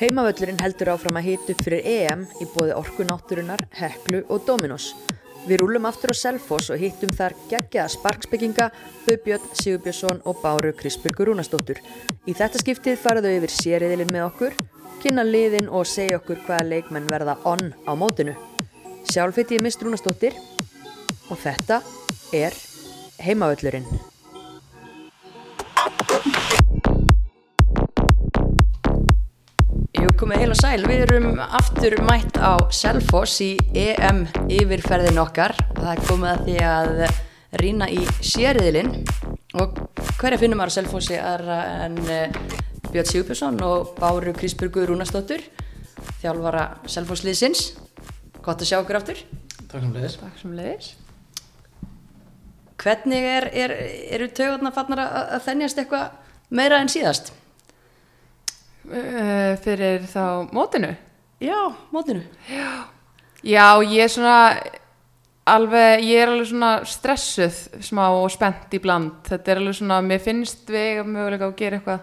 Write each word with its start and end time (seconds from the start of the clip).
Heimavöllurinn 0.00 0.62
heldur 0.62 0.88
áfram 0.94 1.18
að 1.20 1.26
upp 1.52 1.58
fyrir 1.60 1.84
EM 1.84 2.22
í 2.40 2.46
bóði 2.48 2.72
Orkunátturunar, 2.72 3.60
Heklu 3.76 4.22
og 4.32 4.46
Dominos. 4.46 4.94
Við 5.44 5.60
rúlum 5.60 5.84
aftur 5.90 6.14
á 6.14 6.16
Selfoss 6.16 6.70
og 6.72 6.80
hittum 6.80 7.12
þar 7.12 7.34
geggjaða 7.50 7.92
sparksbygginga, 7.92 8.70
Þaubjörn 9.04 9.50
Sigurbjörnsson 9.60 10.22
og 10.24 10.40
Báru 10.40 10.72
Krispurgur 10.72 11.28
Rúnastóttur. 11.28 11.82
Í 12.24 12.32
þetta 12.32 12.62
skiptið 12.62 12.96
faraðu 13.02 13.34
yfir 13.36 13.52
sériðilinn 13.52 14.14
með 14.14 14.24
okkur, 14.30 14.56
kynna 15.02 15.26
liðin 15.28 15.68
og 15.68 15.84
segja 15.84 16.16
okkur 16.22 16.40
hvaða 16.46 16.70
leikmenn 16.70 17.10
verða 17.12 17.36
onn 17.44 17.74
á 17.84 17.92
mótinu. 17.92 18.38
Sjálf 19.04 19.36
heit 19.36 19.52
ég 19.52 19.60
mist 19.60 19.84
Rúnastóttir 19.84 20.32
og 21.28 21.36
þetta 21.44 21.82
er 22.32 22.56
Heimavöllurinn. 23.20 24.09
Komið 30.20 30.42
heil 30.42 30.52
og 30.52 30.58
sæl. 30.58 30.82
Við 30.84 31.02
erum 31.06 31.38
aftur 31.40 31.94
mætt 32.04 32.36
á 32.36 32.60
Selfoss 32.74 33.38
í 33.40 33.54
EM 33.72 34.26
yfirferðin 34.52 35.20
okkar. 35.22 35.54
Það 35.78 35.90
er 35.94 36.02
komið 36.08 36.30
að 36.30 36.42
því 36.44 36.56
að 36.68 37.00
rýna 37.62 37.88
í 37.88 38.02
sériðilinn 38.20 38.92
og 39.60 39.80
hverja 40.20 40.40
finnum 40.42 40.60
maður 40.60 40.74
á 40.74 40.76
Selfossi 40.76 41.16
er 41.16 41.46
en 41.54 41.96
eh, 42.04 42.36
Björn 42.90 43.08
Sigurbjörnsson 43.08 43.62
og 43.64 43.94
Báru 43.96 44.36
Krisburgu 44.36 44.84
Rúnastóttur, 44.90 45.40
þjálfara 46.20 46.66
Selfossliðsins. 46.84 47.70
Gott 48.44 48.60
að 48.60 48.74
sjá 48.74 48.80
okkur 48.82 49.00
aftur. 49.00 49.24
Takk 49.70 49.80
sem 49.80 49.96
leiðis. 49.96 50.20
Takk 50.20 50.38
sem 50.42 50.56
leiðis. 50.58 50.94
Hvernig 52.80 53.32
er, 53.38 53.48
er, 53.56 53.78
eru 54.18 54.28
taugarnar 54.36 54.76
fannar 54.76 55.06
að, 55.06 55.20
að 55.38 55.46
þennjast 55.48 55.80
eitthvað 55.80 56.56
meira 56.60 56.84
en 56.84 56.92
síðast? 56.92 57.32
Uh, 58.90 59.54
fyrir 59.62 60.02
þá 60.10 60.48
mótinu? 60.56 60.88
Já, 61.40 61.58
mótinu. 61.94 62.24
já. 62.50 63.64
Ég 63.86 64.02
er 64.04 64.10
svona 64.10 64.34
alveg, 65.48 66.02
ég 66.04 66.20
er 66.24 66.32
alveg 66.32 66.48
svona 66.50 66.70
stressuð 66.84 67.60
smá 67.86 68.08
og 68.12 68.26
spennt 68.34 68.74
í 68.76 68.80
bland. 68.82 69.20
Þetta 69.30 69.54
er 69.54 69.60
alveg 69.62 69.78
svona, 69.78 70.00
mér 70.04 70.20
finnst 70.24 70.68
við 70.68 70.82
eiga 70.90 71.06
möguleika 71.06 71.48
að 71.48 71.54
gera 71.62 71.78
eitthvað 71.78 72.02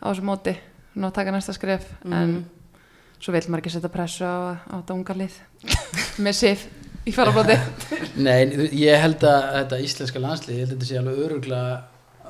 á 0.00 0.06
þessu 0.08 0.24
móti, 0.30 0.54
svona 0.94 1.10
að 1.10 1.16
taka 1.18 1.34
næsta 1.34 1.56
skref. 1.58 1.90
En 2.08 2.38
svo 3.22 3.34
vil 3.34 3.44
maður 3.48 3.62
ekki 3.64 3.74
setja 3.76 3.92
pressu 3.92 4.24
á, 4.26 4.56
á 4.62 4.74
þetta 4.80 4.96
unga 4.96 5.18
lið 5.18 5.36
með 6.24 6.38
sif 6.38 6.64
í 7.06 7.12
farabróti 7.14 7.54
Nei, 8.26 8.46
þú- 8.54 8.72
ég 8.78 8.98
held 9.02 9.22
að 9.26 9.44
þetta 9.58 9.78
íslenska 9.84 10.22
landslið, 10.22 10.56
ég 10.56 10.64
held 10.64 10.72
að 10.72 10.76
þetta 10.78 10.88
sé 10.88 10.98
alveg 11.02 11.22
öruglega 11.26 11.76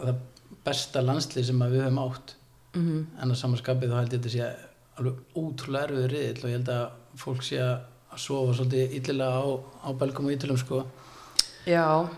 það 0.02 0.20
besta 0.68 1.02
landslið 1.04 1.48
sem 1.48 1.64
að 1.64 1.72
við 1.76 1.84
höfum 1.86 2.02
átt 2.08 2.34
Mm 2.74 3.06
en 3.20 3.32
á 3.32 3.34
samanskapið 3.36 3.92
þá 3.92 3.98
held 4.00 4.12
ég 4.12 4.18
að 4.18 4.26
þetta 4.26 4.34
sé 4.34 4.50
alveg 4.98 5.14
ótrúlega 5.36 5.88
erfiður 5.88 6.12
riðill 6.14 6.42
og 6.42 6.50
ég 6.50 6.58
held 6.58 6.72
að 6.72 6.84
fólk 7.22 7.46
sé 7.46 7.60
að 7.62 8.18
sofa 8.20 8.56
svolítið 8.56 8.96
illilega 8.98 9.40
á, 9.40 9.44
á 9.84 9.88
belgum 10.00 10.28
og 10.28 10.34
ítölum 10.34 10.58
sko. 10.60 10.82
Já, 11.68 12.08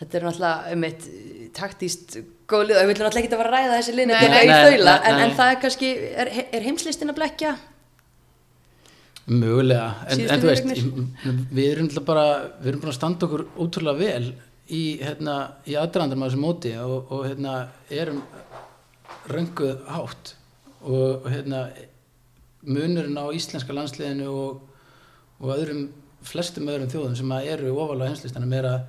þetta 0.00 0.18
er 0.18 0.26
náttúrulega 0.26 0.74
um 0.74 0.86
eitt 0.88 1.06
taktíst 1.54 2.18
góð 2.50 2.68
lið. 2.68 2.80
Og 2.80 2.82
við 2.82 2.92
viljum 2.92 3.06
náttúrulega 3.06 3.22
ekki 3.22 3.34
að 3.34 3.42
fara 3.42 3.52
að 3.52 3.56
ræða 3.56 3.78
þessi 3.78 3.96
lið 3.96 4.10
nei, 4.10 4.18
en, 5.06 5.22
en 5.22 5.36
það 5.38 5.52
er 5.52 5.60
kannski, 5.62 5.94
er, 6.24 6.32
er 6.50 6.66
heimslistin 6.66 7.14
að 7.14 7.18
blekja? 7.20 7.56
mögulega, 9.26 9.86
en, 10.06 10.20
en 10.22 10.42
þú 10.42 10.50
veist 10.50 10.68
við 11.50 11.70
erum 11.72 11.88
bara 12.06 12.26
við 12.60 12.70
erum 12.70 12.82
búin 12.82 12.92
að 12.92 12.98
standa 12.98 13.26
okkur 13.26 13.42
ótrúlega 13.58 13.98
vel 13.98 14.28
í, 14.70 14.82
hérna, 15.02 15.36
í 15.66 15.74
aðdrandum 15.78 16.22
á 16.22 16.26
þessu 16.28 16.42
móti 16.42 16.72
og, 16.78 17.10
og 17.10 17.24
hérna, 17.26 17.56
erum 17.90 18.20
rönguð 19.30 19.86
hátt 19.90 20.34
og 20.34 20.44
og, 20.86 21.28
hérna, 21.30 21.66
munurinn 22.66 23.18
á 23.18 23.26
íslenska 23.34 23.74
landsliðinu 23.74 24.26
og, 24.30 24.62
og 25.40 25.52
öðrum 25.54 25.86
flestum 26.26 26.68
öðrum 26.70 26.90
þjóðum 26.90 27.18
sem 27.18 27.34
að 27.34 27.50
eru 27.54 27.74
ofalega 27.76 28.10
heimslistanum 28.10 28.56
er 28.56 28.68
að 28.70 28.80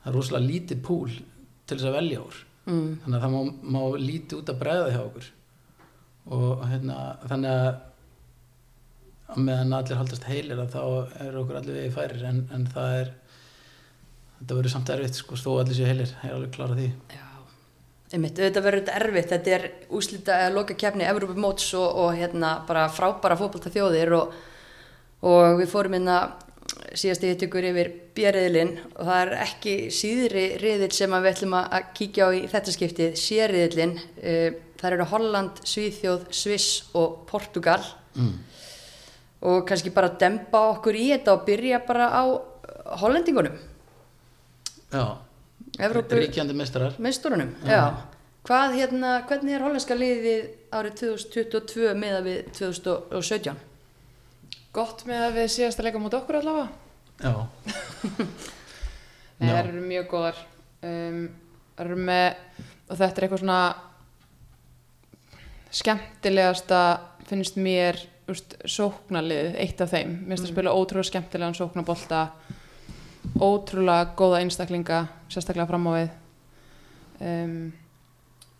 það 0.00 0.10
er 0.10 0.16
rosalega 0.16 0.48
lítið 0.48 0.82
púl 0.86 1.10
til 1.10 1.76
þess 1.76 1.90
að 1.90 1.98
velja 1.98 2.24
úr. 2.24 2.40
Mm. 2.70 2.90
þannig 3.02 3.16
að 3.16 3.22
það 3.24 3.32
má, 3.32 3.52
má 3.74 3.80
lítið 3.98 4.40
út 4.40 4.50
að 4.52 4.58
bregða 4.60 4.90
hjá 4.92 5.00
okkur. 5.02 5.30
Og 6.36 6.66
hérna, 6.70 6.98
þannig 7.30 7.54
að 7.56 7.70
á 9.30 9.34
meðan 9.40 9.74
allir 9.78 10.00
haldast 10.00 10.28
heilir 10.28 10.60
að 10.60 10.76
þá 10.76 10.82
er 11.24 11.40
okkur 11.40 11.58
allir 11.60 11.78
vegi 11.78 11.94
færir 11.94 12.24
en, 12.28 12.44
en 12.54 12.68
það 12.70 12.96
er 12.98 13.10
þetta 14.40 14.58
verður 14.58 14.74
samt 14.74 14.92
erfitt 14.94 15.18
sko, 15.18 15.38
þó 15.40 15.50
allir 15.60 15.76
séu 15.76 15.88
heilir 15.88 16.12
ég 16.12 16.28
er 16.28 16.36
alveg 16.36 16.54
klar 16.56 16.74
að 16.74 16.82
því. 16.82 16.88
Já, 17.16 17.29
einmitt, 18.10 18.38
auðvitað 18.38 18.66
verður 18.66 18.82
þetta 18.82 18.98
erfitt, 18.98 19.32
þetta 19.32 19.52
er 19.56 19.66
úslita 19.94 20.38
eða 20.44 20.54
loka 20.56 20.76
kefni 20.78 21.06
Evrópumóts 21.06 21.68
og, 21.78 21.98
og 22.04 22.14
hérna 22.18 22.56
bara 22.66 22.88
frábæra 22.90 23.38
fótbolta 23.38 23.70
þjóðir 23.72 24.14
og, 24.18 24.32
og 25.30 25.60
við 25.60 25.70
fórum 25.70 25.94
hérna 25.98 26.16
síðast 26.98 27.24
í 27.24 27.30
hittugur 27.30 27.66
yfir 27.70 27.92
björriðilinn 28.16 28.74
og 28.96 29.06
það 29.06 29.20
er 29.20 29.32
ekki 29.44 29.74
síðri 29.94 30.44
riðill 30.62 30.92
sem 30.94 31.14
að 31.14 31.24
við 31.24 31.36
ætlum 31.36 31.56
að 31.60 31.78
að 31.78 31.88
kíkja 32.00 32.26
á 32.26 32.30
í 32.34 32.42
þetta 32.50 32.74
skiptið, 32.74 33.16
sérriðillinn, 33.20 33.96
uh, 34.00 34.60
það 34.80 34.96
eru 34.96 35.08
Holland, 35.12 35.64
Svíþjóð, 35.70 36.28
Sviss 36.34 36.84
og 36.98 37.24
Portugal. 37.30 37.82
Mm. 38.10 38.32
og 39.46 39.60
kannski 39.68 39.92
bara 39.94 40.08
dempa 40.18 40.64
okkur 40.72 40.96
í 40.98 41.04
þetta 41.12 41.36
og 41.36 41.44
byrja 41.46 41.78
bara 41.86 42.08
á 42.10 42.22
hollendingunum, 42.98 43.54
Já, 44.90 45.04
Evrópu 45.78 46.18
ríkjandi 46.18 46.56
meistarar. 46.56 46.96
Meisturunum. 46.98 47.54
Já. 47.68 48.06
Hvað 48.48 48.78
hérna, 48.80 49.16
hvernig 49.28 49.54
er 49.54 49.62
hollenska 49.62 49.94
liðið 49.94 50.46
árið 50.72 51.02
2022 51.04 51.92
meða 52.00 52.22
við 52.24 52.38
2017? 52.56 53.66
gott 54.74 55.04
með 55.08 55.24
að 55.26 55.36
við 55.38 55.48
síðast 55.56 55.80
að 55.80 55.88
leika 55.88 56.02
mútið 56.02 56.20
okkur 56.20 56.40
allavega. 56.40 56.68
Já, 57.20 57.32
það 59.40 59.56
eru 59.60 59.84
mjög 59.84 60.08
góðar. 60.12 60.42
Um, 60.86 61.22
eru 61.80 61.96
með 62.00 62.38
og 62.90 62.96
þetta 62.98 63.10
er 63.10 63.26
eitthvað 63.26 63.42
svona 63.42 63.60
skemmtilegasta 65.80 66.80
finnst 67.28 67.58
mér 67.60 67.98
úst, 68.30 68.56
sóknarlið, 68.64 69.52
eitt 69.60 69.82
af 69.82 69.92
þeim. 69.92 70.16
Mér 70.22 70.38
finnst 70.38 70.48
að 70.48 70.54
spila 70.54 70.74
ótrúlega 70.74 71.10
skemmtilegan 71.10 71.58
sóknabolta 71.58 72.22
ótrúlega 73.40 74.14
góða 74.18 74.40
einstaklinga, 74.44 75.02
sérstaklega 75.32 75.68
fram 75.70 75.88
á 75.88 75.92
við 75.96 76.10
um, 77.26 77.54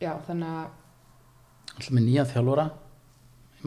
já, 0.00 0.12
þannig 0.28 0.54
að 0.54 0.68
alltaf 1.74 1.92
með 1.96 2.06
nýja 2.08 2.28
þjálfara 2.32 2.68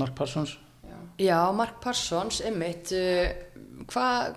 Mark 0.02 0.16
Parsons 0.18 0.58
já. 0.88 0.98
Já, 1.22 1.38
Mark 1.56 1.78
Parsons, 1.84 2.42
einmitt, 2.46 2.94
uh, 2.98 3.86
hvað 3.92 4.34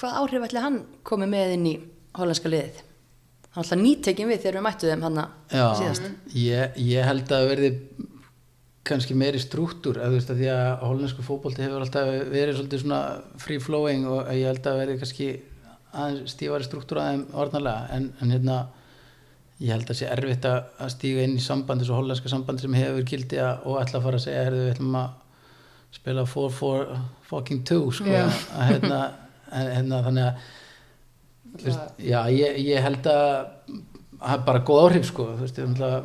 hva 0.00 0.14
áhrif 0.22 0.46
ætli 0.46 0.62
hann 0.62 0.80
komið 1.06 1.32
með 1.34 1.54
inn 1.58 1.68
í 1.68 1.74
hollenska 2.16 2.50
liðið? 2.50 2.80
Er 3.52 3.60
alltaf 3.60 3.80
nýtekin 3.80 4.30
við 4.30 4.40
þegar 4.40 4.58
við 4.58 4.64
mættu 4.64 4.88
þeim 4.88 5.04
hann 5.04 5.20
Já, 5.52 5.66
síðast. 5.76 6.06
ég, 6.32 6.78
ég 6.80 7.04
held 7.04 7.34
að 7.36 7.48
verði 7.50 7.70
kannski 8.88 9.14
meiri 9.14 9.38
strúktúr 9.38 10.00
að 10.02 10.14
þú 10.14 10.18
veist 10.18 10.30
að 10.32 10.40
því 10.40 10.48
að 10.54 10.70
hollensku 10.88 11.24
fótbolti 11.26 11.62
hefur 11.62 11.84
alltaf 11.84 12.08
verið 12.32 12.56
svolítið 12.56 12.82
svona 12.82 13.02
free 13.38 13.62
flowing 13.62 14.08
og 14.10 14.32
ég 14.34 14.48
held 14.48 14.66
að 14.66 14.80
verði 14.80 14.96
kannski 15.02 15.28
aðeins 15.92 16.34
stífari 16.36 16.66
strúktúr 16.66 17.00
aðeim 17.02 17.26
orðnarlega 17.36 17.96
en, 17.96 18.08
en 18.20 18.32
hérna 18.34 18.56
ég 19.62 19.74
held 19.74 19.90
að 19.92 19.98
sé 20.00 20.08
erfitt 20.10 20.46
að, 20.48 20.62
stíga 20.94 21.26
inn 21.26 21.36
í 21.38 21.42
sambandi 21.42 21.86
svo 21.86 22.00
hollenska 22.00 22.30
sambandi 22.32 22.64
sem 22.64 22.78
hefur 22.78 23.04
gildi 23.08 23.38
að, 23.42 23.66
og 23.68 23.78
ætla 23.82 24.00
að 24.00 24.06
fara 24.08 24.20
að 24.20 24.24
segja 24.24 24.46
herðu 24.46 24.64
við 24.64 24.72
ætlum 24.74 24.98
að 25.02 25.20
spila 25.92 26.24
4-4 26.32 26.98
fucking 27.28 27.62
2 27.68 27.78
sko 27.98 28.10
Já. 28.10 28.24
að 28.26 28.66
hérna, 28.70 29.00
en, 29.58 29.70
hérna 29.76 30.02
þannig 30.08 30.28
að 30.30 31.62
veist, 31.66 31.86
já, 32.00 32.18
ég, 32.32 32.58
ég 32.64 32.84
held 32.88 33.08
að 33.12 33.30
það 34.22 34.34
er 34.36 34.44
bara 34.48 34.66
góð 34.66 34.84
áhrif 34.86 35.08
sko 35.10 35.28
þú 35.34 35.44
veist, 35.44 35.60
ég 35.60 35.70
held 35.70 35.86
að 35.86 35.96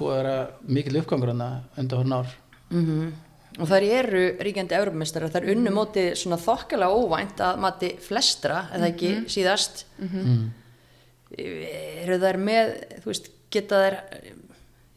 búið 0.00 0.12
að 0.12 0.20
vera 0.20 0.36
mikil 0.76 1.00
uppgangur 1.00 1.34
hana 1.34 1.50
undan 1.78 2.04
hún 2.04 2.16
ár 2.20 2.38
Mm 2.70 3.12
Og 3.58 3.66
þær 3.66 3.84
eru 3.84 4.24
ríkjandi 4.46 4.76
Evrópumestara, 4.78 5.30
þær 5.32 5.48
unnu 5.54 5.72
móti 5.74 6.04
svona 6.18 6.38
þokkalega 6.40 6.94
óvænt 6.94 7.42
að 7.42 7.62
mati 7.64 7.90
flestra, 8.00 8.64
eða 8.76 8.90
ekki 8.92 9.14
síðast. 9.32 9.84
mm. 9.98 10.42
Eru 11.40 12.18
þær 12.22 12.38
með, 12.42 12.70
þú 13.02 13.10
veist, 13.10 13.32
geta 13.54 13.82
þær 13.84 13.98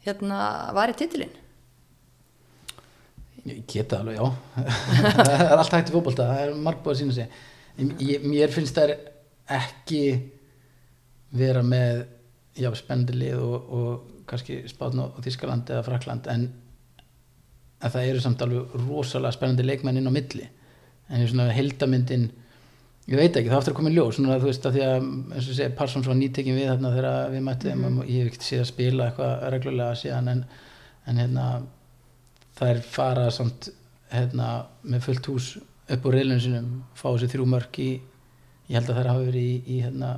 hérna 0.04 0.38
varið 0.76 1.02
titilinn? 1.02 1.40
ég 3.44 3.64
geta 3.68 4.00
alveg, 4.00 4.16
já 4.16 4.24
það 5.18 5.32
er 5.34 5.58
alltaf 5.58 5.76
hægt 5.76 5.90
í 5.90 5.94
fótbolta, 5.94 6.28
það 6.30 6.42
er 6.46 6.54
marg 6.64 6.80
búið 6.84 6.94
að 6.94 7.00
sína 7.02 7.16
sig 7.18 7.98
ég, 8.00 8.24
mér 8.24 8.52
finnst 8.54 8.78
þær 8.78 8.94
ekki 9.58 10.02
vera 11.34 11.64
með 11.66 12.04
já, 12.56 12.70
spennandi 12.78 13.16
lið 13.18 13.42
og, 13.44 13.72
og 13.78 14.20
kannski 14.30 14.62
Spátn 14.70 15.02
og 15.04 15.18
Þískaland 15.24 15.72
eða 15.74 15.84
Frakland 15.84 16.28
en 16.32 16.46
að 17.84 17.96
það 17.96 18.08
eru 18.10 18.22
samt 18.24 18.42
alveg 18.44 18.78
rosalega 18.86 19.36
spennandi 19.36 19.66
leikmenn 19.66 20.00
inn 20.00 20.08
á 20.08 20.14
milli. 20.14 20.48
En 21.10 21.20
ég 21.20 21.30
svona 21.30 21.52
heldamyndin 21.52 22.30
ég 23.10 23.20
veit 23.20 23.36
ekki, 23.36 23.50
það 23.50 23.58
aftur 23.58 23.74
að 23.74 23.78
koma 23.78 23.92
í 23.92 23.96
ljós 23.98 24.16
svona, 24.16 24.38
þú 24.40 24.48
veist 24.48 24.66
að 24.68 24.76
því 24.78 24.84
að, 24.86 25.08
eins 25.36 25.48
og 25.48 25.56
segja, 25.58 25.72
Parsons 25.76 26.08
var 26.08 26.16
nýtekin 26.16 26.56
við 26.56 26.70
þarna 26.70 26.92
þegar 26.94 27.32
við 27.34 27.42
mættum 27.44 27.82
mm 27.84 27.98
ég 28.08 28.22
hef 28.22 28.30
ekkert 28.30 28.46
séð 28.46 28.62
að 28.62 28.70
spila 28.70 29.08
eitthvað 29.10 29.44
reglulega 29.52 29.98
síðan 30.00 30.30
en, 30.32 30.44
en 31.04 31.20
hérna 31.20 31.48
þær 32.56 32.80
fara 32.94 33.26
samt 33.34 33.68
hérna, 34.14 34.48
með 34.82 35.04
fullt 35.08 35.28
hús 35.32 35.50
upp 35.84 36.06
á 36.06 36.10
reilinu 36.14 36.40
sinum 36.40 36.70
fá 36.96 37.10
sér 37.18 37.32
þrjú 37.34 37.48
mörk 37.50 37.80
í 37.82 37.90
ég 38.70 38.78
held 38.78 38.88
að 38.88 39.00
þær 39.00 39.10
hafi 39.12 39.28
verið 39.28 39.50
í, 39.50 39.56
í, 39.66 39.80
hérna, 39.84 40.12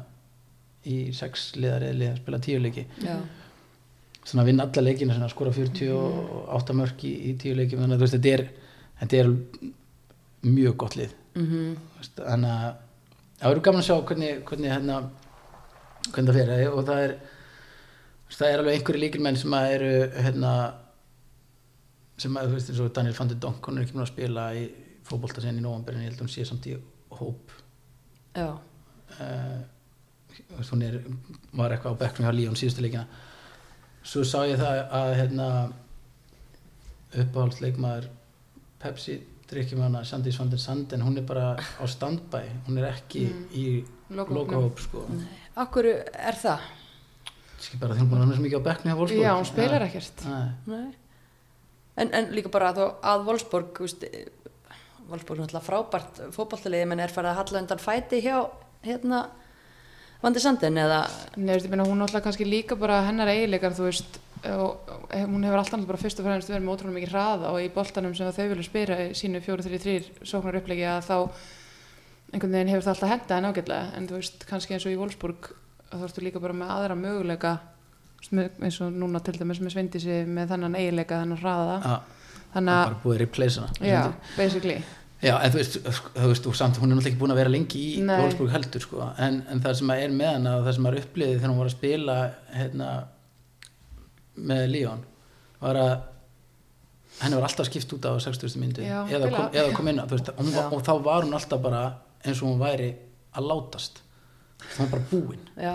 í 0.86 0.96
sex 1.16 1.48
liðariðli 1.58 2.10
að 2.12 2.20
spila 2.20 2.42
tíu 2.46 2.60
leiki 2.62 2.86
Já. 3.02 3.16
Svona 4.26 4.42
að 4.42 4.50
vinna 4.50 4.66
alla 4.66 4.82
leikina 4.82 5.14
svona, 5.14 5.30
skora 5.30 5.52
48 5.54 6.76
mörk 6.76 7.04
í, 7.06 7.12
í 7.30 7.36
tíu 7.40 7.54
leiki 7.58 7.78
þannig 7.78 8.02
að 8.02 8.16
þetta 8.16 8.32
er, 8.32 8.44
þetta 9.02 9.20
er 9.20 9.30
mjög 10.46 10.76
gott 10.82 10.98
lið. 10.98 11.14
Þú 11.36 12.00
veist, 12.00 12.18
þannig 12.18 12.50
að 12.56 12.82
það 13.36 13.50
verður 13.50 13.64
gaman 13.68 13.82
að 13.82 13.88
sjá 13.88 13.96
hvernig, 14.10 14.42
hvernig, 14.48 14.72
hérna, 14.72 14.98
hvernig 16.10 16.30
það 16.30 16.38
fyrir 16.40 16.72
og 16.72 16.86
það 16.88 17.02
er 17.04 17.16
það 18.32 18.50
er 18.50 18.62
alveg 18.62 18.78
einhverju 18.78 19.02
líkilmenn 19.02 19.38
sem 19.38 19.54
að 19.54 19.68
eru 19.76 19.92
hérna, 20.24 20.52
sem 22.20 22.36
að 22.38 22.48
þú 22.48 22.56
veist 22.56 22.72
eins 22.72 22.82
og 22.82 22.90
Daniel 22.96 23.16
van 23.20 23.30
de 23.30 23.38
Donk 23.44 23.68
hún 23.68 23.78
er 23.78 23.86
ekki 23.86 23.96
mér 23.96 24.06
að 24.06 24.12
spila 24.12 24.48
í 24.56 24.64
fótbolta 25.06 25.44
sinni 25.44 25.62
í 25.62 25.64
nóvambur 25.64 25.94
en 25.94 26.02
ég 26.02 26.10
held 26.10 26.18
að 26.18 26.24
hún 26.24 26.32
sé 26.32 26.46
samt 26.48 26.66
í 26.66 26.74
hóp. 27.20 27.54
Já. 28.36 28.58
uh, 29.16 29.60
hún 30.72 30.82
er, 30.84 30.98
var 31.56 31.72
eitthvað 31.72 31.94
á 31.96 32.00
bekknum 32.02 32.26
hjá 32.26 32.34
Líón 32.34 32.58
síðustu 32.58 32.82
leikina 32.84 33.06
svo 34.06 34.22
sá 34.26 34.44
ég 34.46 34.60
það 34.60 34.80
að 35.00 35.12
hérna, 35.20 35.48
uppáhaldsleikmaður 37.16 38.08
Pepsi 38.82 39.16
drikkjum 39.50 39.82
hana 39.86 40.02
Sandís 40.06 40.38
van 40.40 40.50
der 40.52 40.60
Sanden 40.62 41.02
hún 41.06 41.16
er 41.20 41.24
bara 41.26 41.54
á 41.56 41.84
standby 41.88 42.42
hún 42.66 42.78
er 42.80 42.88
ekki 42.92 43.26
í 43.54 43.66
Logóhópnum. 44.10 44.36
logohóp 44.36 44.78
sko. 44.82 45.04
Akkur 45.58 45.86
er 45.90 46.36
það? 46.38 46.66
ekki 47.56 47.78
bara 47.80 47.94
því 47.96 48.02
hún 48.04 48.06
er 48.06 48.10
búin 48.12 48.20
að 48.20 48.26
vera 48.28 48.36
svo 48.36 48.44
mikið 48.46 48.60
á 48.62 48.66
bekknum 48.68 48.90
hjá 48.92 48.98
Wolfsburg 49.00 49.24
Já, 49.24 49.32
hún 49.34 49.48
spilar 49.48 49.84
ekkert 49.86 50.24
Nei. 50.26 50.48
Nei. 50.70 50.90
En, 51.96 52.10
en 52.12 52.28
líka 52.36 52.52
bara 52.52 52.68
að, 52.74 52.82
að 53.08 53.24
Wolfsburg, 53.30 53.70
þú 53.78 53.86
veist, 53.86 54.04
Wolfsburg 55.08 55.38
er 55.38 55.46
náttúrulega 55.46 55.64
frábært 55.64 56.20
fótballtaliði, 56.36 56.88
menn 56.90 57.00
er 57.00 57.14
farið 57.14 57.32
að 57.32 57.38
halla 57.40 57.62
undan 57.62 57.80
fæti 57.82 58.20
hjá 58.26 58.36
hérna 58.84 59.22
Vandi 60.26 60.42
Sandin 60.42 60.82
eða? 60.82 61.04
Nei, 61.38 61.54
veist, 61.54 61.70
meina, 61.70 61.86
hún 61.86 62.00
náttúrulega 62.02 62.26
kannski 62.26 62.48
líka 62.48 62.78
bara 62.78 63.04
hennar 63.06 63.30
eiginleikar, 63.30 63.76
þú 63.76 63.86
veist, 63.86 64.18
og 64.50 64.96
og 65.06 65.12
hún 65.30 65.44
hefur 65.46 65.60
alltaf 65.60 65.84
bara 65.86 66.00
fyrst 66.00 66.20
og 66.20 66.26
fremst 66.26 66.50
verið 66.50 66.64
með 66.66 66.72
ótrúlega 66.74 66.96
mikið 66.96 67.12
hraða 67.14 67.52
og 67.52 67.60
í 67.62 67.68
boltanum 67.74 68.14
sem 68.16 68.32
þau 68.34 68.48
vilja 68.50 68.66
spila 68.66 68.98
í 69.04 69.14
sínu 69.16 69.40
4-3-3 69.44 70.26
sóknar 70.26 70.58
upplegi 70.60 70.84
að 70.88 71.06
þá 71.06 71.16
einhvern 72.32 72.56
veginn 72.56 72.72
hefur 72.72 72.86
það 72.86 72.92
alltaf 72.94 73.12
henda 73.12 73.38
en 73.38 73.48
ágætlega 73.50 73.96
en 73.96 74.08
þú 74.10 74.18
veist, 74.18 74.44
kannski 74.50 74.76
eins 74.76 74.86
og 74.86 74.94
í 74.94 74.98
Wolfsburg 75.00 75.50
þá 75.92 76.04
ertu 76.08 76.24
líka 76.26 76.42
bara 76.42 76.58
með 76.58 76.74
aðra 76.74 76.98
möguleika 76.98 77.54
eins 78.26 78.80
og 78.82 78.94
núna 78.96 79.22
til 79.22 79.36
dæmis 79.38 79.62
með 79.62 79.76
Svindísi 79.76 80.20
með 80.26 80.54
þennan 80.54 80.78
eiginleika, 80.80 81.20
þennan 81.22 81.42
hraða. 81.42 81.76
Já, 81.84 81.96
þannig 82.56 82.78
bara 82.80 82.96
að, 82.96 83.02
búið 83.04 83.16
að 83.16 83.22
replace 83.22 83.62
hana 83.62 83.78
já, 85.22 85.34
en 85.36 85.52
þú 85.54 85.60
veist, 85.60 85.76
þú 86.16 86.30
veist, 86.30 86.48
og 86.50 86.56
samt 86.58 86.80
hún 86.80 86.90
er 86.90 86.96
náttúrulega 86.96 87.12
ekki 87.12 87.20
búin 87.22 87.34
að 87.34 87.40
vera 87.42 87.52
lengi 87.52 87.82
í. 87.82 87.92
Wolfsburg 88.06 88.52
heldur, 88.52 88.84
sko, 88.84 89.10
en, 89.26 89.42
en 89.52 89.62
það 89.64 89.78
sem 89.80 89.92
er 89.96 90.16
með 90.16 90.32
hana 90.34 90.56
og 90.58 90.66
það 90.66 90.78
sem 90.78 90.88
að 90.88 90.96
er 90.96 91.06
uppliðið 91.06 91.38
þegar 91.38 91.52
hún 91.52 91.60
var 91.62 91.70
að 91.70 91.76
spila 91.76 92.16
hérna 92.56 92.90
með 94.36 94.66
Líón 94.74 95.04
var 95.62 95.80
að 95.80 95.94
henni 97.22 97.38
var 97.38 97.46
alltaf 97.48 97.68
skipt 97.70 97.94
út 97.96 98.04
á 98.04 98.12
60. 98.20 98.58
myndu 98.60 98.84
eða, 98.84 99.30
kom, 99.32 99.46
eða 99.56 99.70
kom 99.76 99.88
inn 99.88 100.02
á, 100.02 100.06
veist, 100.10 100.28
hún, 100.36 100.50
og 100.68 100.82
þá 100.84 100.92
var 101.04 101.24
hún 101.24 101.36
alltaf 101.38 101.62
bara 101.64 101.84
eins 102.22 102.42
og 102.42 102.50
hún 102.50 102.60
væri 102.60 102.90
að 103.36 103.48
látast. 103.50 104.02
Hún 104.76 104.86
var 104.86 104.92
bara 104.94 105.06
búin. 105.10 105.48
Já, 105.60 105.74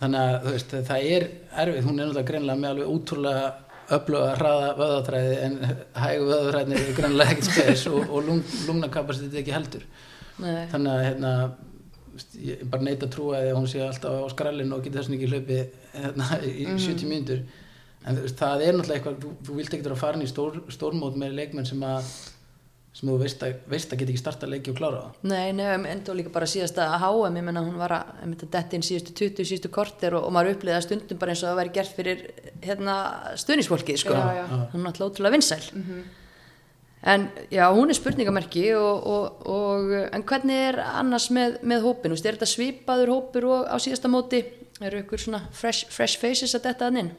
þannig 0.00 0.24
að 0.24 0.48
veist, 0.48 0.74
það 0.88 1.06
er 1.12 1.26
erfið, 1.64 1.86
hún 1.86 1.98
er 1.98 2.08
náttúrulega 2.08 2.28
greinlega 2.30 2.62
með 2.62 2.74
alveg 2.74 2.92
útrúlega 2.94 3.46
öfluga 3.92 4.32
hraða 4.38 4.70
vöðatræði 4.78 5.34
en 5.44 5.56
hægu 5.98 6.26
vöðatræðin 6.30 6.76
er 6.78 6.90
greinlega 6.96 7.34
ekkert 7.34 7.50
spes 7.50 7.86
og, 7.90 8.00
og 8.08 8.24
lung, 8.28 8.42
lungnakapasitet 8.68 9.42
ekki 9.42 9.54
heldur. 9.54 9.84
Nei, 10.40 10.64
þannig 10.72 10.92
að 10.94 11.04
hérna 11.08 11.32
ég 12.44 12.62
bara 12.70 12.86
neita 12.86 13.08
að 13.08 13.14
trúa 13.16 13.40
að 13.40 13.52
hún 13.56 13.68
sé 13.70 13.82
alltaf 13.82 14.24
á 14.24 14.32
skrallinu 14.32 14.76
og 14.76 14.84
geti 14.84 14.98
þess 14.98 15.12
ekki 15.16 15.30
hlaupið 15.32 15.62
hérna, 15.98 16.30
í 16.46 16.66
70 16.70 17.10
mínútur. 17.10 17.44
En 18.04 18.20
það 18.20 18.62
er 18.66 18.76
náttúrulega 18.76 18.98
eitthvað 18.98 19.20
þú, 19.22 19.32
þú 19.46 19.58
vilt 19.58 19.74
ekki 19.74 19.86
vera 19.86 19.96
að 19.96 20.02
fara 20.02 20.22
í 20.22 20.30
stór, 20.30 20.58
stórmót 20.72 21.18
með 21.20 21.38
leikmenn 21.38 21.68
sem 21.68 21.84
að 21.88 22.10
sem 22.94 23.10
þú 23.10 23.16
veist 23.18 23.42
að, 23.42 23.54
veist 23.70 23.92
að 23.92 24.00
geta 24.00 24.12
ekki 24.12 24.20
starta 24.20 24.48
leiki 24.48 24.70
og 24.70 24.76
klára 24.78 25.00
það. 25.02 25.22
Nei, 25.32 25.52
nei, 25.58 25.66
enda 25.90 26.12
og 26.12 26.18
líka 26.18 26.30
bara 26.34 26.46
síðasta 26.46 26.86
að 26.94 27.00
HM, 27.02 27.38
ég 27.40 27.46
menna 27.48 27.64
hún 27.66 27.78
var 27.80 27.96
að, 27.96 28.12
ég 28.20 28.28
myndi 28.30 28.46
að 28.46 28.52
detti 28.54 28.78
inn 28.78 28.86
síðustu 28.86 29.14
20, 29.18 29.48
síðustu 29.50 29.70
korter 29.74 30.14
og, 30.14 30.28
og 30.28 30.34
maður 30.36 30.54
upplýði 30.54 30.76
að 30.76 30.84
stundum 30.86 31.20
bara 31.22 31.34
eins 31.34 31.42
og 31.42 31.50
það 31.50 31.58
væri 31.60 31.72
gert 31.74 31.96
fyrir 31.96 32.22
hérna 32.62 32.98
stuðnisfólkið, 33.42 33.98
sko. 34.04 34.14
Já, 34.14 34.38
já. 34.38 34.44
hún 34.76 34.84
er 34.84 34.92
alltaf 34.92 35.08
ótrúlega 35.08 35.34
vinsæl. 35.34 35.64
En 37.04 37.26
já, 37.52 37.66
hún 37.74 37.90
er 37.90 37.98
spurningamerki 37.98 38.64
og, 38.78 39.10
og, 39.10 39.42
og 39.50 39.90
en 40.06 40.22
hvernig 40.24 40.62
er 40.70 40.78
annars 40.86 41.26
með, 41.34 41.58
með 41.66 41.84
hópin, 41.84 42.14
þú 42.14 42.16
veist, 42.16 42.30
er 42.30 42.38
þetta 42.38 42.52
svipaður 42.54 43.12
hópur 43.12 43.50
og 43.50 43.66
á 43.68 43.76
síðasta 43.82 44.08
móti, 44.08 44.40
eru 44.80 45.02
ykkur 45.02 45.26
svona 45.26 45.42
fresh, 45.52 45.90
fresh 45.92 46.22
faces 46.22 46.54
að 46.56 46.70
detta 46.70 46.88
að 46.88 47.02
inn? 47.02 47.12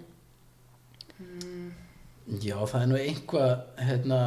Já, 2.42 2.58
það 2.66 2.80
er 2.80 2.90
nú 2.90 2.98
einhvað 2.98 3.52
hérna, 3.86 4.20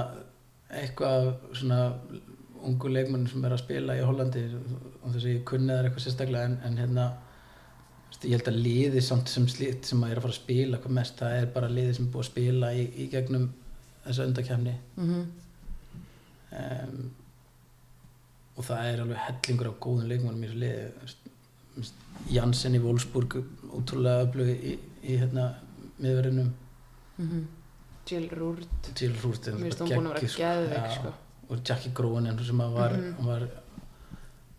eitthvað 0.68 1.30
svona 1.56 1.80
ungu 2.68 2.90
leikmenn 2.90 3.28
sem 3.30 3.44
er 3.46 3.54
að 3.54 3.62
spila 3.62 3.96
í 3.96 4.04
Hollandi 4.04 4.44
og 4.58 5.12
þess 5.12 5.24
að 5.24 5.30
ég 5.30 5.44
kunni 5.48 5.72
það 5.72 5.88
eitthvað 5.88 6.04
sérstaklega 6.04 6.50
en, 6.50 6.56
en 6.66 6.78
hérna 6.82 7.06
ég 8.24 8.34
held 8.34 8.50
að 8.50 8.62
liði 8.64 9.02
samt 9.04 9.30
sem 9.30 9.46
slíkt 9.48 9.86
sem 9.86 10.02
að 10.02 10.10
er 10.10 10.18
að 10.18 10.26
fara 10.26 10.34
að 10.34 10.40
spila 10.40 10.80
hvað 10.82 10.96
mest, 10.96 11.20
það 11.20 11.36
er 11.38 11.52
bara 11.54 11.70
liði 11.70 11.94
sem 11.94 12.08
er 12.08 12.12
búið 12.12 12.24
að 12.24 12.30
spila 12.32 12.72
í, 12.74 12.84
í 12.98 13.06
gegnum 13.12 13.46
þessa 14.04 14.26
undakefni 14.26 14.74
mm 14.96 15.22
um, 16.58 17.10
og 18.58 18.66
það 18.66 18.88
er 18.90 19.00
alveg 19.04 19.20
hellingur 19.22 19.68
af 19.70 19.76
góðum 19.84 20.08
leikmennum 20.10 20.42
í 20.42 20.48
þessu 20.48 20.62
liði 20.64 21.26
Jansen 22.34 22.74
í 22.74 22.80
Wolfsburg 22.82 23.36
útrúlega 23.76 24.24
öflug 24.24 24.48
í, 24.50 24.72
í 25.06 25.18
hérna 25.20 25.52
miðverðinum. 26.02 26.48
-hmm. 27.18 27.44
Jill 28.08 28.28
Rúrt 28.32 28.90
Jill 28.99 29.12
er 29.12 29.58
Mér 29.58 29.64
finnst 29.69 29.81
hún 29.82 29.93
búin 29.93 30.06
að 30.08 30.14
vera 30.14 30.32
geðveik, 30.37 30.78
Já, 30.78 30.94
sko. 30.99 31.12
og 31.49 31.62
Jackie 31.64 31.93
Groen 31.94 32.26
sem 32.44 32.58
var, 32.58 32.93
Mhm. 32.96 33.26
var 33.26 33.40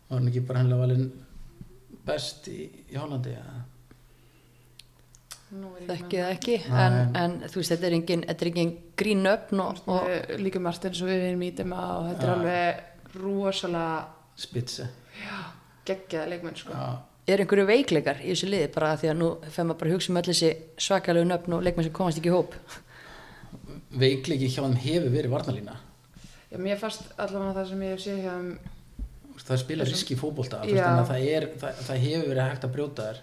var 0.10 0.18
hann 0.19 0.28
ekki 0.31 0.46
bara 0.48 0.60
hennilega 0.60 0.81
valinn 0.81 1.12
best 2.06 2.48
í, 2.48 2.69
í 2.90 2.96
Hollandi 2.98 3.34
ja. 3.36 3.44
þekki 5.90 6.19
það 6.22 6.31
ekki 6.36 6.56
en, 6.69 6.98
en 7.18 7.36
þú 7.50 7.62
veist, 7.62 7.72
þetta 7.74 7.88
er 7.90 7.96
engin, 7.98 8.24
þetta 8.30 8.46
er 8.46 8.50
engin 8.51 8.74
grín 9.01 9.30
öfn 9.31 9.62
og, 9.63 9.80
og 9.90 10.34
líka 10.42 10.62
Martins 10.62 11.02
og 11.02 11.10
við 11.10 11.25
erum 11.31 11.45
í 11.45 11.52
þeim 11.57 11.74
og 11.74 12.10
þetta 12.12 12.26
er 12.26 12.30
Já. 12.30 12.33
alveg 12.38 13.21
rosalega 13.23 14.07
Spitze 14.40 14.90
geggjaða 15.90 16.30
leikmenn 16.30 16.56
sko. 16.59 16.73
ja. 16.73 16.92
er 17.30 17.44
einhverju 17.44 17.66
veikleikar 17.69 18.21
í 18.23 18.30
þessu 18.33 18.50
liði 18.50 18.69
bara 18.73 18.94
því 18.97 19.09
að 19.12 19.18
nú 19.21 19.31
fer 19.50 19.66
maður 19.66 19.80
bara 19.81 19.90
að 19.90 19.97
hugsa 19.97 20.14
um 20.14 20.21
öll 20.21 20.30
þessi 20.30 20.52
svakalegu 20.85 21.30
nöfn 21.30 21.57
og 21.57 21.66
leikmenn 21.66 21.90
sem 21.90 21.97
komast 21.97 22.21
ekki 22.21 22.31
í 22.31 22.38
hóp 22.38 22.56
veikleiki 23.90 24.50
hjá 24.50 24.62
þeim 24.64 24.81
hefur 24.84 25.14
verið 25.14 25.34
varnalína 25.34 25.78
Já, 26.50 26.58
mér 26.58 26.80
fannst 26.81 27.12
allavega 27.18 27.56
það 27.60 27.72
sem 27.72 27.81
ég 27.86 27.96
hef 27.96 28.04
séð 28.04 28.22
hjá 28.24 28.34
þeim 28.34 28.54
það 29.50 29.62
spila 29.64 29.88
riski 29.88 30.18
fótbolta 30.19 30.62
Já. 30.68 30.84
þannig 30.84 31.02
að 31.02 31.12
það, 31.12 31.28
er, 31.34 31.48
það, 31.62 31.84
það 31.88 32.02
hefur 32.06 32.31
verið 32.31 32.44
hægt 32.46 32.66
að 32.68 32.74
brjóta 32.76 33.10
þær. 33.10 33.22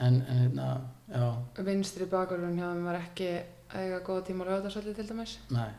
En, 0.00 0.18
en 0.24 0.42
hérna, 0.44 0.66
já, 1.12 1.24
vinstri 1.66 2.08
bakverðun 2.08 2.56
hjá 2.56 2.66
þeim 2.70 2.86
var 2.88 2.98
ekki 3.00 3.30
eiga 3.76 4.00
góða 4.06 4.26
tíma 4.28 4.46
á 4.46 4.48
lögadagsvalli 4.48 4.94
til 4.96 5.06
dæmis. 5.10 5.36
Nei. 5.52 5.70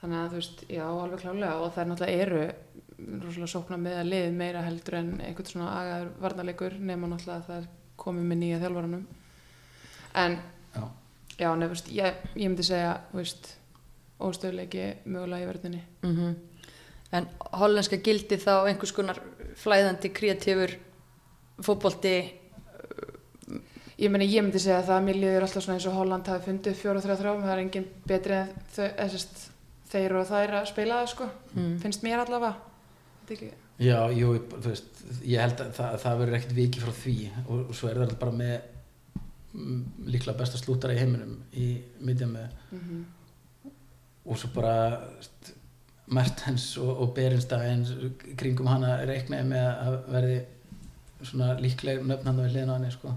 Þannig 0.00 0.18
að 0.18 0.32
þú 0.32 0.40
veist, 0.40 0.64
já, 0.72 0.84
alveg 0.88 1.22
klálega 1.22 1.60
og 1.62 1.72
það 1.76 1.90
náttúrulega 1.92 2.24
eru 2.24 2.42
rosalega 3.22 3.52
sókna 3.52 3.78
með 3.80 4.00
að 4.00 4.10
lið 4.10 4.26
meira 4.40 4.64
heldur 4.66 4.98
en 4.98 5.14
einhvern 5.20 5.50
svona 5.50 5.70
agaður 5.78 6.12
varnarleikur 6.24 6.76
nema 6.90 7.10
náttúrulega 7.12 7.38
að 7.42 7.48
það 7.50 7.70
komið 8.02 8.28
með 8.30 8.40
nýja 8.42 8.60
þjálfaranum. 8.64 9.06
En 10.24 10.38
já, 10.74 10.84
já, 11.38 11.50
nefnst, 11.56 11.88
ég, 11.92 12.14
ég 12.34 12.48
myndi 12.50 12.64
segja 12.66 12.96
óstöðleiki 14.26 14.86
mögulega 15.04 15.44
í 15.44 15.50
verðinni 15.50 15.82
mm 16.02 16.36
en 17.14 17.28
hollenska 17.54 17.96
gildi 18.02 18.34
þá 18.42 18.66
einhvers 18.66 18.92
konar 18.92 19.20
flæðandi, 19.56 20.10
kreatífur 20.12 20.72
fótbolti? 21.62 22.16
Ég 23.96 24.10
meni, 24.12 24.26
ég 24.28 24.42
myndi 24.44 24.60
segja 24.60 24.82
það 24.84 24.96
að 24.98 25.04
mér 25.06 25.18
líður 25.22 25.44
alltaf 25.46 25.64
svona 25.64 25.78
eins 25.78 25.86
og 25.88 25.94
Holland 25.96 26.26
hafi 26.28 26.44
fundið 26.50 26.74
4-3-3 26.82 27.30
það 27.44 27.52
er 27.54 27.62
engin 27.62 27.86
betri 28.10 28.34
en 28.36 28.50
þau, 28.74 28.88
sest, 29.14 29.38
þeir 29.92 30.16
og 30.20 30.26
þær 30.28 30.56
að 30.58 30.66
spila 30.72 30.98
það 31.00 31.12
sko. 31.14 31.28
Mm. 31.54 31.70
finnst 31.80 32.04
mér 32.04 32.24
allavega. 32.26 32.52
Þetta 33.22 33.34
ekki- 33.38 33.86
já, 33.86 33.98
jú, 34.18 34.34
þú 34.52 34.66
veist 34.66 35.00
ég 35.22 35.40
held 35.46 35.62
að 35.64 35.72
það, 35.78 35.96
það 36.04 36.18
verður 36.20 36.38
ekkert 36.40 36.56
viki 36.58 36.82
frá 36.84 36.92
því 36.98 37.16
og, 37.46 37.62
og 37.62 37.74
svo 37.78 37.88
er 37.88 38.02
það 38.02 38.16
bara 38.20 38.36
með 38.42 38.54
líklega 40.06 40.36
besta 40.38 40.58
slútara 40.60 40.94
í 40.94 41.00
heiminum 41.00 41.38
í 41.56 41.68
miðjum 42.04 42.34
með 42.36 42.48
Mhm. 42.72 43.04
og 44.26 44.38
svo 44.38 44.50
bara 44.54 45.00
Mertens 46.06 46.76
og, 46.78 47.00
og 47.02 47.14
Berinstein 47.14 47.86
kringum 48.38 48.68
hana 48.70 49.00
reiknaði 49.06 49.48
með 49.48 49.66
að 49.86 49.96
verði 50.14 50.36
svona 51.22 51.56
líkleg 51.58 52.04
nöfn 52.06 52.28
hann 52.28 52.42
við 52.42 52.52
hliðina 52.52 52.74
á 52.74 52.78
henni 52.78 52.92
sko. 52.94 53.14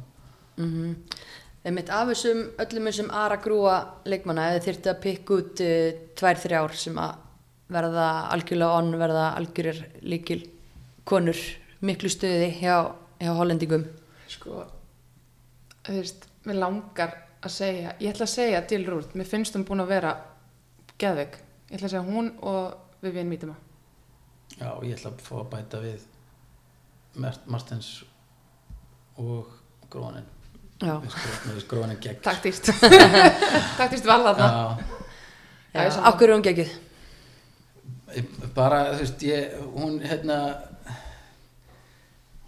Mm 0.57 0.95
Einmitt 1.59 1.89
af 1.91 2.07
þessum, 2.07 2.45
öllum 2.55 2.85
þessum 2.87 3.09
ara 3.11 3.35
grúa 3.43 3.73
leikmanna, 4.07 4.45
eða 4.53 4.61
þyrfti 4.63 4.89
að 4.93 5.01
pikka 5.03 5.33
út 5.35 5.61
uh, 5.65 5.97
tvær, 6.15 6.39
þrjár 6.39 6.75
sem 6.79 6.95
að 7.03 7.17
verða 7.69 8.05
algjörlega 8.31 8.77
onn, 8.79 8.95
verða 8.97 9.25
algjörir 9.35 9.81
líkil 10.01 10.39
konur, 11.03 11.35
miklu 11.83 12.09
stöði 12.09 12.47
hjá, 12.61 12.95
hjá 13.19 13.33
hollendingum. 13.35 13.83
sko 14.31 14.63
þú 15.83 15.97
veist, 15.99 16.28
mér 16.45 16.55
langar 16.61 17.13
að 17.43 17.51
segja 17.55 17.93
ég 17.99 18.11
ætla 18.13 18.25
að 18.27 18.33
segja 18.33 18.61
Jill 18.69 18.85
Root, 18.89 19.13
mér 19.15 19.25
finnst 19.27 19.55
hún 19.55 19.65
búin 19.67 19.83
að 19.83 19.91
vera 19.93 20.13
geðveik, 20.99 21.37
ég 21.69 21.77
ætla 21.77 21.87
að 21.87 21.93
segja 21.95 22.05
hún 22.07 22.31
og 22.41 22.77
Vivian 23.01 23.29
Mítima. 23.31 23.55
Já, 24.59 24.71
ég 24.83 24.95
ætla 24.97 25.11
að 25.13 25.21
fá 25.23 25.35
að 25.39 25.49
bæta 25.53 25.79
við 25.83 26.01
Mert 27.19 27.47
Martins 27.47 28.03
og 29.17 29.47
Grónin. 29.91 30.25
Grónin 31.67 31.97
gegn. 31.99 32.21
Taktist 32.23 32.69
taktist 33.79 34.05
val 34.07 34.21
þarna. 34.23 34.49
Já, 34.49 34.85
Já, 35.73 35.79
ég 35.79 35.85
já 35.85 35.91
sammála. 35.91 36.13
okkur 36.13 36.29
er 36.29 36.33
hún 36.35 36.43
geggjuð. 36.45 36.71
ég- 38.15 38.53
bara, 38.55 38.77
þú 38.93 38.99
veist, 39.03 39.23
ég, 39.27 39.57
hún, 39.75 39.99
hérna 40.01 40.37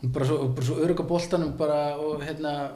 hún 0.02 0.10
er 0.10 0.14
bara 0.14 0.26
svo, 0.28 0.38
bara 0.50 0.66
svo 0.68 0.78
örugga 0.84 1.08
boltanum 1.08 1.58
bara 1.58 1.82
og 2.02 2.24
hérna, 2.26 2.72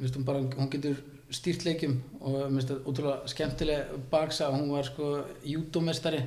hún 0.00 0.26
bara 0.26 0.42
hún 0.42 0.70
getur 0.70 1.00
stýrt 1.30 1.64
leikjum 1.66 1.98
og 2.20 2.36
mér 2.36 2.60
finnst 2.60 2.70
það 2.72 2.84
ótrúlega 2.88 3.32
skemmtileg 3.32 3.96
baksa 4.10 4.52
hún 4.54 4.70
var 4.72 4.86
sko 4.88 5.16
júdómestari 5.44 6.22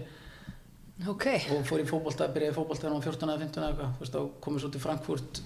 Ok, 1.10 1.26
og 1.50 1.64
fór 1.66 1.82
í 1.82 1.86
fótbolta, 1.90 2.28
byrjaði 2.30 2.54
þegar 2.54 2.92
hún 2.92 3.00
var 3.00 3.06
14 3.08 3.30
eða 3.32 3.42
15 3.42 3.62
eða 3.62 3.70
eitthvað, 3.72 3.94
þú 3.96 4.04
veist, 4.04 4.14
þá 4.14 4.42
komið 4.46 4.62
svo 4.62 4.70
til 4.70 4.82
Frankfurt 4.84 5.40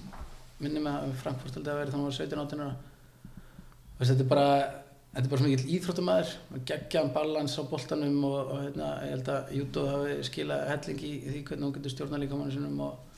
minni 0.59 0.81
með 0.83 0.97
að 0.97 1.13
Frankfurt 1.21 1.55
held 1.55 1.69
að 1.71 1.79
verið 1.79 1.93
þannig 1.93 2.01
að 2.01 2.03
hún 2.03 2.09
var 2.09 2.17
17 2.17 2.41
18 2.41 2.63
ára. 2.65 2.73
Þú 3.95 4.01
veist, 4.01 4.09
þetta 4.11 4.25
er 4.25 4.31
bara 4.33 4.49
þetta 5.15 5.23
er 5.23 5.31
bara 5.31 5.39
svo 5.39 5.47
mikill 5.47 5.73
íþróttumæður 5.77 6.33
geggjaðan 6.67 7.13
balans 7.15 7.55
á 7.55 7.63
boltanum 7.71 8.17
og, 8.27 8.39
og 8.51 8.63
hérna, 8.65 8.89
ég 9.05 9.13
held 9.15 9.31
að 9.31 9.53
Júdó 9.55 9.85
hafi 9.93 10.17
skilað 10.27 10.65
helling 10.73 11.05
í, 11.07 11.11
því 11.23 11.43
hvernig 11.47 11.67
hún 11.69 11.75
getur 11.77 11.93
stjórna 11.93 12.19
líka 12.19 12.39
manni 12.39 12.55
sinum 12.57 12.81
og 12.83 12.97
að 12.97 13.14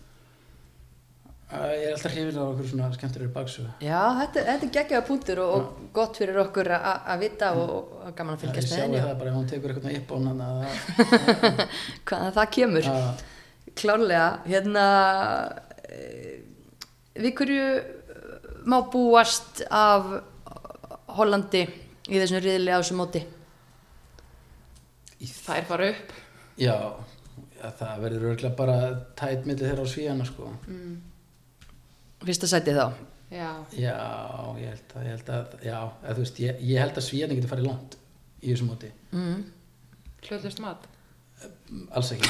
ég 1.47 1.85
er 1.87 1.93
alltaf 1.95 2.11
hrifin 2.11 2.39
á 2.39 2.43
okkur 2.43 2.67
svona 2.67 2.89
skemmtilegur 2.95 3.33
baksögu 3.35 3.69
já, 3.83 4.01
þetta, 4.19 4.43
þetta 4.49 4.67
er 4.67 4.73
geggjaða 4.77 5.05
punktur 5.07 5.41
og, 5.43 5.53
og 5.55 5.85
gott 5.95 6.19
fyrir 6.19 6.41
okkur 6.43 6.71
að 6.75 6.87
að 7.13 7.23
vita 7.23 7.51
og, 7.55 7.93
og 8.01 8.17
gaman 8.17 8.35
að 8.35 8.43
ég 8.43 8.43
fylgjast 8.43 8.67
með 8.67 8.75
sjá 8.75 8.83
henni 8.83 9.03
það 9.03 9.13
og 9.13 9.21
bara 9.21 9.31
ef 9.31 9.37
hún 9.37 9.49
tekur 9.53 9.73
eitthvað 9.75 9.97
upp 10.01 10.11
á 10.11 10.15
hann 10.17 10.43
að 10.47 10.59
hvaðan 12.09 12.35
það 12.39 12.51
kemur. 12.57 12.91
Klárlega, 13.77 14.27
hérna, 14.49 14.85
eh, 15.85 16.35
við 17.21 17.33
hverju 17.39 17.65
má 18.67 18.77
búast 18.91 19.63
af 19.69 20.11
Hollandi 21.17 21.63
í 21.63 22.19
þessum 22.19 22.41
riðli 22.43 22.73
á 22.75 22.79
þessum 22.81 23.03
móti? 23.05 23.23
þær 25.47 25.67
fara 25.67 25.91
upp 25.93 26.13
já, 26.59 26.75
það 27.79 28.01
verður 28.03 28.25
örgulega 28.31 28.57
bara 28.57 28.77
tætt 29.17 29.47
milli 29.47 29.63
þeirra 29.63 29.85
á 29.85 29.93
svíjana 29.93 30.27
sko 30.27 30.51
mm. 30.67 30.97
Fyrsta 32.25 32.47
sæti 32.49 32.73
þá. 32.73 32.87
já, 33.31 33.49
Já, 33.77 33.95
ég 34.57 34.69
held 34.71 34.93
að, 34.95 35.03
ég 35.03 35.11
held 35.15 35.29
að, 35.35 35.55
já, 35.67 35.79
þú 36.07 36.21
veist, 36.23 36.39
ég, 36.39 36.61
ég 36.63 36.79
held 36.81 36.97
að 36.97 37.05
Svíðan 37.07 37.35
geti 37.37 37.49
farið 37.51 37.67
langt 37.67 37.97
í 38.41 38.53
þessum 38.53 38.69
móti, 38.71 38.91
Mm. 39.13 39.41
hljóðlust 40.27 40.59
mat 40.63 40.87
alls 41.93 42.09
ekki. 42.15 42.29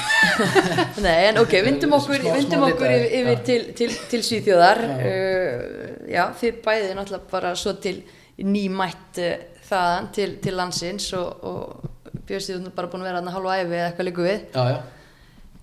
Nei, 1.06 1.28
en 1.30 1.38
ok, 1.40 1.54
vindum 1.64 1.94
okkur, 1.96 2.18
Smá- 2.18 2.32
smá 2.34 2.36
vindum 2.40 2.64
okkur 2.66 2.90
yfir, 2.92 3.14
yfir 3.20 3.44
til, 3.46 3.62
til, 3.78 3.94
til 4.10 4.20
Svíþjóðar. 4.26 4.80
Já. 4.84 4.96
Uh, 4.98 6.10
já, 6.12 6.24
þið 6.40 6.58
bæðið 6.66 6.92
náttúrulega 6.98 7.30
bara 7.30 7.52
svo 7.56 7.72
til 7.80 8.02
nýmætt 8.44 9.20
uh, 9.22 9.46
þaðan 9.70 10.10
til, 10.18 10.28
til 10.44 10.54
landsins 10.58 11.06
og, 11.16 11.44
og 11.48 12.12
bjöðst 12.28 12.52
þið 12.52 12.68
bara 12.76 12.90
búin 12.92 13.02
að 13.06 13.08
vera 13.08 13.22
hann 13.22 13.30
að 13.30 13.38
hálfa 13.38 13.56
æfi 13.62 13.78
eða 13.78 13.86
eitthvað 13.88 14.08
líku 14.10 14.26
við. 14.26 14.44
Já, 14.52 14.64
já, 14.74 14.78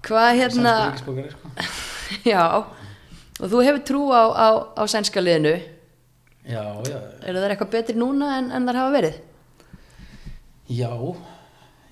Hvað 0.05 0.31
hérna, 0.39 0.73
sko. 1.01 1.13
já, 2.33 2.43
og 3.39 3.51
þú 3.51 3.63
hefur 3.67 3.83
trú 3.89 4.01
á, 4.11 4.23
á, 4.31 4.47
á 4.79 4.83
sænska 4.87 5.23
liðinu. 5.23 5.55
Já, 6.45 6.61
já, 6.85 6.99
Eru 7.25 7.41
það 7.41 7.53
eitthvað 7.55 7.73
betri 7.73 7.95
núna 7.97 8.35
en, 8.39 8.51
en 8.53 8.67
þar 8.69 8.81
hafa 8.81 8.95
verið? 8.99 9.21
já, 10.69 10.91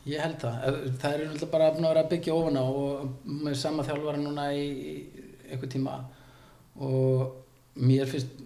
ég 0.09 0.21
held 0.21 0.37
það. 0.41 0.77
Það 1.01 1.23
er 1.23 1.47
bara 1.51 1.71
að 2.03 2.11
byggja 2.11 2.35
ofan 2.35 2.59
á 2.61 2.65
og 2.65 3.25
með 3.25 3.57
sama 3.61 3.85
þjálfara 3.85 4.21
núna 4.21 4.47
í 4.53 4.67
einhver 5.51 5.69
tíma 5.69 5.97
og 6.81 7.33
mér 7.75 8.09
finnst 8.09 8.39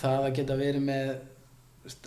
það 0.00 0.28
að 0.28 0.36
geta 0.38 0.56
verið 0.58 0.86
með 0.86 1.10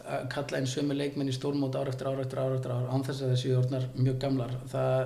að 0.07 0.25
kalla 0.31 0.59
inn 0.61 0.69
sömu 0.69 0.95
leikmenn 0.95 1.31
í 1.31 1.35
stórmót 1.35 1.75
ár 1.75 1.89
eftir 1.91 2.07
ár 2.07 2.21
eftir 2.23 2.39
ár 2.39 2.55
eftir 2.55 2.73
ár 2.75 2.89
án 2.93 3.03
þess 3.05 3.23
að 3.25 3.33
þessi 3.33 3.53
orðnar 3.57 3.87
mjög 3.97 4.17
gamlar 4.21 4.55
það 4.71 4.99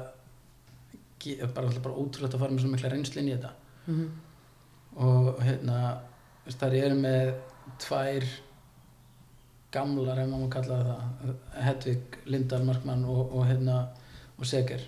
er 1.28 1.52
bara, 1.56 1.72
bara 1.84 1.98
ótrúlegt 1.98 2.36
að 2.36 2.44
fara 2.44 2.54
með 2.54 2.64
svo 2.64 2.72
mikla 2.74 2.92
reynslu 2.94 3.24
inn 3.24 3.32
í 3.32 3.36
þetta 3.38 3.54
Mm 3.88 4.10
og 5.04 5.42
hérna 5.44 5.80
þar 6.48 6.75
eru 6.80 7.00
með 7.00 7.34
tvær 7.84 8.27
gamlar 9.74 10.22
ef 10.22 10.30
maður 10.32 10.51
kalla 10.56 10.77
það 10.88 11.34
Hedvig, 11.66 12.18
Lindahl, 12.32 12.63
Markmann 12.66 13.04
og, 13.06 13.34
og 13.36 13.46
hérna 13.50 13.82
og 14.38 14.48
Seger 14.48 14.84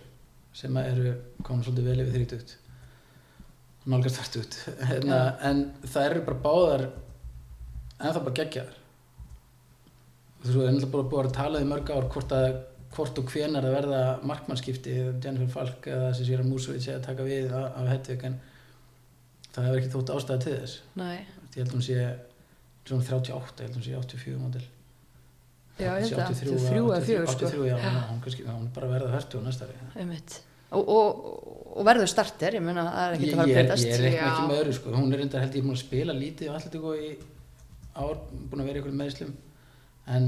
sem 0.56 0.76
eru 0.82 1.14
komin 1.46 1.64
svolítið 1.66 1.90
vel 1.90 2.02
yfir 2.04 2.16
þrítugt. 2.18 2.56
Nálgast 3.90 4.20
þartugt 4.20 4.58
hérna, 4.90 5.20
en 5.46 5.64
það 5.86 6.10
eru 6.10 6.26
bara 6.30 6.44
báðar 6.46 6.86
en 8.00 8.10
það 8.10 8.24
bara 8.26 8.38
geggjaðar. 8.42 8.76
Þú 10.40 10.48
veist, 10.48 10.56
það 10.56 10.66
er 10.66 10.74
náttúrulega 10.74 10.94
bara 10.96 11.10
búið 11.14 11.30
að 11.30 11.38
tala 11.38 11.62
í 11.62 11.70
mörg 11.70 11.94
ár 11.94 12.12
hvort 12.14 12.36
að 12.36 12.50
hvort 12.90 13.20
og 13.22 13.30
hvenar 13.30 13.68
að 13.68 13.76
verða 13.76 14.02
markmannskipti 14.26 14.94
Jennifer 15.22 15.50
Falk 15.54 15.88
eða 15.92 16.08
þessi 16.10 16.26
Sýra 16.26 16.46
Músovic 16.48 16.88
að 16.90 17.04
taka 17.06 17.26
við 17.28 17.52
af 17.54 17.86
Hedvig 17.86 18.24
en 18.26 18.40
það 19.54 19.70
hefur 19.70 19.80
ekki 19.82 19.94
þótt 19.96 20.12
ástæða 20.16 20.44
til 20.46 20.58
þess 20.58 20.82
Nei, 21.00 21.16
ég 21.56 21.62
held 21.64 21.74
hún 21.76 21.86
sé 21.86 22.02
svona 22.90 23.06
38, 23.06 23.64
ég 23.64 23.70
held 23.70 23.80
hún 23.80 23.88
sé 23.88 23.96
84 23.98 24.44
model 24.44 24.66
já, 25.80 25.90
ég 25.90 26.06
held 26.06 26.20
að 26.20 26.28
83 26.28 26.60
83 26.60 26.84
eða 26.84 27.02
4 27.08 27.34
sko. 27.34 27.50
83, 27.50 27.66
já, 27.70 27.78
já. 27.80 27.90
Hún, 28.10 28.68
er 28.68 28.72
bara 28.76 28.90
að 28.90 28.94
verða 28.98 29.16
hörtu 29.16 29.40
á 29.40 29.42
næsta 29.46 29.68
ári 29.68 30.02
Einmitt. 30.04 30.40
Og, 30.70 30.90
og, 30.94 31.22
og 31.80 31.86
verður 31.88 32.10
starter, 32.12 32.60
ég 32.60 32.62
meina 32.62 32.84
það 32.86 33.00
er 33.04 33.16
ekki 33.16 33.26
ég, 33.26 33.32
að 33.34 33.40
fara 33.40 33.46
að 33.46 33.50
ég, 33.50 33.58
breytast. 33.58 33.88
ég 33.88 33.96
er 33.96 34.08
ekki, 34.10 34.20
Já. 34.20 34.28
ekki 34.30 34.50
með 34.52 34.60
öðru 34.62 34.74
sko. 34.78 34.92
hún 34.94 35.14
er 35.14 35.22
reyndar 35.24 35.42
held 35.42 35.56
ég 35.58 35.66
búin 35.66 35.78
að 35.78 35.82
spila 35.82 36.16
lítið 36.18 36.52
á 36.52 36.54
Atletico 36.60 36.92
í 36.94 37.10
ár, 37.98 38.20
búin 38.52 38.62
að 38.62 38.70
vera 38.70 38.82
einhverjum 38.82 39.02
meðslum 39.02 39.32
en, 40.14 40.28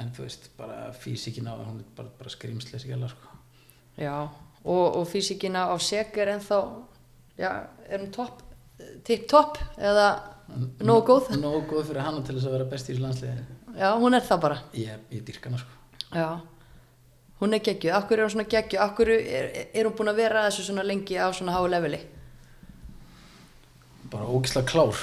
en 0.00 0.12
þú 0.16 0.24
veist, 0.24 0.48
bara 0.56 0.78
físíkin 0.96 1.50
á 1.52 1.54
hún 1.60 1.82
er 1.82 1.90
bara, 1.98 2.12
bara 2.16 2.32
skrýmslega 2.32 2.80
sig 2.80 2.94
gæla 2.94 3.10
sko. 3.12 3.36
Já, 4.00 4.14
og, 4.64 4.86
og 4.96 5.04
físikina 5.10 5.66
á 5.68 5.76
sek 5.76 6.16
er 6.24 6.32
ennþá, 6.38 6.62
já, 7.36 7.50
er 7.84 8.00
hún 8.00 8.12
topp, 8.16 8.45
tipp 9.06 9.28
topp 9.30 9.58
eða 9.78 10.08
nógu 10.86 11.06
góð? 11.10 11.30
nógu 11.40 11.62
góð 11.70 11.88
fyrir 11.90 12.04
hana 12.06 12.22
til 12.26 12.36
þess 12.36 12.48
að 12.50 12.56
vera 12.58 12.68
best 12.72 12.90
í 12.90 12.92
þessu 12.94 13.04
landsliði 13.06 13.46
Já, 13.76 13.90
hún 14.00 14.16
er 14.16 14.24
það 14.24 14.40
bara. 14.40 14.58
ég, 14.72 15.00
ég 15.12 15.24
dyrka 15.26 15.50
hana 15.50 15.58
sko. 15.60 15.72
Já, 16.16 16.28
hún 17.42 17.52
er 17.52 17.60
geggjuð. 17.60 17.92
Akkur 17.92 18.16
er 18.18 18.24
hún 18.24 18.32
svona 18.32 18.46
geggjuð? 18.48 18.80
Akkur 18.86 19.10
er, 19.12 19.48
er 19.76 19.84
hún 19.84 19.96
búin 19.98 20.08
að 20.08 20.20
vera 20.22 20.46
þessu 20.46 20.64
svona 20.70 20.84
lengi 20.86 21.18
á 21.20 21.28
svona 21.36 21.52
háu 21.52 21.66
leveli? 21.68 22.00
bara 24.10 24.24
ógislega 24.30 24.66
klár 24.70 24.96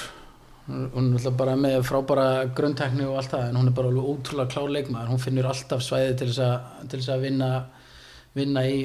hún 0.66 1.10
er 1.12 1.18
alltaf 1.18 1.34
bara 1.36 1.54
með 1.60 1.82
frábæra 1.84 2.26
grönntekni 2.56 3.04
og 3.04 3.18
allt 3.20 3.34
það 3.34 3.48
en 3.50 3.58
hún 3.60 3.68
er 3.68 3.74
bara 3.76 3.90
ótrúlega 3.92 4.50
klár 4.54 4.70
leikmaður 4.72 5.10
hún 5.12 5.20
finnur 5.20 5.48
alltaf 5.50 5.82
svæði 5.84 6.14
til 6.16 6.28
þess 6.30 6.40
að, 6.40 6.54
til 6.88 7.00
þess 7.02 7.10
að 7.12 7.24
vinna, 7.26 7.48
vinna 8.34 8.62
í 8.64 8.78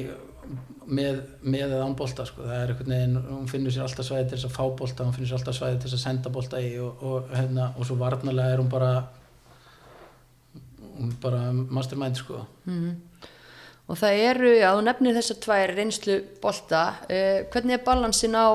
með, 0.90 1.20
með 1.42 1.64
eða 1.68 1.86
án 1.86 1.96
bolta 1.98 2.26
sko. 2.28 2.44
það 2.46 2.56
er 2.56 2.72
einhvern 2.72 2.94
veginn, 2.94 3.16
hún 3.28 3.48
finnur 3.50 3.74
sér 3.74 3.86
alltaf 3.86 4.06
svæði 4.06 4.28
til 4.28 4.38
þess 4.38 4.48
að 4.48 4.56
fá 4.56 4.64
bolta, 4.80 5.06
hún 5.06 5.16
finnur 5.16 5.30
sér 5.30 5.38
alltaf 5.38 5.58
svæði 5.58 5.78
til 5.78 5.88
þess 5.88 5.98
að 5.98 6.04
senda 6.04 6.34
bolta 6.34 6.62
í 6.62 6.72
og, 6.82 7.04
og, 7.06 7.32
hérna, 7.36 7.70
og 7.76 7.88
svo 7.88 7.96
varnarlega 8.00 8.54
er 8.54 8.62
hún 8.62 8.72
bara 8.72 8.90
hún 11.00 11.12
er 11.12 11.20
bara 11.22 11.44
mastermind 11.52 12.20
sko 12.20 12.46
Mm. 12.66 12.98
Og 13.90 13.98
það 13.98 14.20
eru, 14.22 14.50
já, 14.54 14.68
þú 14.70 14.82
nefnir 14.86 15.16
þessar 15.16 15.38
tvær 15.42 15.70
reynslu 15.74 16.16
bolta. 16.38 16.82
Uh, 17.10 17.40
hvernig 17.50 17.74
er 17.74 17.80
balansin 17.82 18.36
á, 18.38 18.46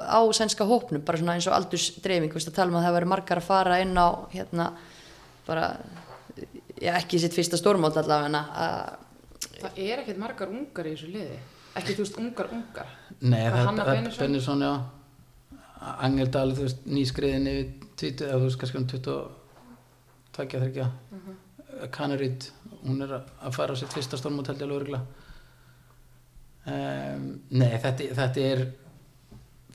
á 0.00 0.20
sænska 0.32 0.64
hópnum? 0.64 1.02
Bara 1.04 1.20
svona 1.20 1.34
eins 1.36 1.48
og 1.50 1.58
aldursdreifing, 1.58 2.32
veist 2.32 2.48
að 2.48 2.56
tala 2.56 2.72
um 2.72 2.78
að 2.80 2.86
það 2.86 2.96
verður 2.96 3.10
margar 3.12 3.42
að 3.42 3.50
fara 3.50 3.82
inn 3.84 3.92
á, 4.00 4.08
hérna, 4.32 4.70
bara, 5.44 5.66
já, 6.80 6.94
ekki 6.94 7.20
sitt 7.20 7.36
fyrsta 7.36 7.60
stórmót 7.60 8.00
allavega, 8.00 8.40
að 8.64 9.09
það 9.62 9.80
er 9.86 10.02
ekkert 10.02 10.20
margar 10.22 10.48
ungar 10.54 10.88
í 10.88 10.94
þessu 10.94 11.10
liði. 11.14 11.38
Ekki 11.78 11.94
þú 11.98 12.04
veist 12.04 12.18
ungar 12.20 12.48
ungar. 12.56 12.88
Nei, 13.20 13.44
það 13.44 13.60
er 13.60 13.66
já. 14.64 14.72
Angerdal, 16.04 16.50
þú 16.56 16.64
veist, 16.66 16.82
nýskriðin 16.86 17.46
yfir 17.48 17.68
20, 18.00 18.26
eða 18.26 18.40
þú 18.40 18.48
veist, 18.48 18.58
kannski 18.60 18.80
um 18.80 18.86
22, 18.90 19.20
23 20.36 20.88
Mhm. 21.10 21.38
Kanarit, 21.94 22.50
hún 22.84 23.02
er 23.02 23.12
að 23.20 23.52
fara 23.54 23.72
á 23.72 23.76
sitt 23.78 23.92
fyrsta 23.94 24.18
stórmót 24.18 24.46
held 24.50 24.58
ég 24.60 24.66
alveg 24.66 24.80
örgulega 24.80 25.06
um, 26.66 27.40
Nei, 27.50 27.70
þetta, 27.80 28.08
þetta 28.18 28.44
er 28.50 28.62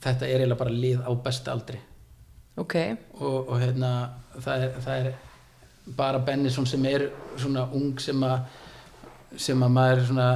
þetta 0.06 0.28
er 0.28 0.36
eiginlega 0.44 0.60
bara 0.60 0.74
lið 0.76 1.02
á 1.02 1.12
besta 1.26 1.54
aldri. 1.56 1.80
Ok, 2.62 2.76
og, 3.20 3.50
og 3.52 3.58
hérna 3.60 3.90
það 4.38 4.66
er, 4.68 4.76
það 4.86 5.00
er 5.00 5.16
bara 5.98 6.22
Bennison 6.28 6.68
sem 6.70 6.86
er 6.88 7.08
svona 7.38 7.66
ung 7.76 7.98
sem 8.02 8.22
að 8.24 8.46
sem 9.42 9.64
að 9.66 9.76
maður 9.76 10.06
svona 10.10 10.30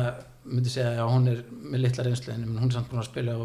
myndi 0.50 0.72
segja 0.74 1.04
að 1.04 1.12
hún 1.14 1.28
er 1.32 1.42
með 1.50 1.84
litla 1.84 2.06
reynslu 2.06 2.34
en 2.34 2.46
hún 2.50 2.70
er 2.70 2.76
samt 2.76 2.90
búin 2.92 3.02
að 3.02 3.10
spila 3.10 3.36
á 3.38 3.42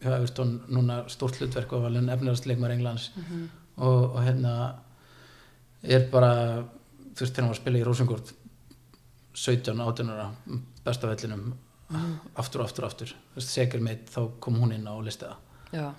hjá 0.00 0.12
Evertón 0.16 0.52
núna 0.72 1.00
stórt 1.12 1.40
hlutverk 1.40 1.72
og 1.76 1.84
valin 1.84 2.08
efnilegastleikmar 2.12 2.72
Englands. 2.74 3.10
Og, 3.76 4.14
og 4.14 4.20
hérna 4.24 4.52
er 5.82 6.06
bara 6.12 6.32
þú 7.14 7.24
veist 7.24 7.34
þegar 7.34 7.42
hann 7.42 7.50
var 7.50 7.56
að 7.56 7.62
spila 7.62 7.80
í 7.80 7.86
Rosengård 7.86 8.32
17, 9.40 9.80
18 9.80 10.12
ára 10.12 10.28
besta 10.84 11.10
vellinum 11.10 11.50
aftur 12.38 12.62
og 12.62 12.68
aftur 12.68 12.86
og 12.86 12.92
aftur. 12.92 13.14
Þú 13.32 13.40
veist, 13.40 13.52
segir 13.54 13.82
meitt 13.84 14.12
þá 14.12 14.20
kom 14.42 14.60
hún 14.62 14.74
inn 14.76 14.88
á 14.88 14.94
listaða 15.02 15.36
Já, 15.70 15.92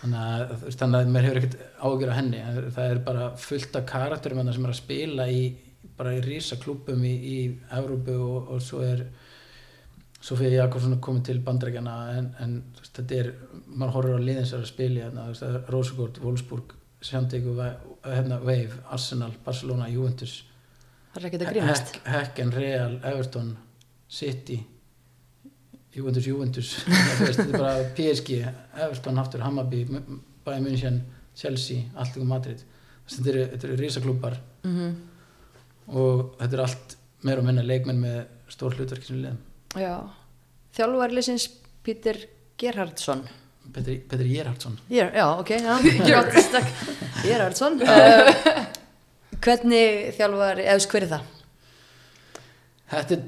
þannig 0.00 0.20
að, 0.22 0.44
þú 0.52 0.68
veist, 0.68 0.80
þannig 0.80 0.98
að 0.98 1.12
mér 1.14 1.26
hefur 1.26 1.40
ekkert 1.40 1.58
ágjör 1.80 2.12
á 2.12 2.18
henni, 2.18 2.42
En 2.42 2.72
það 2.74 2.90
er 2.90 3.02
bara 3.06 3.28
fullt 3.40 3.78
af 3.78 3.86
karakterum 3.90 4.42
sem 4.52 4.66
er 4.66 4.72
að 4.72 4.80
spila 4.80 5.28
í 5.30 5.42
bara 5.96 6.14
í 6.16 6.22
rísa 6.24 6.58
klúbum 6.60 7.04
í, 7.06 7.14
í 7.14 7.38
Evrópu 7.78 8.16
og, 8.16 8.52
og 8.54 8.62
svo 8.64 8.82
er 8.84 9.04
Sofía 10.26 10.50
Jakobsson 10.56 10.98
komið 11.02 11.26
til 11.28 11.36
bandrækjana 11.44 11.96
en, 12.16 12.30
en 12.42 12.56
veist, 12.78 12.94
þetta 12.96 13.18
er 13.20 13.30
maður 13.66 13.94
horfir 13.96 14.18
á 14.18 14.26
liðin 14.26 14.48
sem 14.48 14.58
er 14.58 14.64
að 14.64 14.72
spila 14.72 14.98
í 14.98 15.04
hérna, 15.04 15.60
Rosengård, 15.70 16.20
Wolfsburg 16.24 16.76
Sjandik 17.06 17.44
og 17.46 17.60
hérna, 18.02 18.40
Wave, 18.42 18.80
Arsenal, 18.90 19.34
Barcelona, 19.44 19.86
Juventus. 19.92 20.38
Hecken, 22.08 22.54
Real, 22.56 22.96
Everton 23.04 23.52
City 24.08 24.58
Juventus, 25.96 26.26
Juventus. 26.26 26.72
Þetta 27.20 27.44
er 27.44 27.52
bara 27.54 27.84
PSG 27.96 28.40
Everton, 28.86 29.20
Haftur, 29.20 29.44
Hammarby 29.46 29.84
Bayern 30.44 30.66
München, 30.66 31.04
Chelsea, 31.36 31.86
allt 31.94 32.16
ykkur 32.16 32.28
Madrid 32.28 32.64
þetta 33.06 33.30
eru, 33.32 33.44
eru 33.58 33.76
risaklúpar 33.80 34.40
mm 34.64 35.12
og 35.92 36.36
þetta 36.40 36.56
er 36.56 36.64
allt 36.66 36.96
meira 37.26 37.42
og 37.42 37.48
minna 37.48 37.64
leikmenn 37.66 38.02
með 38.02 38.18
stór 38.52 38.76
hlutverki 38.76 39.08
sem 39.10 39.20
liðum. 39.22 39.40
Já, 39.76 39.94
þjálfarlisins 40.76 41.48
Pítur 41.86 42.18
Gerhardsson. 42.58 43.26
Petri 43.74 44.28
Gerhardsson. 44.30 44.78
Ég, 44.90 45.10
já, 45.14 45.26
ok, 45.40 45.50
Gerhardsson. 47.26 47.80
Uh, 47.82 48.66
Hvernig 49.42 50.12
þjálfar, 50.16 50.60
eða 50.62 50.86
hver 50.90 51.06
er 51.06 51.10
það? 51.10 51.32
Þetta 52.90 53.16
er 53.16 53.24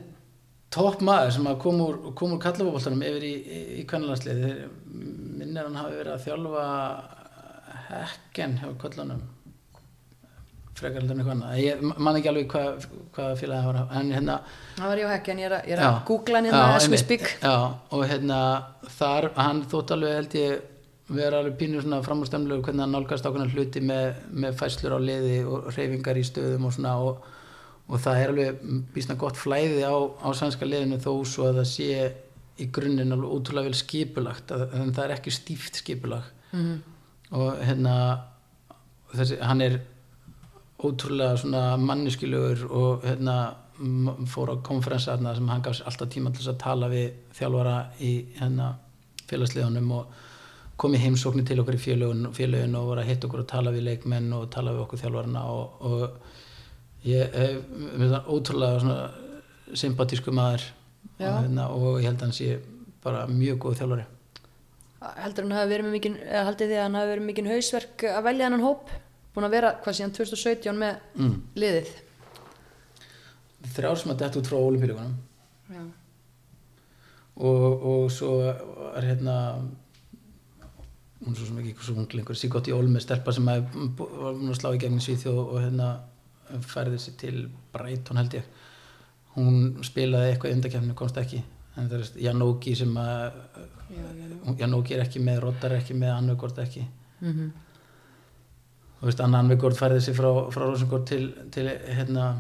topp 0.75 1.03
maður 1.05 1.35
sem 1.35 1.49
kom 1.63 1.83
úr, 1.85 1.99
kom 2.19 2.35
úr 2.37 2.43
kallafóboltanum 2.43 3.05
yfir 3.07 3.27
í, 3.27 3.33
í, 3.35 3.61
í 3.81 3.87
kvennalandslið 3.89 4.45
minnir 4.89 5.67
hann 5.67 5.79
hafi 5.79 5.99
verið 5.99 6.15
að 6.15 6.25
þjálfa 6.27 6.67
hekken 7.89 8.57
hjá 8.61 8.69
kollanum 8.83 9.23
frekar 10.79 11.05
en 11.05 11.13
eitthvað 11.15 11.35
annað. 11.35 11.59
Ég 11.63 11.85
man 11.89 12.19
ekki 12.19 12.31
alveg 12.33 12.49
hvað 12.53 12.89
hva 13.17 13.29
félagi 13.39 13.67
það 13.67 13.69
var. 13.69 13.79
En 14.01 14.11
hérna 14.15 14.39
Það 14.79 14.91
var 14.93 15.03
ég 15.03 15.09
á 15.09 15.15
hekki 15.15 15.33
en 15.35 15.43
ég 15.43 15.49
er 15.49 15.55
að, 15.59 15.69
ég 15.69 15.77
er 15.77 15.85
að 15.85 16.01
googla 16.09 16.39
hann 16.41 16.49
hérna 16.51 16.65
as 16.79 16.89
we 16.93 17.01
speak. 17.01 17.31
Og 17.45 18.05
hérna 18.09 18.41
þar, 18.99 19.31
hann 19.39 19.65
þótt 19.73 19.95
alveg 19.97 20.19
held 20.19 20.37
ég 20.39 20.67
vera 21.09 21.41
alveg 21.41 21.57
pínur 21.57 21.85
svona 21.85 22.03
framúrstemlegu 22.05 22.63
hvernig 22.67 22.85
hann 22.85 22.93
nálgast 22.93 23.25
ákveðna 23.25 23.49
hluti 23.55 23.81
með, 23.81 24.19
með 24.45 24.57
fæslur 24.61 24.97
á 24.97 25.01
liði 25.01 25.39
og 25.49 25.71
reyfingar 25.73 26.21
í 26.21 26.25
stöðum 26.29 26.67
og 26.69 26.75
svona 26.77 26.95
og, 27.01 27.23
og 27.89 28.03
það 28.05 28.21
er 28.23 28.33
alveg 28.35 28.59
býsna 28.93 29.17
gott 29.21 29.41
flæði 29.41 29.87
á, 29.89 29.97
á 29.97 30.29
sænska 30.37 30.69
liðinu 30.69 31.01
þó 31.01 31.13
svo 31.25 31.49
að 31.49 31.63
það 31.63 31.71
sé 31.73 32.11
í 32.59 32.67
grunninn 32.75 33.15
alveg 33.17 33.33
ótrúlega 33.39 33.71
vel 33.71 33.79
skipulagt 33.81 34.53
að, 34.53 34.67
en 34.77 34.93
það 34.93 35.05
er 35.07 35.15
ekki 35.17 35.33
stíft 35.33 35.81
skipulag. 35.81 36.29
Mhm. 36.53 36.77
og 37.37 37.59
hérna 37.61 37.95
þessi, 39.13 39.37
hann 39.45 39.61
er 39.61 39.75
ótrúlega 40.79 41.37
svona 41.41 41.77
manniskilugur 41.81 42.67
og 42.71 43.07
hérna 43.07 43.39
fór 44.27 44.55
á 44.55 44.57
konferensa 44.63 45.15
þarna 45.15 45.35
sem 45.37 45.51
hann 45.51 45.63
gaf 45.63 45.77
sér 45.79 45.91
alltaf 45.91 46.11
tíma 46.11 46.31
til 46.33 46.43
þess 46.43 46.53
að 46.53 46.63
tala 46.63 46.89
við 46.91 47.07
þjálfara 47.39 47.77
í 48.03 48.13
hérna 48.39 48.73
félagsliðunum 49.29 49.93
og 49.99 50.19
kom 50.79 50.95
í 50.95 51.01
heimsóknir 51.03 51.47
til 51.47 51.59
okkur 51.63 51.79
í 51.79 51.83
félögun, 51.83 52.29
félögun 52.35 52.77
og 52.79 52.91
voru 52.93 53.03
að 53.03 53.11
hitta 53.11 53.27
okkur 53.27 53.43
og 53.43 53.49
tala 53.51 53.73
við 53.75 53.87
leikmenn 53.89 54.29
og 54.35 54.47
tala 54.55 54.75
við 54.75 54.85
okkur 54.85 55.03
þjálfarana 55.03 55.43
og, 55.51 55.81
og 55.83 57.07
ég 57.07 57.35
hef 57.35 57.65
finnst 57.71 58.15
hann 58.15 58.31
ótrúlega 58.31 58.83
svona 58.85 59.79
sympatísku 59.79 60.35
maður 60.35 60.69
hérna, 61.19 61.69
og 61.75 61.99
ég 61.99 62.07
held 62.07 62.23
að 62.23 62.25
hann 62.29 62.39
sé 62.39 62.61
bara 63.03 63.27
mjög 63.31 63.59
góð 63.65 63.83
þjálfari. 63.83 64.07
Heldur 65.23 65.47
hann 65.47 65.59
hafi 65.59 65.71
verið 65.73 65.87
með 65.87 65.95
mikinn, 65.95 66.17
haldið 66.49 66.71
því 66.71 66.79
að 66.79 66.87
hann 66.87 66.99
hafi 66.99 67.13
verið 67.13 67.29
mikinn 67.29 67.51
hausverk 67.53 68.07
að 68.11 68.25
velja 68.27 68.49
hennan 68.49 68.67
hóp 68.67 68.95
Búin 69.39 69.47
að 69.47 69.55
vera, 69.55 69.69
hvað 69.79 69.95
síðan 69.95 70.13
2017 70.17 70.79
með 70.83 70.95
mm. 71.15 71.35
liðið 71.63 71.91
þrjár 73.77 73.99
sem 74.01 74.11
að 74.11 74.23
detta 74.23 74.41
út 74.41 74.49
frá 74.51 74.57
olimpíuleikunum 74.59 75.13
Já. 75.71 75.83
og, 77.47 77.85
og 77.91 78.07
svo 78.11 78.33
er 78.49 79.07
hérna 79.07 79.37
hún 81.23 81.31
er 81.31 81.39
svo 81.39 81.47
sem 81.53 81.61
ekki 81.63 81.87
svo 81.87 81.95
ung 82.03 82.17
lengur 82.19 82.39
Sigott 82.39 82.71
í 82.71 82.75
Olmi 82.75 83.03
stelpa 83.05 83.35
sem 83.37 83.47
að 83.51 83.69
var 83.77 84.01
búin 84.01 84.51
að 84.51 84.59
slá 84.59 84.73
í 84.73 84.81
gegn 84.83 84.99
Svíþjóð 85.05 85.39
og 85.45 85.55
hérna 85.63 85.93
færði 86.67 86.99
sér 87.05 87.17
til 87.23 87.37
Brighton 87.75 88.19
held 88.19 88.39
ég 88.41 88.51
hún 89.37 89.79
spilaði 89.87 90.33
eitthvað 90.33 90.51
í 90.51 90.59
undakefninu 90.59 90.99
komst 90.99 91.23
ekki 91.23 91.45
en 91.79 91.87
það 91.87 92.01
er 92.01 92.23
Janóki 92.27 92.75
sem 92.75 92.95
að. 92.99 93.39
Janóki 94.59 94.97
er 94.97 95.07
ekki 95.07 95.23
með 95.23 95.45
Roddar 95.47 95.77
er 95.77 95.85
ekki 95.85 95.95
með 95.95 96.17
Annugord 96.17 96.59
ekki 96.59 96.83
mm 96.83 97.31
-hmm. 97.31 97.51
Þú 99.01 99.11
veist 99.11 99.21
Anna 99.25 99.43
Annugord 99.43 99.79
færði 99.79 100.01
sér 100.05 100.17
frá, 100.19 100.31
frá 100.55 100.65
Rosengård 100.67 101.07
til, 101.09 101.31
til 101.55 101.69
hérna 101.69 102.33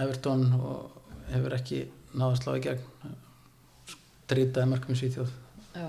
Everton 0.00 0.48
og 0.58 1.30
hefur 1.30 1.54
ekki 1.56 1.84
náða 2.14 2.32
að 2.32 2.40
slá 2.42 2.52
í 2.56 2.64
gegn. 2.64 3.14
Drýtaði 4.30 4.78
í 4.80 4.98
Svíþjóð. 5.00 5.32
Já. 5.74 5.88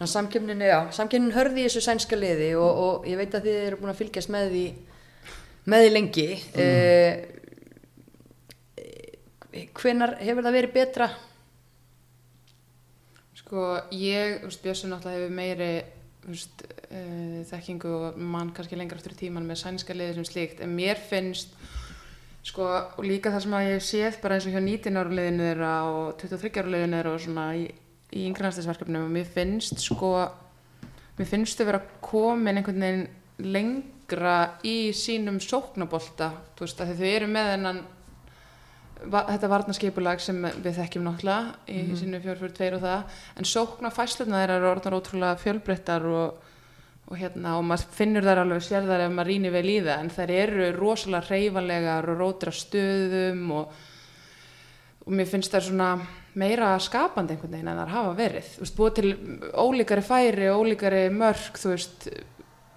Þannig 0.00 0.06
að 0.06 0.12
samkjöfnin, 0.14 0.62
já, 0.64 0.78
samkjöfnin 0.96 1.34
hörði 1.36 1.60
í 1.60 1.64
þessu 1.66 1.82
sænska 1.84 2.16
liði 2.16 2.54
og, 2.56 2.78
og 2.84 3.08
ég 3.10 3.18
veit 3.20 3.34
að 3.36 3.48
þið 3.48 3.58
eru 3.66 3.80
búin 3.80 3.92
að 3.92 3.98
fylgjast 3.98 4.30
með 4.32 4.46
því 4.54 4.62
með 5.70 5.84
því 5.84 5.90
lengi. 5.92 6.28
Mm. 6.54 7.36
hvenar 9.76 10.14
hefur 10.22 10.46
það 10.46 10.56
verið 10.56 10.74
betra? 10.74 11.08
Sko, 13.40 13.64
ég, 13.92 14.44
Bjössi 14.62 14.88
náttúrulega 14.88 15.18
hefur 15.18 15.34
meiri 15.34 15.72
veist, 16.26 16.64
uh, 16.90 17.40
þekkingu 17.50 17.92
og 17.96 18.18
mann 18.20 18.52
kannski 18.56 18.78
lengra 18.78 18.98
aftur 19.00 19.14
í 19.16 19.20
tíman 19.24 19.46
með 19.48 19.62
sænska 19.62 19.96
liði 19.96 20.18
sem 20.18 20.28
slíkt, 20.28 20.64
en 20.64 20.74
mér 20.76 21.00
finnst 21.00 21.54
sko, 22.46 22.66
og 22.96 23.04
líka 23.04 23.32
það 23.32 23.44
sem 23.44 23.56
að 23.58 23.68
ég 23.68 23.84
séð 23.84 24.20
bara 24.22 24.36
eins 24.36 24.48
og 24.48 24.54
hjá 24.54 24.62
19 24.62 25.00
ára 25.00 25.16
liðinu 25.16 25.46
þeirra 25.48 25.72
og 25.90 26.04
23 26.22 26.62
ára 26.62 26.74
liðinu 26.74 26.98
þeirra 26.98 27.14
og 27.14 27.24
svona 27.24 27.46
í, 27.56 27.64
í 28.16 28.26
yngræðastisverkefnum 28.30 29.06
og 29.06 29.14
mér 29.16 29.32
finnst 29.34 29.82
sko 29.84 30.12
mér 31.18 31.28
finnst 31.28 31.60
þau 31.60 31.68
vera 31.68 31.82
komin 32.04 32.60
einhvern 32.60 32.84
veginn 32.84 33.08
lengra 33.40 34.36
í 34.66 34.90
sínum 34.96 35.40
sóknabolta, 35.40 36.32
þú 36.56 36.66
veist, 36.66 36.80
að 36.80 37.00
þau 37.00 37.10
eru 37.10 37.30
með 37.30 37.50
þennan 37.54 37.82
va 39.08 39.24
þetta 39.28 39.50
varnarskipulag 39.50 40.22
sem 40.22 40.38
við 40.62 40.78
þekkjum 40.78 41.04
náttúrulega 41.06 41.54
í 41.66 41.78
mm 41.78 41.88
-hmm. 41.88 41.98
sínu 42.00 42.20
442 42.20 42.76
og 42.76 42.82
það 42.84 43.02
en 43.36 43.48
sókna 43.48 43.90
fæsluna 43.90 44.40
þeirra 44.40 44.56
eru 44.56 44.70
orðnar 44.70 44.96
ótrúlega 44.98 45.40
fjölbreyttar 45.40 46.06
og, 46.06 46.34
og 47.06 47.16
hérna 47.18 47.56
og 47.58 47.64
maður 47.64 47.86
finnur 47.96 48.24
þær 48.24 48.42
alveg 48.44 48.62
sér 48.62 48.88
þær 48.88 49.06
ef 49.06 49.12
maður 49.12 49.30
rýnir 49.30 49.52
vel 49.52 49.68
í 49.68 49.78
það 49.80 50.00
en 50.00 50.10
þær 50.10 50.30
eru 50.30 50.72
rosalega 50.76 51.28
reyfanlegar 51.30 52.10
og 52.10 52.18
rótra 52.18 52.52
stöðum 52.52 53.50
og, 53.50 53.72
og 55.06 55.12
mér 55.12 55.26
finnst 55.26 55.52
þær 55.52 55.62
svona 55.68 55.90
meira 56.34 56.78
skapandi 56.78 57.34
einhvern 57.34 57.52
veginn 57.52 57.68
en 57.68 57.80
þær 57.82 57.94
hafa 57.94 58.12
verið 58.14 58.58
veist, 58.58 58.76
búið 58.76 58.94
til 58.94 59.14
ólíkari 59.54 60.02
færi 60.02 60.50
ólíkari 60.50 61.10
mörk, 61.10 61.58
þú 61.58 61.68
veist 61.74 62.08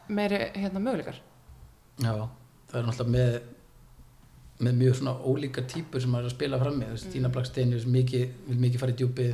meiri 0.07 0.51
hérna 0.55 0.79
möguleikar 0.79 1.19
Já, 2.01 2.29
það 2.69 2.79
er 2.79 2.88
náttúrulega 2.88 3.12
með 3.13 3.52
með 4.63 4.78
mjög 4.80 4.99
svona 4.99 5.13
ólíka 5.19 5.63
típur 5.69 6.04
sem 6.04 6.12
maður 6.13 6.28
er 6.28 6.32
að 6.32 6.36
spila 6.38 6.60
fram 6.62 6.78
með, 6.80 6.93
mm. 6.93 7.02
Stína 7.04 7.32
Blakstein 7.34 7.73
mikið, 7.95 8.23
vil 8.49 8.60
mikið 8.63 8.84
fara 8.84 8.93
í 8.93 8.99
djúpið. 9.02 9.34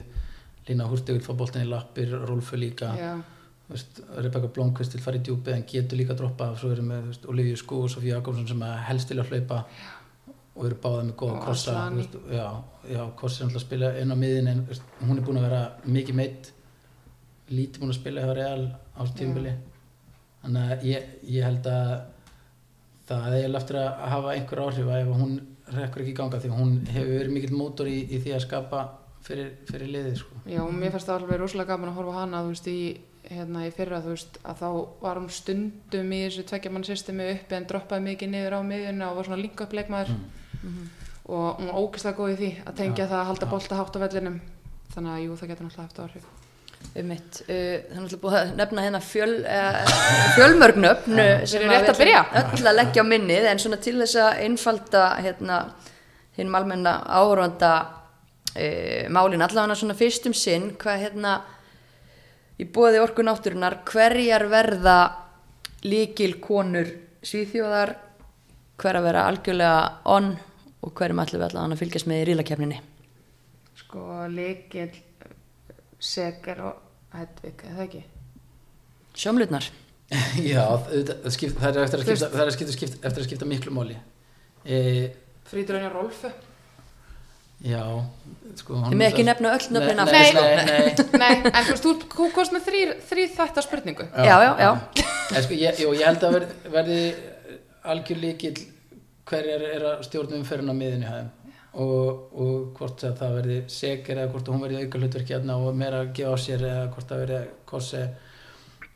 Lína 0.70 0.88
Húrsti 0.90 1.16
vil 1.16 1.26
fá 1.26 1.32
boltin 1.38 1.66
í 1.66 1.70
lappir, 1.70 2.12
Rolfur 2.30 2.62
líka. 2.62 2.92
Þú 3.70 3.76
veist, 3.76 4.02
Rebecca 4.18 4.50
Blomqvist 4.54 4.98
vil 4.98 5.02
fara 5.04 5.18
í 5.18 5.24
djúpið 5.26 5.56
en 5.56 5.66
getur 5.70 6.00
líka 6.00 6.14
að 6.16 6.22
droppa. 6.24 6.52
Og 6.54 6.60
svo 6.62 6.74
erum 6.74 6.92
við 6.94 7.26
Olivia 7.32 7.58
Skó 7.58 7.84
og 7.86 7.94
Sofía 7.94 8.18
Jakobsson 8.18 8.50
sem 8.50 8.64
helst 8.90 9.10
til 9.10 9.18
að 9.22 9.34
hlaupa. 9.34 9.64
Og 10.60 10.68
eru 10.68 10.78
báða 10.84 11.04
með 11.08 11.16
góða 11.22 11.42
krossa 11.46 11.74
já, 12.34 12.48
já, 12.90 13.02
Kossi 13.16 13.44
er 13.44 13.48
náttúrulega 13.48 13.60
að 13.62 13.64
spila 13.64 13.92
inn 14.02 14.12
á 14.12 14.18
miðin 14.20 14.50
en 14.52 14.64
veist, 14.68 14.90
hún 15.00 15.22
er 15.22 15.24
búin 15.24 15.40
að 15.40 15.46
vera 15.46 15.60
mikið 15.88 16.18
meitt 16.20 16.50
lítið 17.50 17.84
búin 17.84 17.94
að 17.94 18.00
spila 18.02 18.26
hjá 18.26 18.34
Real 18.36 18.66
á 18.68 19.00
þessu 19.00 19.16
tímabili. 19.22 19.54
Þannig 20.42 20.74
að 20.74 20.84
ég, 20.90 21.14
ég 21.30 21.48
held 21.48 21.70
að 21.72 21.94
það 23.10 23.38
er 23.40 23.58
eftir 23.60 23.80
að 23.82 24.02
hafa 24.14 24.34
einhver 24.36 24.64
áhrif 24.66 24.90
að 24.90 25.02
ef 25.02 25.12
hún 25.20 25.36
rekkur 25.76 26.04
ekki 26.04 26.14
í 26.14 26.18
ganga 26.18 26.40
því 26.42 26.52
hún 26.56 26.74
hefur 26.90 27.14
verið 27.16 27.36
mikill 27.36 27.58
mótor 27.58 27.90
í, 27.90 28.00
í 28.10 28.20
því 28.22 28.34
að 28.36 28.44
skapa 28.46 28.82
fyrir, 29.26 29.52
fyrir 29.70 29.92
liðið 29.94 30.18
sko. 30.22 30.42
Já, 30.50 30.62
og 30.64 30.74
mér 30.74 30.94
fannst 30.94 31.10
það 31.10 31.22
alveg 31.22 31.42
rosalega 31.42 31.74
gaman 31.74 31.92
að 31.92 32.00
horfa 32.00 32.18
hana, 32.20 32.44
þú 32.46 32.54
veist, 32.54 32.70
í 32.70 32.80
hérna 33.30 33.66
í 33.68 33.74
fyrra 33.76 34.00
þú 34.02 34.16
veist 34.16 34.40
að 34.48 34.64
þá 34.64 34.70
var 35.04 35.20
hún 35.20 35.30
stundum 35.34 36.16
í 36.16 36.22
þessu 36.24 36.46
tveggja 36.50 36.74
mann 36.74 36.88
systemi 36.88 37.28
uppi 37.36 37.58
en 37.58 37.68
droppaði 37.70 38.06
mikið 38.08 38.34
niður 38.34 38.58
á 38.58 38.62
miðjuna 38.66 39.12
og 39.12 39.20
var 39.20 39.30
svona 39.30 39.44
link 39.44 39.64
up 39.66 39.76
leikmaður 39.76 40.16
og 41.30 41.60
hún 41.60 41.70
var 41.70 41.78
ógeðslega 41.84 42.18
góð 42.18 42.34
í 42.34 42.40
því 42.40 42.52
að 42.64 42.82
tengja 42.82 43.10
það 43.12 43.22
að 43.22 43.32
halda 43.34 43.54
bolta 43.54 43.80
hátt 43.84 44.00
á 44.00 44.04
vellinum. 44.08 44.42
Þannig 44.96 45.16
að 45.16 45.24
jú 45.28 45.40
það 45.40 45.52
getur 45.54 45.68
náttúrulega 45.68 45.90
haft 45.90 46.06
áhrif 46.08 46.39
um 47.00 47.12
mitt, 47.12 47.42
uh, 47.46 47.50
það 47.50 47.94
er 47.94 48.00
náttúrulega 48.00 48.24
búið 48.24 48.38
að 48.40 48.56
nefna 48.60 48.86
hérna 48.88 49.02
fjöl, 49.06 49.36
uh, 49.44 49.94
fjölmörgnöfn 50.38 51.20
Við 51.20 51.54
erum 51.60 51.74
rétt 51.76 51.92
að 51.94 52.02
byrja. 52.02 52.24
öll 52.42 52.66
að 52.72 52.80
leggja 52.80 53.06
á 53.06 53.12
minnið 53.12 53.48
en 53.52 53.62
svona 53.62 53.80
til 53.84 53.96
þess 54.02 54.18
að 54.24 54.42
einfalda 54.48 55.06
hérna 55.22 55.62
hinn 56.40 56.56
almenna 56.56 56.96
áhörvanda 57.06 57.72
uh, 58.56 59.06
málin 59.14 59.46
allavega 59.46 59.78
svona 59.80 59.98
fyrst 59.98 60.28
um 60.30 60.36
sinn 60.36 60.74
hvað 60.82 61.06
hérna 61.06 61.40
í 62.60 62.68
bóði 62.68 63.00
orku 63.04 63.24
náttúrunar 63.24 63.80
hverjar 63.88 64.48
verða 64.52 65.00
líkil 65.86 66.40
konur 66.44 66.90
svíþjóðar 67.24 67.96
hver 68.80 69.00
að 69.00 69.06
vera 69.08 69.28
algjörlega 69.30 69.82
on 70.12 70.34
og 70.84 70.96
hverjum 70.96 71.22
ætlum 71.24 71.42
við 71.42 71.50
allavega 71.50 71.76
að 71.76 71.84
fylgjast 71.84 72.10
með 72.10 72.24
í 72.24 72.26
rílakefninni 72.30 72.82
sko 73.80 74.26
leikil 74.32 74.92
segar 76.00 76.62
og 76.64 76.86
Hedvig, 77.14 77.64
eða 77.66 77.86
ekki? 77.88 78.04
Sjómlutnar 79.18 79.66
Já, 80.52 80.64
það, 80.86 81.32
skipt, 81.34 81.58
það 81.58 81.80
er 81.80 81.88
eftir 81.88 82.02
að 82.02 82.06
skipta, 82.06 82.30
er 82.34 82.44
að 82.46 82.54
skipta, 82.56 82.76
skipta, 82.76 83.00
eftir 83.10 83.24
að 83.24 83.28
skipta 83.28 83.48
miklu 83.50 83.74
máli. 83.74 83.98
E, 84.66 84.78
Frítur 85.50 85.78
Anja 85.80 85.90
Rolfu 85.94 86.32
Já 87.66 87.82
sko, 88.56 88.78
Þið 88.86 88.96
með 88.96 89.10
ekki 89.10 89.26
nefna 89.28 89.52
öll 89.58 89.66
nöfnin 89.76 90.00
Nei, 90.08 90.14
nei, 90.14 90.44
nei, 90.56 90.68
nei. 90.70 91.08
Nei, 91.20 91.34
en 91.52 91.66
þú 91.68 91.74
veist, 91.74 92.06
þú 92.16 92.28
komst 92.36 92.56
með 92.56 92.70
þrý, 92.70 92.84
þrý 93.10 93.26
þætta 93.36 93.64
spurningu. 93.66 94.06
Já, 94.16 94.36
já, 94.46 94.52
já. 94.64 94.70
En 95.36 95.44
sko, 95.44 95.58
ég, 95.60 95.82
jú, 95.84 95.92
ég 95.98 96.08
held 96.08 96.24
að 96.24 96.38
verði, 96.38 96.72
verði 96.78 97.02
algjör 97.92 98.22
líkil 98.24 98.54
hverjar 99.30 99.66
er 99.74 99.86
að 99.92 100.06
stjórnum 100.08 100.40
umferðin 100.40 100.72
á 100.72 100.76
miðinni 100.80 101.10
hæðum 101.10 101.30
og, 101.74 102.34
og 102.34 102.72
hvort 102.78 103.04
að 103.06 103.20
það 103.20 103.36
verði 103.38 103.60
segur 103.70 104.18
eða 104.18 104.32
hvort 104.34 104.50
hún 104.50 104.64
verði 104.64 104.84
auka 104.84 105.02
hlutverki 105.02 105.36
hérna 105.36 105.58
og 105.62 105.78
meira 105.78 106.02
að 106.04 106.14
gefa 106.18 106.34
á 106.34 106.38
sér 106.42 106.66
eða 106.66 106.90
hvort 106.96 107.12
það 107.12 107.24
verði 107.24 107.42
kossi 107.70 108.04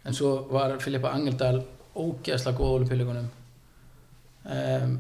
en 0.04 0.18
svo 0.18 0.32
var 0.50 0.78
Filippa 0.82 1.14
Angeldal 1.14 1.60
ógeðslega 1.94 2.58
góð 2.58 2.78
ólupilligunum 2.80 3.28
um, 4.46 4.96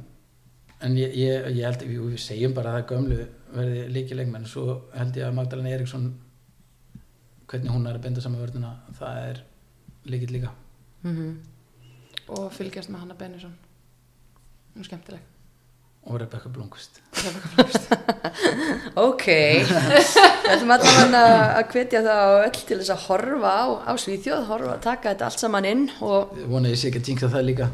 en 0.83 0.99
ég, 0.99 1.15
ég, 1.17 1.49
ég 1.57 1.65
held 1.65 1.81
að 1.81 1.95
við 1.95 2.19
segjum 2.21 2.53
bara 2.53 2.75
að 2.75 2.83
það 2.83 2.93
gömlu 2.93 3.25
verði 3.53 3.87
líki 3.95 4.19
leikmenn 4.19 4.47
svo 4.49 4.67
held 4.93 5.17
ég 5.17 5.27
að 5.27 5.35
Magdalena 5.39 5.73
Eriksson 5.73 6.11
hvernig 7.49 7.73
hún 7.73 7.89
er 7.89 7.97
að 7.97 8.05
benda 8.05 8.21
saman 8.23 8.41
vörðuna 8.41 8.75
það 8.97 9.19
er 9.31 9.43
líkill 10.09 10.33
líka. 10.35 10.53
Mhm. 11.03 11.35
og 12.27 12.51
fylgjast 12.55 12.89
með 12.89 12.99
Hanna 13.03 13.15
Bennisson 13.19 13.55
Hún 14.73 14.81
er 14.81 14.87
skemmtileg 14.87 15.32
og 16.09 16.19
Rebecca 16.21 16.49
Blomqvist. 16.51 16.99
Ok, 18.99 19.25
við 19.27 20.49
ætlum 20.53 20.71
allavega 20.75 21.21
að 21.59 21.69
hvetja 21.73 22.01
það 22.05 22.19
á 22.23 22.29
öll 22.47 22.57
til 22.67 22.77
þess 22.79 22.91
að 22.93 23.03
horfa 23.07 23.51
á, 23.53 23.65
á 23.89 23.91
Svíþjóð, 24.01 24.43
horfa, 24.49 24.75
taka 24.83 25.13
þetta 25.13 25.27
allt 25.29 25.41
saman 25.43 25.67
inn 25.69 25.83
og, 26.03 26.33
Ég 26.39 26.49
vona 26.51 26.67
að 26.69 26.73
ég 26.75 26.81
sé 26.81 26.89
ekki 26.89 27.01
að 27.01 27.09
jinxa 27.13 27.29
það 27.33 27.45
líka. 27.49 27.67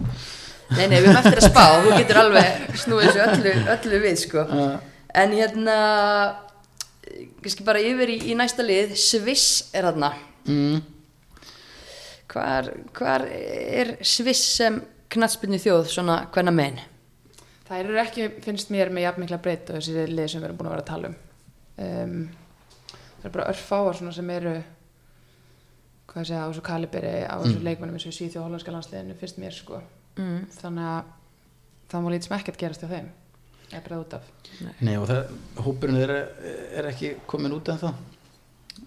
Nei, 0.69 0.83
nei, 0.85 0.99
við 0.99 1.07
erum 1.09 1.19
eftir 1.23 1.41
að 1.41 1.47
spá, 1.49 1.63
þú 1.81 1.95
getur 1.97 2.19
alveg 2.21 2.77
snúið 2.83 3.07
þessu 3.07 3.23
öllu, 3.25 3.53
öllu 3.75 4.01
við, 4.05 4.19
sko. 4.21 4.45
En 5.23 5.33
hérna, 5.33 5.77
kannski 7.41 7.65
bara 7.67 7.81
yfir 7.81 8.13
í, 8.13 8.19
í 8.29 8.37
næsta 8.37 8.65
lið, 8.65 8.93
Sviss 8.99 9.47
er 9.73 9.89
þarna. 9.89 10.11
mm, 10.45 10.79
Hvar, 12.29 12.69
hvar 12.93 13.25
er 13.33 13.95
Sviss 14.05 14.43
sem 14.59 14.77
knatsbyrni 15.09 15.57
þjóð, 15.63 15.87
svona 15.89 16.21
hvenna 16.35 16.53
megin? 16.53 16.77
Það 17.69 17.84
eru 17.84 18.01
ekki, 18.01 18.27
finnst 18.41 18.73
mér, 18.73 18.89
með 18.93 19.05
jafn 19.05 19.23
mikla 19.23 19.39
breytt 19.45 19.69
og 19.69 19.77
þessi 19.77 20.05
lið 20.10 20.32
sem 20.32 20.41
við 20.41 20.49
erum 20.49 20.60
búin 20.60 20.69
að 20.71 20.75
vera 20.75 20.86
að 20.86 20.89
tala 20.89 21.12
um. 21.12 21.17
um 21.86 22.19
það 22.89 23.27
eru 23.27 23.34
bara 23.38 23.47
örfáar 23.53 23.99
svona 23.99 24.15
sem 24.15 24.34
eru 24.34 24.55
hvað 26.10 26.23
ég 26.23 26.29
segja, 26.32 26.41
á 26.41 26.49
þessu 26.49 26.65
kaliberi 26.65 27.15
á 27.29 27.36
þessu 27.43 27.62
leikmennum 27.62 27.97
eins 27.99 28.08
og 28.08 28.13
í 28.13 28.17
Svíþjóð 28.17 28.45
hollandska 28.47 28.73
landsliðinu 28.73 29.17
finnst 29.19 29.41
mér 29.41 29.53
sko. 29.53 29.82
Mm. 30.17 30.45
Þannig 30.55 30.91
að 30.95 31.12
það 31.91 32.05
má 32.05 32.13
lítið 32.13 32.27
sem 32.27 32.38
ekkert 32.39 32.62
gerast 32.63 32.86
hjá 32.86 32.89
þeim. 32.95 33.10
Ég 33.69 33.84
breið 33.86 34.01
út 34.01 34.15
af. 34.17 34.29
Nei 34.82 34.95
og 34.97 35.05
það, 35.12 35.36
hópurinn 35.62 35.99
er, 36.01 36.15
er 36.79 36.89
ekki 36.89 37.13
komin 37.29 37.53
út 37.53 37.69
en 37.69 37.84
þá 37.84 37.91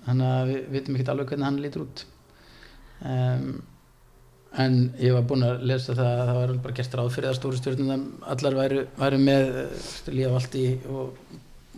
þannig 0.07 0.33
að 0.33 0.51
við 0.51 0.65
vitum 0.75 0.99
ekki 0.99 1.13
alveg 1.13 1.31
hvernig 1.31 1.49
hann 1.49 1.61
lítur 1.63 1.85
út 1.85 2.03
um, 3.07 3.47
en 4.61 4.75
ég 5.01 5.15
var 5.17 5.23
búinn 5.29 5.47
að 5.47 5.63
lesa 5.71 5.95
það 5.97 6.11
að 6.13 6.27
það 6.29 6.39
var 6.41 6.55
bara 6.67 6.75
gert 6.77 6.95
ráð 6.99 7.11
fyrir 7.15 7.31
að 7.31 7.39
stóru 7.39 7.57
stjórnum 7.61 8.03
allar 8.35 8.57
væru, 8.59 8.83
væru 9.01 9.19
með 9.23 9.55
uh, 9.63 9.89
Líða 10.13 10.33
Valdi 10.35 10.65
og 10.93 11.23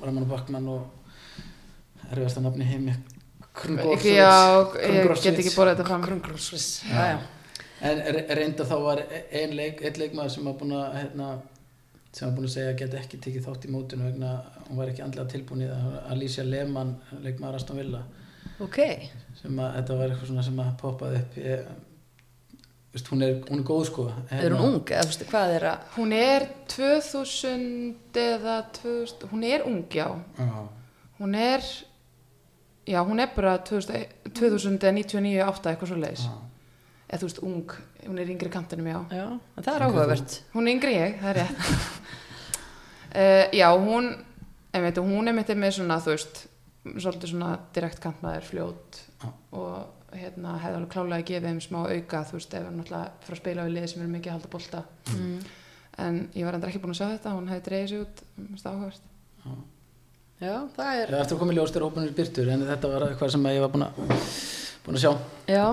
Raman 0.02 0.26
Bakman 0.30 0.66
og 0.74 2.08
erfiðasta 2.10 2.42
nafni 2.44 2.66
heimi 2.68 2.94
Ekki, 3.94 4.16
já, 4.18 4.30
ég 4.82 5.04
get 5.22 5.38
ekki 5.44 5.52
borðið 5.54 5.76
þetta 5.78 5.84
fram. 5.86 6.00
Já. 6.90 7.04
En 7.86 8.00
re- 8.16 8.24
reynda 8.40 8.64
þá 8.66 8.74
var 8.82 9.02
ein 9.06 9.52
leik, 9.54 9.82
einn 9.86 10.00
leikmaður 10.00 10.32
sem 10.34 10.48
var 10.48 10.56
búinn 10.58 10.74
að 10.74 10.96
hérna, 10.98 11.28
sem 12.10 12.26
var 12.26 12.34
búinn 12.34 12.48
að 12.48 12.54
segja 12.56 12.72
að 12.72 12.80
geta 12.82 12.98
ekki 12.98 13.20
tekið 13.28 13.46
þátt 13.46 13.68
í 13.68 13.72
mótinu 13.76 14.08
vegna 14.08 14.32
hún 14.66 14.80
var 14.80 14.90
ekki 14.90 15.04
andlega 15.06 15.30
tilbúin 15.36 15.62
í 15.62 15.70
það 15.70 15.94
Alicia 16.16 16.44
Lehmann, 16.48 16.90
leikmaður 17.22 17.60
Aston 17.60 17.78
Villa. 17.78 18.02
Ok, 18.66 18.80
sem 19.38 19.62
að 19.62 19.76
þetta 19.78 20.00
var 20.00 20.10
eitthvað 20.16 20.32
svona 20.32 20.46
sem 20.50 20.60
að 20.66 20.74
poppaði 20.82 21.22
upp 21.22 21.38
ég, 21.44 21.70
veist, 22.94 23.08
hún, 23.10 23.22
er, 23.26 23.40
hún 23.50 23.60
er 23.60 23.66
góð 23.66 23.82
sko 23.90 24.04
er 24.30 24.54
hún 24.54 24.62
ung, 24.68 24.78
eða 24.86 25.06
veist, 25.08 25.24
hvað 25.30 25.54
er 25.56 25.66
að, 25.72 25.88
Hún 25.96 26.14
er 26.16 26.46
2000 26.70 28.20
eða 28.22 28.56
2000, 28.78 29.26
hún 29.32 29.44
er 29.48 29.66
ung, 29.68 29.82
já. 29.90 30.08
Já, 30.38 30.68
Hún 31.18 31.34
er, 31.38 31.62
já, 32.90 33.00
hún 33.06 33.20
er 33.22 33.30
bara 33.36 33.56
2000, 33.58 34.06
2099, 34.34 35.42
8, 35.46 35.70
eitthvað 35.72 35.92
svo 35.92 35.98
leiðis. 36.00 36.24
já. 36.26 36.34
Eða 37.08 37.20
þú 37.20 37.28
veist, 37.28 37.42
ung, 37.44 37.74
hún 38.08 38.18
er 38.18 38.30
yngri 38.32 38.50
kantinum, 38.50 38.88
já. 38.90 39.00
já, 39.14 39.26
það 39.60 39.74
er 39.74 39.84
áhugavert. 39.86 40.38
Hún 40.54 40.66
er 40.68 40.74
yngri 40.74 40.94
ég, 40.96 41.20
það 41.20 41.30
er 41.30 41.38
rétt. 41.42 41.68
uh, 43.14 43.44
já, 43.60 43.68
hún, 43.76 44.10
einmitt, 44.74 44.98
hún 44.98 45.28
er 45.30 45.36
mitt 45.36 45.54
með 45.54 45.76
svona, 45.78 46.00
þú 46.02 46.14
veist, 46.16 46.44
svolítið 46.84 47.30
svona 47.32 47.52
direkt 47.74 48.00
kantmaður, 48.02 48.44
fljót 48.48 48.98
Já. 49.22 49.28
og 49.56 50.03
hérna 50.18 50.56
hefði 50.62 50.78
alveg 50.78 50.92
klálega 50.94 51.20
að 51.20 51.28
gefa 51.30 51.50
þeim 51.50 51.60
smá 51.64 51.78
auka, 51.82 52.22
þú 52.28 52.38
veist, 52.38 52.54
ef 52.54 52.66
hann 52.66 52.80
náttúrulega 52.80 53.24
fyrir 53.24 53.36
að 53.36 53.42
spila 53.42 53.66
við 53.66 53.76
liði 53.76 53.90
sem 53.92 54.02
eru 54.02 54.12
mikið 54.14 54.30
að 54.30 54.36
halda 54.38 54.52
bolta. 54.54 54.82
Mm. 55.14 55.36
En 56.04 56.20
ég 56.34 56.48
var 56.48 56.58
endur 56.58 56.72
ekki 56.72 56.82
búin 56.82 56.94
að 56.94 57.00
sjá 57.00 57.06
þetta, 57.12 57.34
hún 57.36 57.50
hefði 57.52 57.66
dreigið 57.68 57.90
sig 57.92 58.04
út, 58.04 58.22
það 58.62 58.70
áhugavert. 58.72 59.10
Já, 60.42 60.54
það 60.74 60.88
er, 60.88 61.08
Það 61.08 61.14
er 61.14 61.20
eftir 61.20 61.36
að 61.36 61.40
koma 61.40 61.54
í 61.54 61.56
ljós 61.56 61.72
þegar 61.72 61.86
hópunir 61.86 62.14
byrtur 62.16 62.48
en 62.50 62.64
þetta 62.66 62.90
var 62.90 63.04
eitthvað 63.06 63.30
sem 63.34 63.44
ég 63.52 63.62
var 63.62 63.70
búinn 63.74 63.84
að, 63.86 64.00
búinn 64.84 64.98
að 64.98 65.04
sjá 65.04 65.12
já, 65.54 65.66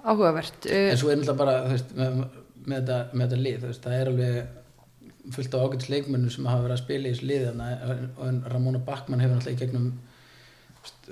áhugavert. 0.00 0.68
En 0.72 0.98
svo 1.00 1.12
er 1.12 1.20
náttúrulega 1.20 1.40
bara 1.42 1.56
þú 1.66 1.74
veist, 1.74 1.92
með, 1.98 2.16
með, 2.64 2.78
þetta, 2.78 2.98
með 3.12 3.26
þetta 3.26 3.40
lið 3.42 3.58
þú 3.60 3.70
veist, 3.72 3.84
það 3.84 3.98
er 3.98 4.10
alveg 4.12 5.36
fullt 5.36 5.54
af 5.54 5.66
ágætis 5.66 5.92
leikmönnum 5.92 6.32
sem 6.34 6.48
hafa 6.50 6.64
verið 6.64 6.76
að 6.76 6.82
spila 6.82 7.10
í 7.10 7.12
þessu 7.12 7.28
lið 7.28 7.44
þarna, 7.46 7.68
og 8.16 8.24
en 8.26 8.40
Ramóna 8.54 8.80
Backmann 8.86 9.22
hefur 9.22 9.36
náttúrulega 9.36 9.58
í 9.58 9.62
gegnum 9.66 9.92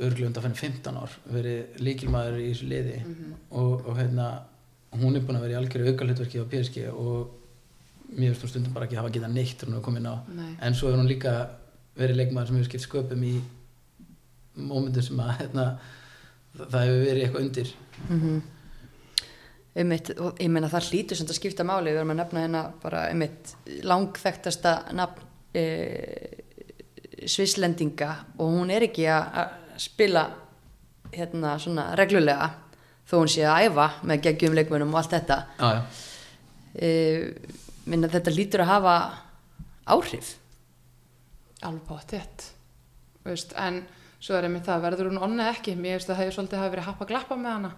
örglum 0.01 0.31
undan 0.31 0.47
fenni 0.47 0.61
15 0.61 1.01
ár 1.01 1.17
verið 1.31 1.81
líkilmaður 1.85 2.41
í 2.41 2.49
þessu 2.51 2.71
liði. 2.71 2.97
Og, 3.51 3.87
og 3.87 3.99
hérna 3.99 4.31
hún 5.01 5.17
er 5.17 5.25
búin 5.27 5.39
að 5.39 5.47
vera 5.47 5.57
í 5.57 5.61
algjöru 5.61 5.93
aukalhutverki 5.93 6.43
á 6.43 6.51
PSG 6.51 6.87
og 6.91 7.37
mér 8.11 8.33
finnst 8.33 8.47
hún 8.47 8.55
stundum 8.55 8.75
bara 8.75 8.89
ekki 8.89 8.99
hafa 8.99 9.13
getað 9.15 9.35
neitt 9.37 9.65
hún 9.67 9.79
er 9.79 9.85
komin 9.87 10.11
á. 10.11 10.15
Nei. 10.35 10.53
en 10.67 10.75
svo 10.75 10.91
er 10.91 10.99
hún 10.99 11.11
líka 11.11 11.35
verið 11.99 12.23
leikmaður 12.23 12.51
sem 12.51 12.59
hefur 12.59 12.71
skipt 12.71 12.87
sköpum 12.87 13.27
í 13.27 13.35
mómentum 14.61 15.05
sem 15.07 15.21
að 15.23 15.37
hérna, 15.39 15.67
það 16.57 16.81
hefur 16.89 17.05
verið 17.05 17.27
eitthvað 17.27 17.47
undir. 17.47 17.77
Mm 18.09 18.41
einmitt, 19.79 20.13
og 20.19 20.39
ég 20.41 20.51
meina 20.51 20.71
það 20.71 20.91
hlýtur 20.91 21.19
sem 21.19 21.27
þetta 21.27 21.39
skipta 21.39 21.67
máli, 21.67 21.93
við 21.93 22.03
erum 22.03 22.15
að 22.15 22.21
nefna 22.23 22.45
hérna 22.45 22.63
bara 22.83 23.05
einmitt 23.11 23.53
langþekktasta 23.87 24.75
nafn 24.99 25.27
e, 25.55 25.65
svislendinga 27.31 28.11
og 28.41 28.57
hún 28.57 28.73
er 28.75 28.89
ekki 28.89 29.07
að 29.13 29.41
að 29.43 29.57
spila 29.81 30.27
hérna 31.15 31.55
svona 31.63 31.89
reglulega 31.99 32.51
þó 33.11 33.17
hún 33.23 33.31
sé 33.33 33.47
að 33.49 33.71
æfa 33.71 33.87
með 34.07 34.23
geggjum 34.27 34.55
leikmönum 34.59 34.93
og 34.95 35.01
allt 35.01 35.15
þetta. 35.17 35.39
Já, 35.59 35.71
já. 35.75 35.83
e, 36.75 36.91
minna 37.91 38.11
þetta 38.13 38.35
hlýtur 38.37 38.63
að 38.65 38.71
hafa 38.75 38.97
áhrif. 39.91 40.35
Alveg 41.67 41.89
báttið 41.89 42.45
veist, 43.27 43.53
en 43.59 43.83
svo 44.21 44.37
er 44.39 44.47
einmitt 44.47 44.69
það 44.69 44.85
verður 44.87 45.11
hún 45.11 45.25
onnið 45.27 45.51
ekki? 45.51 45.75
Mér 45.77 45.99
veist 45.99 46.09
að 46.09 46.15
það 46.15 46.23
hefur 46.23 46.37
svolítið 46.39 46.63
hafi 46.63 46.75
verið 46.77 46.89
happa 46.89 47.09
glappa 47.11 47.41
með 47.41 47.57
hana. 47.57 47.73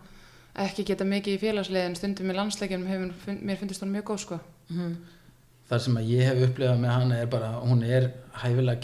Ekki 0.62 0.84
geta 0.90 1.06
mikið 1.08 1.38
í 1.38 1.40
félagsliðin 1.40 1.96
stundum 1.96 2.30
í 2.30 2.36
landsleikjum 2.36 2.84
hefur, 2.90 3.16
fun- 3.24 3.40
mér 3.48 3.58
finnst 3.62 3.82
hún 3.82 3.94
mjög 3.94 4.06
góð 4.10 4.22
sko. 4.26 4.38
Mm. 4.68 4.94
það 5.72 5.80
sem 5.86 5.96
að 5.96 6.08
ég 6.12 6.28
hef 6.28 6.40
upplifað 6.50 6.80
með 6.82 6.92
hana 6.92 7.18
er 7.22 7.28
bara 7.32 7.48
hún 7.64 7.82
er 7.86 8.10
hæfilega 8.42 8.80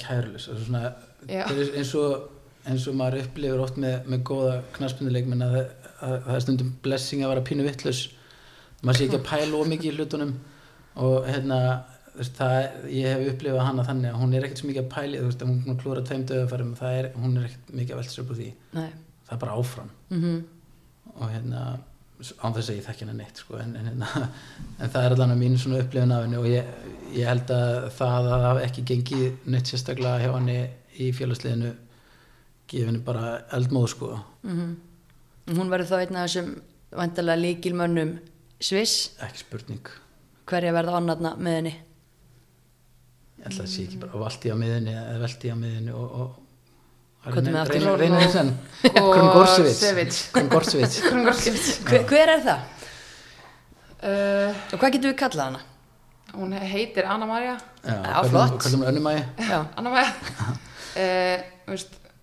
er 1.61 1.73
eins 1.77 1.91
og 1.99 2.38
eins 2.67 2.87
og 2.91 2.97
maður 2.99 3.25
upplifir 3.25 3.63
oft 3.65 3.79
með, 3.81 3.99
með 4.11 4.25
góða 4.31 4.57
knaspunuleikminn 4.77 5.45
að, 5.47 5.59
að, 5.61 5.69
að 6.01 6.17
það 6.27 6.35
er 6.35 6.45
stundum 6.47 6.73
blessing 6.85 7.25
að 7.25 7.33
vera 7.35 7.47
pínu 7.51 7.67
vittlus 7.67 8.03
maður 8.83 8.99
sé 8.99 9.07
ekki 9.09 9.21
að 9.21 9.29
pæla 9.31 9.63
ómikið 9.63 9.91
í 9.91 9.95
hlutunum 9.97 10.35
og 10.99 11.29
hérna 11.29 11.61
það, 12.19 12.59
ég 12.91 13.13
hef 13.15 13.33
upplifað 13.33 13.67
hana 13.69 13.87
þannig 13.87 14.13
að 14.13 14.23
hún 14.23 14.35
er 14.35 14.47
ekkert 14.47 14.63
svo 14.63 14.71
mikið 14.71 14.85
að 14.85 14.93
pæli 14.95 15.23
þú 15.23 15.31
veist, 15.31 15.43
að 15.43 15.51
hún 15.55 15.83
klúra 15.83 16.05
er, 16.91 17.11
hún 17.15 17.37
er 17.39 17.49
ekkert 17.49 17.75
mikið 17.75 17.95
að 17.95 18.01
velta 18.03 18.15
sér 18.15 18.25
upp 18.25 18.33
úr 18.35 18.41
því. 18.41 18.53
Nei. 18.75 18.89
það 19.29 19.35
er 19.37 19.43
bara 19.45 19.59
áfram. 19.59 19.91
Mm 20.11 20.39
og 21.19 21.33
hérna 21.33 21.63
án 22.19 22.55
þess 22.55 22.71
að 22.73 22.79
ég 22.79 22.87
þekki 22.87 23.05
henni 23.05 23.17
neitt 23.21 23.41
sko, 23.43 23.59
en, 23.63 23.75
en, 23.79 23.91
hérna, 23.93 24.29
en 24.83 24.93
það 24.93 25.05
er 25.05 25.15
allan 25.15 25.35
að 25.35 25.43
mín 25.43 25.59
svona 25.61 25.83
upplifun 25.85 26.15
af 26.15 26.25
henni 26.25 26.41
og 26.41 26.49
ég, 26.51 26.73
ég 27.15 27.31
held 27.31 27.53
að 27.55 27.77
það 27.99 28.31
að 28.33 28.47
það 28.47 28.63
ekki 28.65 28.87
gengið 28.91 29.53
neitt 29.55 29.71
sérstaklega 29.71 30.25
hjá 30.25 30.33
henni 30.35 30.59
í 30.99 31.11
félagsliðinu 31.15 31.73
gefið 32.69 32.87
henni 32.91 33.03
bara 33.05 33.39
eldmóð 33.57 33.89
sko. 33.95 34.19
-hmm. 34.45 34.75
Hún 35.57 35.71
verður 35.73 35.91
þá 35.91 35.99
einn 36.01 36.17
af 36.17 36.29
þessum 36.29 36.49
vandalega 36.97 37.41
líkilmönnum 37.43 38.19
Sviss, 38.61 39.11
ekki 39.23 39.39
spurning. 39.39 39.89
Hverja 40.47 40.73
verða 40.73 40.99
ánarna 40.99 41.37
með 41.39 41.55
henni? 41.55 41.75
Ég 43.39 43.45
held 43.47 43.61
að 43.61 43.67
sé 43.71 43.83
ekki 43.85 43.99
bara 44.03 44.19
valdi 44.19 44.51
á 44.51 44.57
miðinni 44.59 44.93
eða 44.93 45.19
veldi 45.23 45.51
á 45.53 45.57
miðinni 45.57 45.93
og, 45.95 46.11
og 46.21 46.31
Krungorsevic 50.33 51.01
Krungarskipt 51.09 52.09
hver, 52.11 52.29
er 52.29 52.43
það? 52.43 52.61
uh, 54.03 54.55
Og 54.73 54.81
hvað 54.81 54.93
getum 54.97 55.11
við 55.13 55.19
kallað 55.23 55.45
hana? 55.45 55.61
hún 56.35 56.53
heitir 56.53 57.07
Anna 57.09 57.27
Maria 57.27 57.57
Já, 57.85 58.23
flott. 58.29 58.59
kallum 58.63 58.83
við 58.83 58.89
önnumægi 58.93 59.23
Já, 59.49 59.63
Anna 59.77 59.91
Maja 59.91 60.11
uh, 61.03 61.79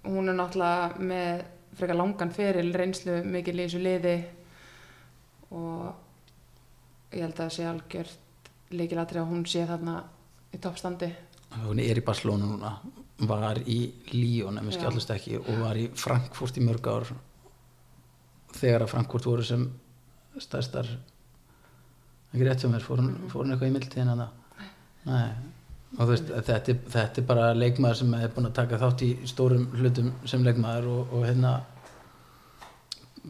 hún 0.05 0.29
er 0.29 0.37
náttúrulega 0.37 1.05
með 1.11 1.45
frekar 1.75 1.99
langan 1.99 2.33
feril 2.33 2.73
reynslu 2.73 3.21
mikil 3.27 3.57
í 3.57 3.63
þessu 3.65 3.81
liði 3.83 4.17
og 5.55 7.15
ég 7.15 7.23
held 7.25 7.33
að 7.33 7.41
það 7.41 7.55
sé 7.57 7.65
algjört 7.69 8.51
leikilatri 8.75 9.21
að 9.21 9.31
hún 9.31 9.47
sé 9.49 9.65
þarna 9.67 9.97
í 10.55 10.59
toppstandi. 10.61 11.09
Hún 11.65 11.81
er 11.83 11.99
í 11.99 12.05
Barcelona 12.05 12.47
núna 12.49 12.71
var 13.23 13.61
í 13.63 13.79
Líón 14.11 14.59
en 14.59 14.67
við 14.67 14.75
Já. 14.75 14.79
skjallast 14.81 15.11
ekki 15.15 15.37
og 15.39 15.59
var 15.61 15.77
í 15.79 15.87
Frankfurt 15.95 16.57
í 16.59 16.63
mörg 16.65 16.87
ár 16.91 17.11
þegar 18.55 18.83
að 18.83 18.91
Frankfurt 18.91 19.27
voru 19.29 19.45
sem 19.45 19.67
stærstar. 20.39 20.87
Ekki 22.33 22.43
rétt 22.43 22.63
hjá 22.63 22.69
mér, 22.71 22.83
fór 22.83 22.99
hún, 22.99 23.13
fór 23.31 23.45
hún 23.45 23.55
eitthvað 23.55 23.69
í 23.69 23.75
mildtíðin 23.77 24.11
hana 24.11 24.27
nei. 25.07 25.31
og 25.31 25.45
þú 25.45 25.64
veist, 25.97 26.27
þetta, 26.33 26.55
er- 26.73 26.81
þetta 26.95 27.21
er 27.21 27.25
bara 27.29 27.45
leikmaður 27.55 27.99
sem 28.01 28.13
er 28.17 28.31
búin 28.35 28.49
að 28.49 28.55
taka 28.57 28.79
þátt 28.81 29.03
í 29.05 29.09
stórum 29.29 29.67
hlutum 29.77 30.09
sem 30.27 30.43
leikmaður 30.43 30.87
og, 30.91 31.13
og 31.15 31.25
hérna 31.29 31.53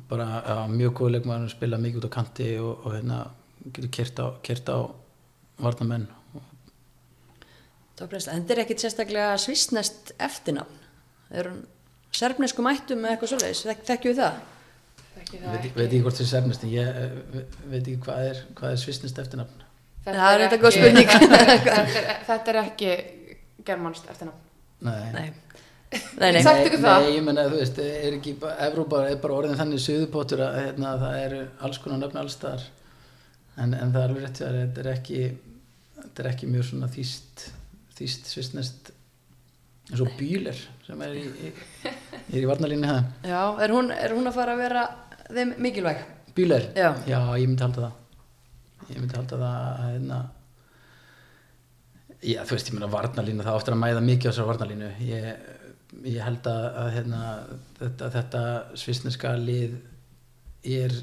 bara 0.10 0.25
já, 0.45 0.56
mjög 0.71 0.93
góð 0.99 1.12
leikmaður 1.15 1.45
að 1.47 1.54
spila 1.56 1.78
mikið 1.82 1.99
út 2.01 2.08
á 2.10 2.15
kanti 2.17 2.47
og, 2.60 2.86
og 2.86 2.95
hérna 2.97 3.19
getur 3.75 3.91
kert 3.95 4.69
á, 4.71 4.75
á 4.75 4.80
varnamenn 5.62 6.08
toppræsla. 7.95 8.34
En 8.36 8.43
þetta 8.43 8.56
er 8.58 8.63
ekkit 8.65 8.82
sérstaklega 8.84 9.38
svissnest 9.39 10.12
eftirnafn. 10.19 10.82
Er 11.32 11.47
hún 11.49 11.62
serbnesku 12.15 12.63
mættum 12.65 12.99
með 13.04 13.13
eitthvað 13.15 13.32
svoleiðis? 13.34 13.62
Þek, 13.69 13.86
þekkjum 13.88 14.12
við 14.12 14.19
það? 14.23 14.41
Þekki 15.15 15.39
það 15.39 15.47
veit, 15.54 15.60
ekki. 15.62 15.71
veit 15.78 15.86
ekki 15.88 16.01
hvort 16.04 16.17
það 16.19 16.25
er 16.25 16.32
sernist 16.34 16.65
en 16.67 16.73
ég 16.73 16.89
eh, 16.91 17.15
ve- 17.36 17.45
veit 17.71 17.80
ekki 17.88 17.95
hvað 18.06 18.28
er, 18.34 18.41
hvað 18.60 18.75
er 18.75 18.82
svissnist 18.84 19.21
eftirnafn 19.23 19.64
Það 20.06 20.28
er 20.32 20.44
þetta 20.46 20.60
góð 20.62 20.76
spurning. 20.76 21.13
þetta, 21.15 21.78
er, 21.82 22.10
þetta 22.28 22.56
ekki 22.62 22.91
germanst 23.65 24.10
eftirnafn 24.12 24.44
Nei, 24.86 25.12
Nei. 25.15 25.28
Nei, 26.20 26.32
nei. 26.36 26.41
Sagt 26.44 26.65
ykkur 26.65 26.82
það? 26.84 27.06
Nei, 27.06 27.13
ég 27.15 27.24
menna, 27.24 27.46
þú 27.48 27.60
veist, 27.62 27.78
er 27.80 28.15
ekki 28.18 28.34
Evrópa 28.65 29.04
er 29.08 29.20
bara 29.22 29.38
orðin 29.38 29.60
þannig 29.60 29.82
suðupótur 29.84 30.41
að 30.44 30.58
hérna, 30.60 30.96
það 31.02 31.20
eru 31.22 31.41
alls 31.63 31.80
konar 31.84 32.02
nöfn 32.02 32.20
allstaðar 32.22 32.65
en, 33.56 33.74
en 33.74 33.94
það 33.94 34.00
er 34.02 34.10
alveg 34.10 34.26
rétt 34.26 34.41
að 34.44 34.58
þetta 34.60 34.84
er 34.84 34.89
ekki 34.91 35.22
þetta 36.02 36.24
er 36.24 36.30
ekki 36.34 36.50
mjög 36.52 36.68
svona 36.70 36.89
þýst 36.91 37.46
þýst 37.96 38.32
svissnest 38.34 38.91
eins 39.91 40.02
og 40.04 40.15
bíler 40.20 40.58
sem 40.86 41.04
er 41.06 41.15
í, 41.15 41.26
í, 41.48 41.52
er 41.86 42.39
í 42.41 42.48
varnalínu 42.50 42.89
það 42.89 43.30
Já, 43.32 43.41
er 43.63 43.76
hún, 43.76 43.91
er 43.94 44.15
hún 44.18 44.32
að 44.32 44.39
fara 44.39 44.56
að 44.58 44.63
vera 44.65 44.88
þeim 45.30 45.54
mikilvæg? 45.62 46.02
Bíler? 46.36 46.72
Já. 46.76 46.91
ég 47.08 47.48
myndi 47.48 47.63
halda 47.63 47.88
það 47.88 48.02
ég 48.91 49.00
myndi 49.00 49.17
halda 49.17 49.39
það 49.41 49.60
að 49.60 49.91
hérna 49.91 50.19
Já, 52.26 52.39
þú 52.48 52.56
veist, 52.56 52.69
ég 52.71 52.78
meina 52.78 52.89
varnalínu, 52.89 53.43
það 53.45 53.58
áttur 53.60 53.76
að 53.76 53.82
mæða 53.84 54.02
mikið 54.06 54.26
á 54.26 54.32
þessar 54.32 54.48
varnalínu 54.50 54.88
ég, 55.06 55.26
ég 56.10 56.24
held 56.26 56.48
að, 56.50 56.78
hérna, 56.95 57.19
þetta, 57.78 58.08
þetta 58.15 58.41
svisneska 58.82 59.34
lið 59.38 59.76
er 60.65 60.95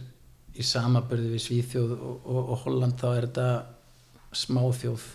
í 0.58 0.64
samaburði 0.66 1.30
við 1.34 1.44
Svíþjóð 1.44 1.92
og, 1.94 2.16
og, 2.26 2.40
og 2.42 2.64
Holland 2.64 2.98
þá 2.98 3.06
er 3.12 3.26
þetta 3.28 3.46
smáþjóð 4.42 5.06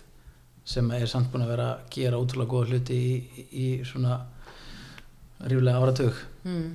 sem 0.68 0.90
er 0.96 1.06
samt 1.10 1.30
búin 1.32 1.44
að 1.44 1.52
vera 1.52 1.68
að 1.74 1.84
gera 1.98 2.20
ótrúlega 2.22 2.52
góða 2.54 2.72
hluti 2.72 2.96
í, 2.96 3.46
í 3.52 3.68
svona 3.88 4.20
ríflega 5.44 5.82
áratug 5.82 6.24
Mm. 6.48 6.68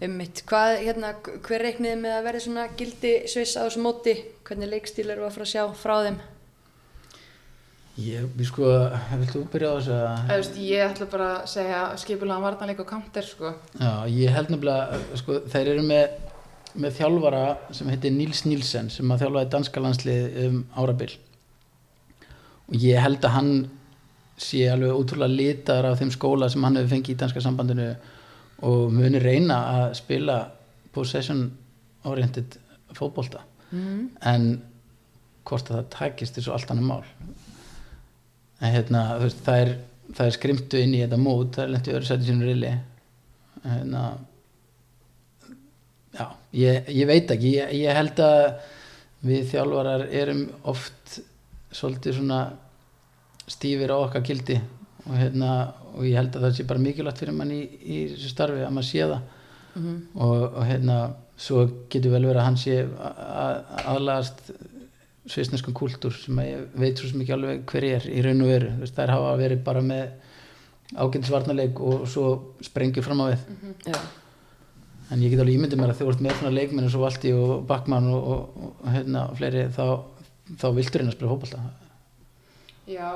Einmitt, 0.00 0.42
hvað, 0.48 0.78
hérna, 0.80 1.14
hver 1.44 1.64
reikniði 1.66 1.96
með 2.00 2.14
að 2.16 2.26
verði 2.28 2.42
svona 2.46 2.66
gildi 2.78 3.14
sviss 3.28 3.56
á 3.58 3.66
þessu 3.66 3.82
móti? 3.84 4.14
Hvernig 4.48 4.70
leikstíl 4.70 5.08
eru 5.10 5.26
að 5.26 5.34
fara 5.34 5.46
að 5.48 5.50
sjá 5.50 5.64
frá 5.76 5.94
þeim? 6.06 6.20
Ég, 8.00 8.28
við 8.38 8.48
sko, 8.48 8.70
vilt 9.20 9.34
þú 9.34 9.42
byrja 9.52 9.72
á 9.72 9.76
þessu 9.76 9.96
að 9.96 10.06
Eða, 10.06 10.36
veist, 10.40 10.60
ég 10.64 10.84
ætla 10.86 11.08
bara 11.12 11.26
að 11.34 11.50
segja 11.52 11.80
skipulega 12.00 12.44
varnanleik 12.46 12.80
og 12.80 12.88
counter 12.88 13.26
sko. 13.26 13.50
Já, 13.76 13.90
ég 14.08 14.36
held 14.36 14.52
nefnilega, 14.54 15.00
sko, 15.20 15.40
þeir 15.52 15.72
eru 15.74 15.82
með, 15.90 16.14
með 16.86 16.96
þjálfara 17.00 17.42
sem 17.76 17.90
heitir 17.92 18.14
Nils 18.14 18.46
Nielsen 18.46 18.88
sem 18.94 19.12
að 19.12 19.26
þjálfaði 19.26 19.50
danska 19.56 19.82
landslið 19.84 20.40
um 20.46 20.62
árabil 20.78 21.10
og 22.70 22.78
ég 22.78 23.02
held 23.02 23.24
að 23.26 23.34
hann 23.34 23.52
sé 24.40 24.62
alveg 24.70 24.96
útrúlega 24.96 25.34
litaður 25.34 25.90
af 25.90 26.00
þeim 26.00 26.14
skóla 26.14 26.48
sem 26.48 26.64
hann 26.64 26.78
hefur 26.78 26.94
fengið 26.94 27.16
í 27.16 27.20
danska 27.20 27.42
sambandinu 27.44 27.90
og 27.90 28.16
muni 28.92 29.20
reyna 29.22 29.60
að 29.74 29.94
spila 30.00 30.40
possession 30.92 31.46
oriented 32.04 32.58
fótbolta. 32.96 33.46
Mm. 33.70 34.08
en 34.26 34.46
hvort 35.46 35.68
að 35.70 35.76
það 35.76 35.90
takist 35.94 36.38
er 36.38 36.42
svo 36.42 36.56
allt 36.56 36.72
annað 36.72 36.88
mál. 36.88 37.04
En 38.60 38.74
hérna, 38.74 39.04
veist, 39.22 39.44
það 39.46 39.60
er 39.62 39.76
er 40.18 40.34
skrimtu 40.34 40.80
inn 40.80 40.96
í 40.96 41.04
þetta 41.04 41.18
mót 41.20 41.54
það 41.54 41.64
er 41.64 41.72
lent 41.74 41.88
í 41.88 41.94
öðru 41.94 42.08
sæti 42.08 42.26
sínum 42.26 42.48
rili. 42.48 42.72
Hérna 43.62 44.04
já, 46.16 46.26
ég, 46.56 46.90
ég 46.96 47.08
veit 47.10 47.30
ekki 47.30 47.54
ég, 47.54 47.74
ég 47.78 47.96
held 47.96 48.22
að 48.24 48.44
við 49.30 49.46
þjálfarar 49.52 50.06
erum 50.22 50.42
oft 50.70 51.20
svolítið 51.70 52.18
svona 52.18 52.40
stífir 53.50 53.92
á 53.94 53.96
okkar 54.00 54.24
gildi 54.26 54.58
og 55.06 55.14
hérna 55.16 55.50
og 55.94 56.04
ég 56.06 56.16
held 56.18 56.34
að 56.36 56.44
það 56.46 56.56
sé 56.58 56.66
bara 56.68 56.82
mikilvægt 56.84 57.18
fyrir 57.22 57.34
mann 57.36 57.50
í, 57.54 57.60
í 57.80 57.98
þessu 58.12 58.28
starfi 58.34 58.60
að 58.66 58.74
maður 58.76 58.88
sé 58.90 59.06
það. 59.06 59.20
Mhm. 59.70 59.96
og, 60.18 60.40
og 60.58 60.64
hérna 60.66 60.94
svo 61.40 61.60
getur 61.92 62.10
vel 62.10 62.24
verið 62.26 62.40
að 62.40 62.46
hann 62.48 62.56
sé 62.58 62.74
að- 62.84 63.20
að- 63.44 63.84
aðlagast 63.94 64.40
svisneskum 65.30 65.74
kúltúr 65.78 66.12
sem 66.12 66.36
að 66.42 66.48
ég 66.50 66.64
veit 66.82 66.98
svo 66.98 67.08
sem 67.08 67.20
ekki 67.22 67.32
alveg 67.36 67.60
hver 67.70 67.84
er 67.86 68.06
í 68.10 68.22
raun 68.24 68.40
og 68.42 68.48
veru. 68.50 68.70
Þú 68.74 68.80
veist, 68.82 68.96
þær 68.98 69.12
hafa 69.14 69.36
verið 69.38 69.62
bara 69.64 69.80
með 69.80 70.08
ágætisvarnarleik 70.96 71.78
og 71.80 72.06
svo 72.10 72.24
sprengju 72.66 73.02
fram 73.06 73.20
á 73.22 73.26
við. 73.30 73.44
Já, 73.86 73.98
en 75.12 75.22
ég 75.22 75.30
get 75.30 75.40
alveg 75.44 75.54
ímyndið 75.60 75.78
mér 75.80 75.92
að 75.92 76.00
þegar 76.00 76.08
þú 76.10 76.14
ert 76.16 76.24
með 76.26 76.34
svona 76.40 76.54
leikmenn 76.56 76.84
eins 76.88 76.96
og 76.98 77.04
Valdi 77.04 77.32
og 77.36 77.52
Backmann 77.70 78.08
og, 78.10 78.26
og, 78.34 78.64
og 78.82 78.90
hérna 78.94 79.22
fleiri 79.38 79.68
þá, 79.76 79.84
þá 80.58 80.66
viltur 80.74 81.00
hérna 81.04 81.14
að 81.14 81.18
spila 81.18 81.30
fótbolta. 81.30 81.62
Já, 82.90 83.10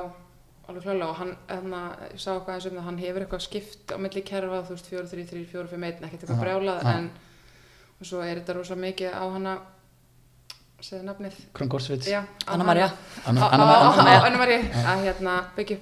alveg 0.67 0.83
klálega 0.85 1.07
og 1.11 1.15
hann, 1.19 1.31
hérna, 1.49 1.81
ég 2.13 2.19
sá 2.21 2.31
eitthvað 2.33 2.55
eins 2.55 2.65
um 2.69 2.75
það, 2.79 2.85
hann 2.87 2.97
hefur 3.03 3.25
eitthvað 3.25 3.43
skipt 3.45 3.93
á 3.93 3.97
milli 4.01 4.21
kerfa, 4.25 4.61
þú 4.65 4.75
veist, 4.75 4.89
4, 4.89 5.07
3, 5.11 5.25
3, 5.31 5.45
4, 5.51 5.67
5, 5.71 5.83
1, 5.89 6.03
ekkert 6.07 6.23
eitthvað 6.25 6.37
Já, 6.37 6.43
brjálað, 6.45 6.83
já. 6.83 6.93
en 6.97 7.09
og 8.01 8.05
svo 8.09 8.21
er 8.25 8.39
þetta 8.41 8.55
rosa 8.57 8.75
mikið 8.75 9.13
á 9.15 9.23
hana, 9.35 9.53
segðu 10.83 11.05
nafnið, 11.07 11.37
Kron 11.55 11.69
Gorsvits 11.71 12.07
já, 12.11 12.21
á 12.25 12.51
Anna 12.53 12.63
María. 12.67 12.89
Anna- 13.25 13.41
Á- 13.41 13.51
Anna- 13.53 13.65
á- 13.65 13.71
á- 13.71 13.99
Anna- 13.99 14.19
á- 14.19 14.25
Anna 14.27 14.37
María, 14.37 14.59
að 14.59 15.03
hérna, 15.05 15.35
byggja, 15.55 15.77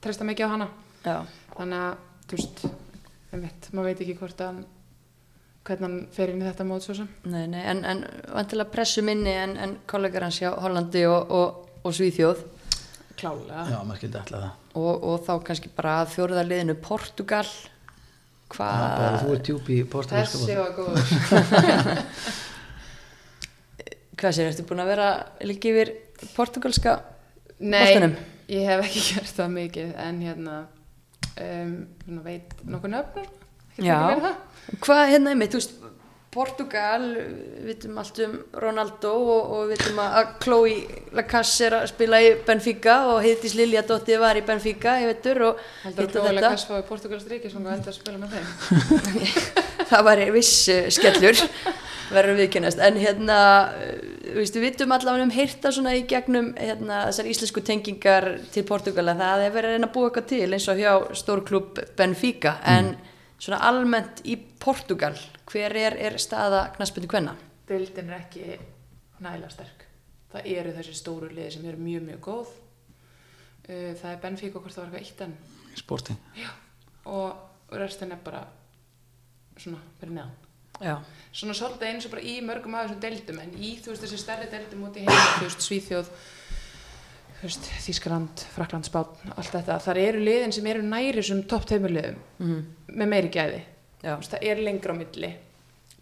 treysta 0.00 0.24
mikið 0.24 0.46
á 0.46 0.50
hana, 0.54 0.68
já, 1.04 1.16
þannig 1.56 1.78
að, 1.88 1.96
þú 2.28 2.36
veist, 2.38 2.66
mitt, 3.32 3.70
maður 3.72 3.84
veit 3.90 4.00
ekki 4.04 4.18
hvort 4.18 4.38
hann, 4.40 4.64
hvernig 5.64 5.82
hann 5.88 5.98
fer 6.12 6.30
inn 6.32 6.40
í 6.42 6.46
þetta 6.46 6.64
mót 6.64 6.82
svo 6.86 6.94
sem. 6.94 7.08
nei, 7.24 7.46
nei, 7.46 7.60
en, 7.64 7.84
en 7.84 8.04
vantilega 8.32 8.70
pressu 8.72 9.02
minni 9.02 9.30
en, 9.36 9.56
en 9.56 9.76
kollegar 9.86 10.22
hans 10.28 10.38
hjá 10.40 10.52
Hollandi 10.60 11.02
og, 11.06 11.30
og, 11.30 11.68
og 11.84 11.92
Svíþjóð 11.92 12.38
Klálega. 13.18 13.64
Já, 13.72 13.78
maður 13.82 13.98
skildi 14.02 14.18
alltaf 14.22 14.40
það 14.44 14.52
og, 14.78 14.94
og 15.10 15.16
þá 15.26 15.32
kannski 15.48 15.70
bara 15.76 15.94
að 16.02 16.12
fjóruða 16.14 16.44
liðinu 16.46 16.76
Portugal 16.84 17.46
hvað, 18.54 19.16
þú 19.24 19.32
ert 19.34 19.44
djúpi 19.48 19.74
í 19.82 19.86
portugalska 19.92 20.38
Þessi 20.38 20.56
var 20.56 20.72
góður. 20.76 21.04
hvað 24.18 24.34
sér, 24.34 24.48
ertu 24.50 24.64
búin 24.68 24.82
að 24.82 24.90
vera 24.92 25.08
líka 25.46 25.70
yfir 25.72 25.92
portugalska 26.36 26.96
Nei, 27.58 27.82
boltanum? 27.82 28.14
ég 28.50 28.66
hef 28.70 28.84
ekki 28.86 29.02
gert 29.12 29.34
það 29.36 29.52
mikið 29.56 29.92
en 30.06 30.22
hérna 30.24 30.56
um, 31.42 31.74
veit 32.24 32.54
nokkuð 32.64 32.94
nöfn 32.94 33.20
og 33.22 33.28
svona. 33.28 33.34
Ekki 33.78 33.86
Já. 33.86 34.32
Hvað 34.82 35.04
hérna 35.12 35.30
einmitt, 35.34 35.52
þú 35.54 35.60
veist, 35.60 35.74
Portugal, 36.28 37.06
við 37.16 37.68
vitum 37.70 37.98
allt 38.02 38.18
um 38.20 38.34
Ronaldo 38.60 39.14
og, 39.16 39.52
og 39.56 39.62
við 39.70 39.78
vitum 39.78 40.00
að 40.04 40.32
Chloe 40.44 40.74
Lacasse 41.16 41.64
er 41.64 41.76
að 41.78 41.86
spila 41.88 42.20
í 42.20 42.34
Benfica 42.44 42.98
og 43.14 43.22
Heiðdís 43.24 43.56
Lilja 43.56 43.82
Dóttir 43.88 44.20
var 44.20 44.36
í 44.36 44.44
Benfica, 44.44 44.98
ég 45.00 45.08
veitur, 45.14 45.40
og 45.48 45.62
Heldur 45.86 46.04
hitt 46.04 46.18
og 46.20 46.26
Klóðulega 46.26 46.52
Kass 46.52 46.68
fái 46.68 46.84
Portugalst 46.90 47.32
ríki 47.32 47.48
sem 47.52 47.64
heldur 47.72 47.94
að 47.94 47.96
spila 47.96 48.20
með 48.20 48.36
þeim. 48.36 49.18
það 49.90 50.06
var 50.10 50.24
viss 50.36 50.54
skellur, 50.98 51.42
verður 52.12 52.40
viðkennast. 52.42 52.84
En 52.84 53.00
hérna, 53.00 53.40
þú 54.28 54.38
veist, 54.42 54.60
við 54.60 54.68
vitum 54.68 54.96
allavega 54.98 55.30
um 55.30 55.32
heyrta 55.32 55.72
svona 55.72 55.96
í 55.96 56.04
gegnum 56.12 56.52
hérna, 56.60 57.06
þessar 57.08 57.32
íslensku 57.32 57.64
tengingar 57.64 58.34
til 58.52 58.68
Portugala, 58.68 59.16
það 59.16 59.46
er 59.46 59.56
verið 59.56 59.72
að 59.72 59.78
reyna 59.78 59.88
að 59.88 59.96
búa 59.96 60.10
eitthvað 60.10 60.32
til 60.34 60.46
eins 60.52 60.68
og 60.68 60.82
hjá 60.84 60.92
stórklub 61.24 61.86
Benfica, 61.96 62.58
en 62.68 62.98
svona 63.38 63.60
almennt 63.68 64.22
í 64.26 64.36
Portugal, 64.60 65.14
hver 65.48 65.76
er, 65.78 65.96
er 66.08 66.18
staða 66.18 66.66
knaspinu 66.76 67.10
hvenna? 67.10 67.36
Deildin 67.68 68.10
er 68.10 68.22
ekki 68.22 68.58
nægilega 69.22 69.52
sterk. 69.52 69.84
Það 70.32 70.48
eru 70.54 70.72
þessi 70.76 70.96
stóru 70.96 71.28
liði 71.32 71.52
sem 71.54 71.68
eru 71.68 71.80
mjög, 71.80 72.02
mjög 72.10 72.24
góð. 72.26 72.56
Uh, 73.68 73.92
Það 73.98 74.10
er 74.10 74.20
Benfica 74.22 74.60
hvort 74.60 74.74
það 74.74 74.84
var 74.84 74.98
eitthvað 74.98 75.06
eitt 75.06 75.24
en 75.26 75.34
sporting 75.78 76.18
og 77.08 77.76
restin 77.78 78.12
er 78.12 78.20
bara 78.24 78.42
svona 79.58 79.80
fyrir 80.00 80.14
neðan. 80.16 80.34
Já. 80.78 80.94
Svona 81.34 81.56
svolítið 81.58 81.88
eins 81.88 82.06
og 82.06 82.12
bara 82.14 82.22
í 82.22 82.34
mörgum 82.44 82.76
af 82.78 82.86
þessum 82.86 83.00
deildum 83.02 83.40
en 83.42 83.54
í 83.58 83.72
þú 83.82 83.92
veist 83.92 84.04
þessi 84.04 84.20
stærri 84.22 84.50
deildum 84.52 84.84
út 84.86 84.98
í 85.00 85.04
heim, 85.06 85.24
þú 85.38 85.46
veist 85.48 85.64
Svíþjóð, 85.66 86.10
þú 87.38 87.46
veist 87.46 87.68
Þískaland, 87.84 88.44
Frakland, 88.54 88.88
Spán, 88.88 89.12
allt 89.34 89.52
þetta. 89.54 89.78
Þar 89.84 90.00
eru 90.02 90.22
liðin 90.26 90.54
sem 90.54 90.66
eru 90.70 90.82
næri 90.86 91.22
sem 91.26 91.44
topp 91.48 91.68
tveimur 91.70 91.94
liðum 91.94 92.20
Mm 92.38 92.66
með 92.88 93.10
meiri 93.12 93.30
gæði. 93.32 93.60
Veist, 94.02 94.32
það 94.32 94.46
er 94.48 94.62
lengra 94.64 94.94
á 94.94 94.96
milli 94.96 95.28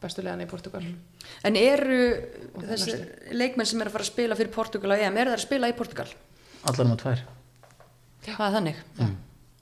bestu 0.01 0.23
liðan 0.23 0.45
í 0.45 0.49
Portugal. 0.51 0.83
En 1.47 1.57
eru 1.59 2.01
þessi 2.61 2.97
leikmenn 3.35 3.67
sem 3.67 3.81
eru 3.81 3.91
að 3.91 3.97
fara 3.97 4.07
að 4.07 4.13
spila 4.13 4.39
fyrir 4.39 4.53
Portugal 4.55 4.95
á 4.95 4.97
EM, 5.01 5.17
eru 5.17 5.33
það 5.33 5.39
að 5.41 5.47
spila 5.47 5.71
í 5.73 5.77
Portugal? 5.77 6.07
allar 6.67 6.87
um 6.87 6.95
að 6.95 7.03
tvær 7.03 7.25
Það 8.27 8.47
er 8.47 8.55
þannig. 8.57 8.79
Mm. 8.99 9.11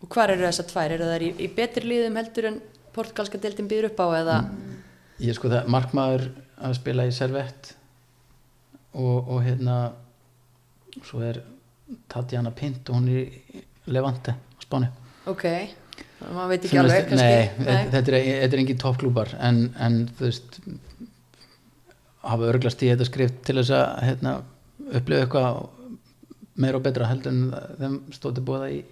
Og 0.05 0.15
hvar 0.15 0.33
eru 0.33 0.47
þessar 0.47 0.69
tvær? 0.71 0.95
Eru 0.97 1.09
það 1.09 1.25
í, 1.27 1.31
í 1.45 1.49
betri 1.53 1.85
liðum 1.85 2.17
heldur 2.17 2.49
en 2.49 2.61
portugalska 2.95 3.41
deildin 3.41 3.69
býður 3.69 3.91
upp 3.91 4.01
á 4.01 4.07
eða? 4.21 4.37
ég 5.21 5.37
sko 5.37 5.51
það 5.53 5.69
markmaður 5.73 6.25
að 6.65 6.77
spila 6.79 7.07
í 7.07 7.13
Servett 7.15 7.75
og, 8.93 9.29
og 9.29 9.43
hérna 9.45 9.77
svo 11.05 11.21
er 11.27 11.43
Tatjana 12.09 12.53
Pint 12.57 12.89
og 12.91 13.01
hún 13.01 13.09
er 13.13 13.65
Levante 13.93 14.33
á 14.33 14.59
Spáni. 14.63 14.89
Ok, 15.29 15.45
maður 16.33 16.51
veit 16.55 16.67
ekki 16.67 16.81
alveg 16.81 17.09
kannski. 17.11 17.21
nei, 17.21 17.69
þetta 17.93 18.01
er, 18.01 18.17
þetta 18.43 18.57
er 18.57 18.63
engin 18.63 18.81
toppklúbar 18.81 19.35
en, 19.45 19.61
en 19.81 19.99
þú 20.17 20.27
veist 20.29 20.59
hafa 22.25 22.51
örglast 22.51 22.83
í 22.85 22.91
þetta 22.93 23.09
skrift 23.09 23.41
til 23.45 23.59
þess 23.61 23.75
að 23.77 23.87
hérna, 24.09 24.35
upplifa 24.91 25.27
eitthvað 25.27 25.63
meira 26.61 26.79
og 26.79 26.85
betra 26.87 27.09
heldur 27.11 27.35
en 27.35 27.47
þeim 27.81 27.97
stóti 28.15 28.45
búða 28.45 28.71
í, 28.73 28.83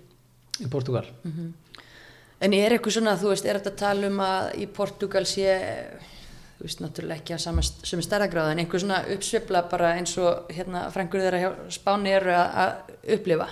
í 0.61 0.71
Portugal 0.73 1.07
En 2.43 2.55
er 2.57 2.75
eitthvað 2.75 2.97
svona, 2.97 3.13
þú 3.15 3.29
veist, 3.31 3.45
er 3.47 3.61
þetta 3.61 3.71
að 3.71 3.83
tala 3.85 4.09
um 4.11 4.17
að 4.25 4.47
í 4.59 4.65
Portugal 4.75 5.23
sé, 5.31 5.53
þú 6.63 6.69
veist, 6.69 6.81
náttúrulega 6.85 7.19
ekki 7.19 7.35
að 7.35 7.43
sama, 7.43 7.63
sömu 7.67 8.05
stærðagráð, 8.07 8.53
en 8.53 8.63
einhver 8.63 8.83
svona 8.85 9.03
uppsvifla 9.11 9.65
bara 9.73 9.97
eins 9.99 10.15
og 10.23 10.51
hérna 10.55 10.85
frængur 10.95 11.25
þeirra 11.25 11.41
hjá 11.43 11.51
Spáni 11.75 12.15
eru 12.15 12.35
að, 12.39 12.93
upplifa? 13.17 13.49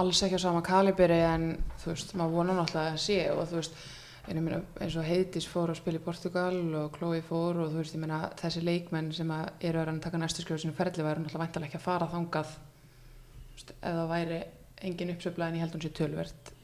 alls 0.00 0.22
ekki 0.22 0.38
á 0.38 0.46
sama 0.46 0.62
kaliberi 0.64 1.18
en 1.26 1.46
þú 1.82 1.92
veist, 1.92 2.12
maður 2.16 2.36
vonar 2.38 2.56
náttúrulega 2.56 2.94
að 2.94 3.02
sé 3.02 3.18
og 3.32 3.42
þú 3.50 3.58
veist, 3.58 3.80
meina 4.30 4.60
eins 4.80 4.96
og 4.96 5.08
Heiðdís 5.08 5.48
fór 5.50 5.72
að 5.72 5.80
spila 5.80 6.00
í 6.00 6.04
Portugal 6.04 6.58
og 6.80 6.94
Chloe 6.96 7.20
fór 7.26 7.60
og 7.64 7.72
þú 7.72 7.80
veist, 7.82 7.96
ég 7.96 8.04
meina 8.04 8.20
þessi 8.40 8.62
leikmenn 8.64 9.10
sem 9.16 9.32
eru 9.34 9.82
að 9.82 10.00
taka 10.04 10.20
næstu 10.20 10.44
skrifu 10.44 10.62
sinu 10.62 10.76
ferli 10.76 11.04
væri 11.04 11.24
náttúrulega 11.24 11.44
væntalega 11.44 11.70
ekki 11.70 11.80
að 11.80 11.86
fara 11.88 12.08
þangað. 12.12 12.54
Veist, 13.56 13.74
ef 13.74 13.98
það 13.98 14.12
væri 14.14 14.40
engin 14.86 15.12
uppsöfla 15.16 15.48
en 15.48 15.58
ég 15.58 15.66
held 15.66 15.76
hún 15.76 15.84
sé 15.84 15.92
tölvert 15.96 16.54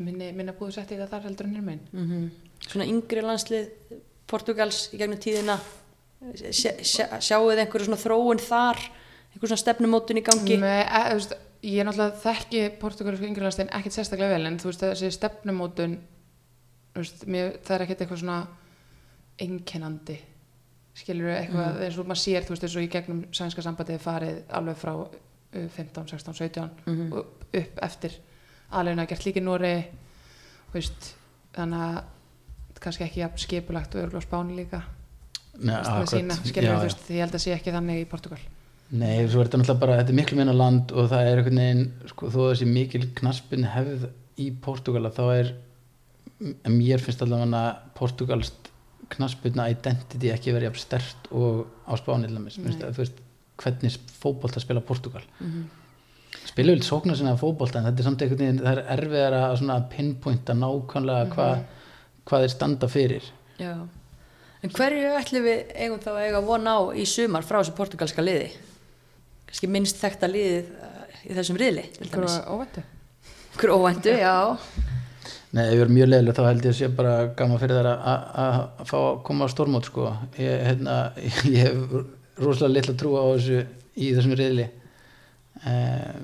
minni, 0.00 0.30
minna 0.32 0.54
búið 0.56 0.78
sett 0.78 0.94
í 0.94 1.00
það 1.00 1.10
þar 1.12 1.26
heldur 1.28 1.48
en 1.48 1.56
hér 1.56 1.66
megin. 1.66 1.82
Mm 1.92 2.30
Svona 2.60 2.84
yngri 2.84 3.22
landslið 3.24 3.70
Portugals 4.30 4.84
í 4.94 4.98
gegnum 5.00 5.18
tíðina, 5.22 5.56
sjá, 6.54 6.72
sjá, 6.86 7.04
sjáuð 7.18 7.58
einhverju 7.64 7.88
svona 7.88 8.00
þróun 8.00 8.40
þar, 8.44 8.78
einhverju 9.32 9.50
svona 9.52 9.62
stefnumótun 9.64 10.20
í 10.20 10.24
gangi? 10.26 10.58
Með, 10.62 10.80
e, 10.86 11.02
veist, 11.18 11.34
ég 11.66 11.82
er 11.82 11.88
náttúrulega 11.88 12.22
þekki 12.22 12.62
portugalsku 12.80 13.26
yngriðlastin 13.28 13.72
ekkert 13.76 13.96
sérstaklega 13.98 14.36
vel 14.38 14.46
en 14.48 14.58
þú 14.62 14.70
veist 14.70 14.84
þessi 14.86 15.10
stefnumótun 15.18 15.98
veist, 16.96 17.26
mér, 17.28 17.56
það 17.66 17.74
er 17.76 17.84
ekkert 17.86 18.04
eitthvað 18.06 18.22
svona 18.22 18.38
einkennandi 19.40 20.16
skilur 21.00 21.30
eitthvað 21.32 21.82
eins 21.86 21.98
og 22.00 22.08
maður 22.08 22.22
sér 22.22 22.46
þú 22.46 22.54
veist 22.54 22.64
eins 22.66 22.76
og 22.80 22.84
í 22.86 22.88
gegnum 22.92 23.20
sænska 23.36 23.62
sambandið 23.64 24.00
farið 24.04 24.40
alveg 24.58 24.78
frá 24.80 24.92
uh, 24.96 25.68
15, 25.76 26.08
16, 26.14 26.34
17 26.40 26.70
Mhm. 26.86 27.12
og 27.12 27.46
upp 27.60 27.78
eftir 27.86 28.16
aðleguna 28.70 29.06
gert 29.10 29.24
líka 29.26 29.40
Nóri 29.44 29.74
þannig 31.54 31.84
að 31.84 32.00
kannski 32.80 33.04
ekki 33.06 33.20
jafn 33.22 33.38
skipulagt 33.42 33.94
og 33.94 34.02
örgulega 34.06 34.26
spáni 34.26 34.56
líka 34.56 34.82
Nei, 35.60 35.74
akkurat. 35.76 36.08
sína, 36.14 36.36
skilur 36.40 36.76
þú 36.78 36.86
veist, 36.86 37.04
ég 37.10 37.20
held 37.24 37.34
að 37.36 37.42
sé 37.44 37.52
ekki 37.56 37.74
þannig 37.74 38.02
í 38.04 38.08
Portugal 38.08 38.38
Nei, 38.90 39.28
svo 39.30 39.40
er 39.42 39.46
þetta 39.50 39.58
náttúrulega 39.60 39.80
bara, 39.84 39.96
þetta 40.00 40.10
er 40.10 40.18
miklu 40.18 40.36
minna 40.40 40.52
land 40.56 40.92
og 40.92 41.10
það 41.12 41.28
er 41.30 41.40
einhvern 41.42 41.60
veginn, 41.62 41.82
sko, 42.10 42.30
þó 42.34 42.38
að 42.42 42.48
þessi 42.54 42.66
mikil 42.72 43.02
knaspin 43.20 43.66
hefð 43.70 44.06
í 44.40 44.48
Portugala 44.64 45.12
þá 45.14 45.22
er, 45.36 45.52
mér 46.66 47.02
finnst 47.04 47.22
allavega 47.22 47.60
portugalst 47.94 48.70
knaspinna 49.10 49.68
identity 49.70 50.30
ekki 50.32 50.54
verið 50.54 50.70
jafn 50.70 50.82
stert 50.82 51.28
og 51.34 51.66
á 51.86 51.92
Spáni 51.98 52.28
til 52.30 52.36
dæmis, 52.38 52.56
það, 52.58 53.12
hvernig 53.60 53.96
fótbolt 54.22 54.56
að 54.56 54.64
spila 54.64 54.80
Portugal. 54.86 55.22
Mhm. 55.40 55.64
Spila 56.46 56.72
vel 56.72 56.82
sóknar 56.86 57.18
sinna 57.18 57.34
fótbolt 57.36 57.74
en 57.76 57.84
þetta 57.84 58.00
er 58.00 58.06
samt 58.06 58.22
einhvern 58.22 58.38
veginn, 58.44 58.60
það 58.64 58.78
er 58.78 58.84
erfiðar 58.96 59.36
að 59.74 59.88
pinpointa 59.90 60.54
nákvæmlega 60.54 61.26
Mhm. 61.26 61.32
hvað, 61.34 61.64
hvað 62.30 62.44
þeir 62.46 62.52
standa 62.54 62.88
fyrir. 62.90 63.26
Já. 63.60 63.74
En 64.60 64.72
hverju 64.76 65.12
ætlum 65.16 65.44
við 65.46 65.74
eigum 65.74 66.00
þá 66.04 66.10
að 66.14 66.22
eiga 66.26 66.40
von 66.44 66.66
á 66.68 66.76
í 67.00 67.04
sumar 67.08 67.44
frá 67.48 67.58
þessu 67.62 67.74
portugalska 67.78 68.22
liði? 68.24 68.50
Kannski 69.50 69.70
minnst 69.72 69.98
þekta 70.00 70.28
liðið 70.30 70.68
uh, 70.78 71.04
í 71.26 71.36
þessum 71.38 71.58
riðli, 71.60 71.84
til 71.96 72.06
dæmis. 72.12 72.36
Einhverju 72.38 72.56
óvæntu 72.56 72.86
Hver 73.60 73.72
óvæntu, 73.74 74.12
já. 74.14 74.34
Nei, 75.50 75.64
ef 75.64 75.72
ég 75.74 75.80
er 75.82 75.90
mjög 75.90 76.10
leiðileg 76.12 76.36
þá 76.36 76.44
held 76.46 76.66
ég 76.68 76.70
að 76.70 76.76
sé 76.78 76.88
bara 76.94 77.14
gaman 77.40 77.58
fyrir 77.58 77.80
þær 77.80 77.88
að- 77.90 78.84
fá 78.86 78.96
að 79.00 79.16
koma 79.26 79.48
á 79.48 79.52
stórmót 79.52 79.88
sko. 79.88 80.04
Ég, 80.38 80.60
hérna, 80.68 80.98
ég 81.50 81.64
hef 81.64 81.96
rosalega 82.38 82.76
litla 82.76 82.94
trú 83.00 83.16
á 83.18 83.24
þessu 83.34 83.58
í 83.98 84.12
þessum 84.14 84.36
riðli. 84.38 84.68
Eh, 85.66 86.20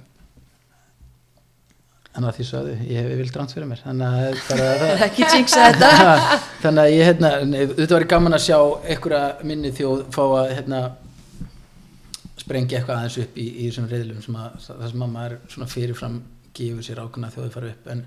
en 2.17 2.27
að 2.27 2.39
því 2.39 2.47
sagði, 2.49 2.77
ég 2.91 3.03
hef 3.03 3.19
vilt 3.21 3.39
rans 3.39 3.57
fyrir 3.57 3.69
mér. 3.71 3.83
Þannig 3.85 4.07
að 4.07 4.21
þannig 6.63 6.83
að 6.83 6.93
ég, 6.93 7.03
hérna, 7.11 7.33
þetta 7.73 7.99
var 7.99 8.07
gaman 8.13 8.37
að 8.39 8.47
sjá 8.47 8.59
einhverja 8.93 9.25
minni 9.47 9.73
þjóð 9.77 10.07
fá 10.15 10.23
að 10.25 10.55
hérna, 10.55 10.81
sprengja 12.41 12.81
eitthvað 12.81 13.03
aðeins 13.03 13.19
upp 13.25 13.37
í, 13.37 13.47
í 13.51 13.67
þessum 13.69 13.91
riðlum 13.91 14.23
sem 14.25 14.39
að, 14.39 14.57
það 14.69 14.89
sem 14.93 15.05
að 15.07 15.13
maður 15.17 15.37
svona 15.53 15.69
fyrirfram 15.73 16.17
gefur 16.57 16.87
sér 16.87 17.03
ákveðna 17.03 17.33
þjóði 17.35 17.53
fara 17.57 17.75
upp 17.75 17.93
en 17.93 18.07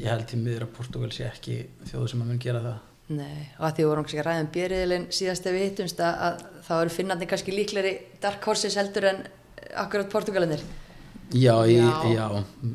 ég 0.00 0.12
held 0.12 0.28
til 0.30 0.40
miður 0.44 0.66
að 0.66 0.72
Portugal 0.76 1.10
sé 1.14 1.26
ekki 1.26 1.58
þjóðu 1.90 2.12
sem 2.12 2.22
að 2.22 2.30
mun 2.30 2.42
gera 2.42 2.62
það 2.66 2.78
Nei, 3.10 3.48
og 3.58 3.64
að 3.66 3.72
því 3.74 3.82
við 3.82 3.88
vorum 3.90 4.04
kannski 4.06 4.20
að 4.20 4.26
ræða 4.28 4.42
um 4.44 4.48
björriðilinn 4.54 5.06
síðast 5.16 5.46
ef 5.50 5.54
við 5.56 5.64
hittumst 5.64 6.02
að, 6.06 6.20
að 6.26 6.42
þá 6.68 6.74
eru 6.76 6.92
finnandi 6.94 7.26
kannski 7.32 7.54
líkleri 7.56 7.92
dark 8.22 8.44
horses 8.46 8.76
heldur 8.78 9.08
en 9.10 9.18
akkurat 9.82 10.12
portugalinir. 10.12 10.62
Já, 11.32 11.54
í, 11.66 11.76
Já. 11.78 11.90
já, 12.14 12.26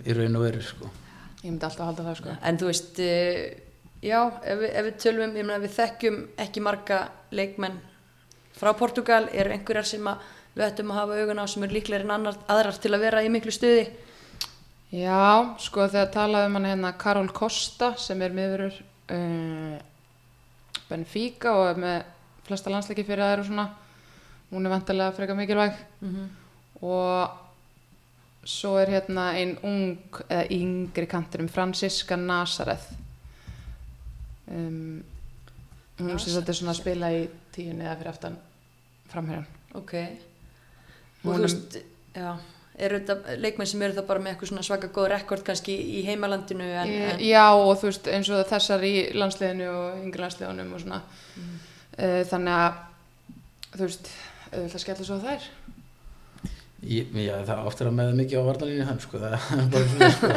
í 0.06 0.16
raun 0.18 0.40
og 0.40 0.46
veru 0.46 0.62
sko. 0.64 0.90
Ég 1.42 1.52
myndi 1.52 1.68
alltaf 1.68 1.86
halda 1.86 2.06
það 2.08 2.16
sko 2.22 2.36
En 2.42 2.58
þú 2.62 2.70
veist, 2.72 3.02
uh, 3.04 3.42
já, 4.06 4.20
ef 4.44 4.62
við, 4.62 4.70
ef 4.72 4.88
við 4.88 4.96
tölum, 5.04 5.36
ég 5.36 5.46
meina 5.46 5.60
við 5.62 5.76
þekkjum 5.76 6.18
ekki 6.46 6.64
marga 6.66 7.02
leikmenn 7.36 7.78
frá 8.56 8.72
Portugal, 8.80 9.26
eru 9.34 9.52
einhverjar 9.52 9.88
sem 9.90 10.08
að 10.08 10.24
við 10.56 10.66
ættum 10.70 10.92
að 10.94 11.00
hafa 11.02 11.20
augun 11.20 11.44
á 11.44 11.46
sem 11.52 11.64
eru 11.68 11.76
líklegir 11.76 12.06
en 12.06 12.16
annar, 12.16 12.38
aðrar 12.48 12.78
til 12.80 12.94
að 12.96 13.04
vera 13.04 13.24
í 13.26 13.32
miklu 13.34 13.52
stuði. 13.52 13.90
Já, 14.96 15.56
sko 15.60 15.90
þegar 15.92 16.12
talaði 16.14 16.48
um 16.50 16.60
hann 16.60 16.70
hérna 16.70 16.94
Karol 16.98 17.32
Costa 17.36 17.92
sem 18.00 18.22
er 18.24 18.36
miðurur 18.36 18.78
uh, 19.12 19.80
Benfica 20.88 21.56
og 21.58 21.72
er 21.74 21.82
með 21.82 21.98
flesta 22.46 22.72
landsleiki 22.72 23.04
fyrir 23.04 23.44
svona 23.44 23.66
hún 24.52 24.66
er 24.68 24.72
vantilega 24.76 25.16
frekar 25.18 25.38
mikilvæg 25.40 25.80
og 26.86 27.45
svo 28.46 28.76
er 28.80 28.94
hérna 28.94 29.32
ein 29.40 29.56
ung 29.66 30.22
eða 30.30 30.46
yngri 30.54 31.08
kantur 31.10 31.42
um 31.42 31.50
Franziska 31.50 32.18
Nazareth. 32.18 32.94
Um, 34.46 35.04
hún 35.98 36.20
sem 36.20 36.36
þetta 36.36 36.54
svona 36.54 36.76
að 36.76 36.82
spila 36.84 37.10
í 37.16 37.24
tíunni 37.56 37.88
eða 37.88 37.96
fyrir 37.98 38.12
aftan 38.12 38.36
framherjan 39.10 39.48
Ok. 39.76 39.94
Og 41.26 41.32
þú 41.34 41.42
veist, 41.42 41.78
já, 42.14 42.30
eru 42.78 43.00
þetta 43.00 43.38
leikmenn 43.42 43.70
sem 43.70 43.82
eru 43.82 43.98
þá 43.98 44.06
bara 44.08 44.22
með 44.22 44.34
eitthvað 44.34 44.52
svona 44.52 44.66
svaka 44.68 44.92
góð 44.94 45.10
rekord 45.12 45.44
kannski 45.48 45.76
í 46.00 46.04
heimalandinu 46.06 46.68
en, 46.68 46.94
en 47.10 47.24
Já 47.26 47.48
og 47.50 47.74
þú 47.82 47.90
veist 47.90 48.10
eins 48.14 48.30
og 48.32 48.46
þessar 48.52 48.86
í 48.86 48.94
landsliðinu 49.18 49.68
og 49.72 50.04
yngri 50.04 50.24
landsliðunum 50.24 50.74
og 50.78 50.84
svona. 50.86 51.02
Uh, 51.98 52.22
þannig 52.30 52.62
að 52.62 52.80
þú 53.74 53.84
veist 53.88 54.14
auðvitað 54.52 54.86
skella 54.86 55.10
svo 55.10 55.20
þær 55.26 55.50
Ég, 56.86 57.16
já, 57.18 57.34
það 57.48 57.64
áttur 57.70 57.90
að 57.90 57.98
með 58.00 58.12
mikið 58.20 58.42
á 58.42 58.48
varnalínu 58.50 58.90
hann 58.90 59.02
sko, 59.02 59.22
það 59.22 59.38
er 59.38 59.72
bara 59.74 59.88
svona 59.94 60.12
sko. 60.18 60.34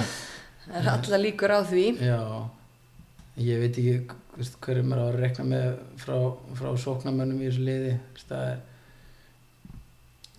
það 0.69 0.79
er 0.81 0.89
alltaf 0.95 1.23
líkur 1.23 1.55
á 1.55 1.61
því. 1.69 1.85
Já, 2.09 2.23
ég 3.49 3.61
veit 3.65 3.83
ekki 3.83 4.19
veist, 4.39 4.57
hverjum 4.63 4.95
er 4.95 5.03
að 5.03 5.19
rekna 5.19 5.47
með 5.49 5.69
frá, 6.01 6.17
frá 6.59 6.71
sóknarmönnum 6.79 7.43
í 7.43 7.49
þessu 7.51 7.67
liði 7.67 7.95
það 8.29 8.45
er 8.49 8.59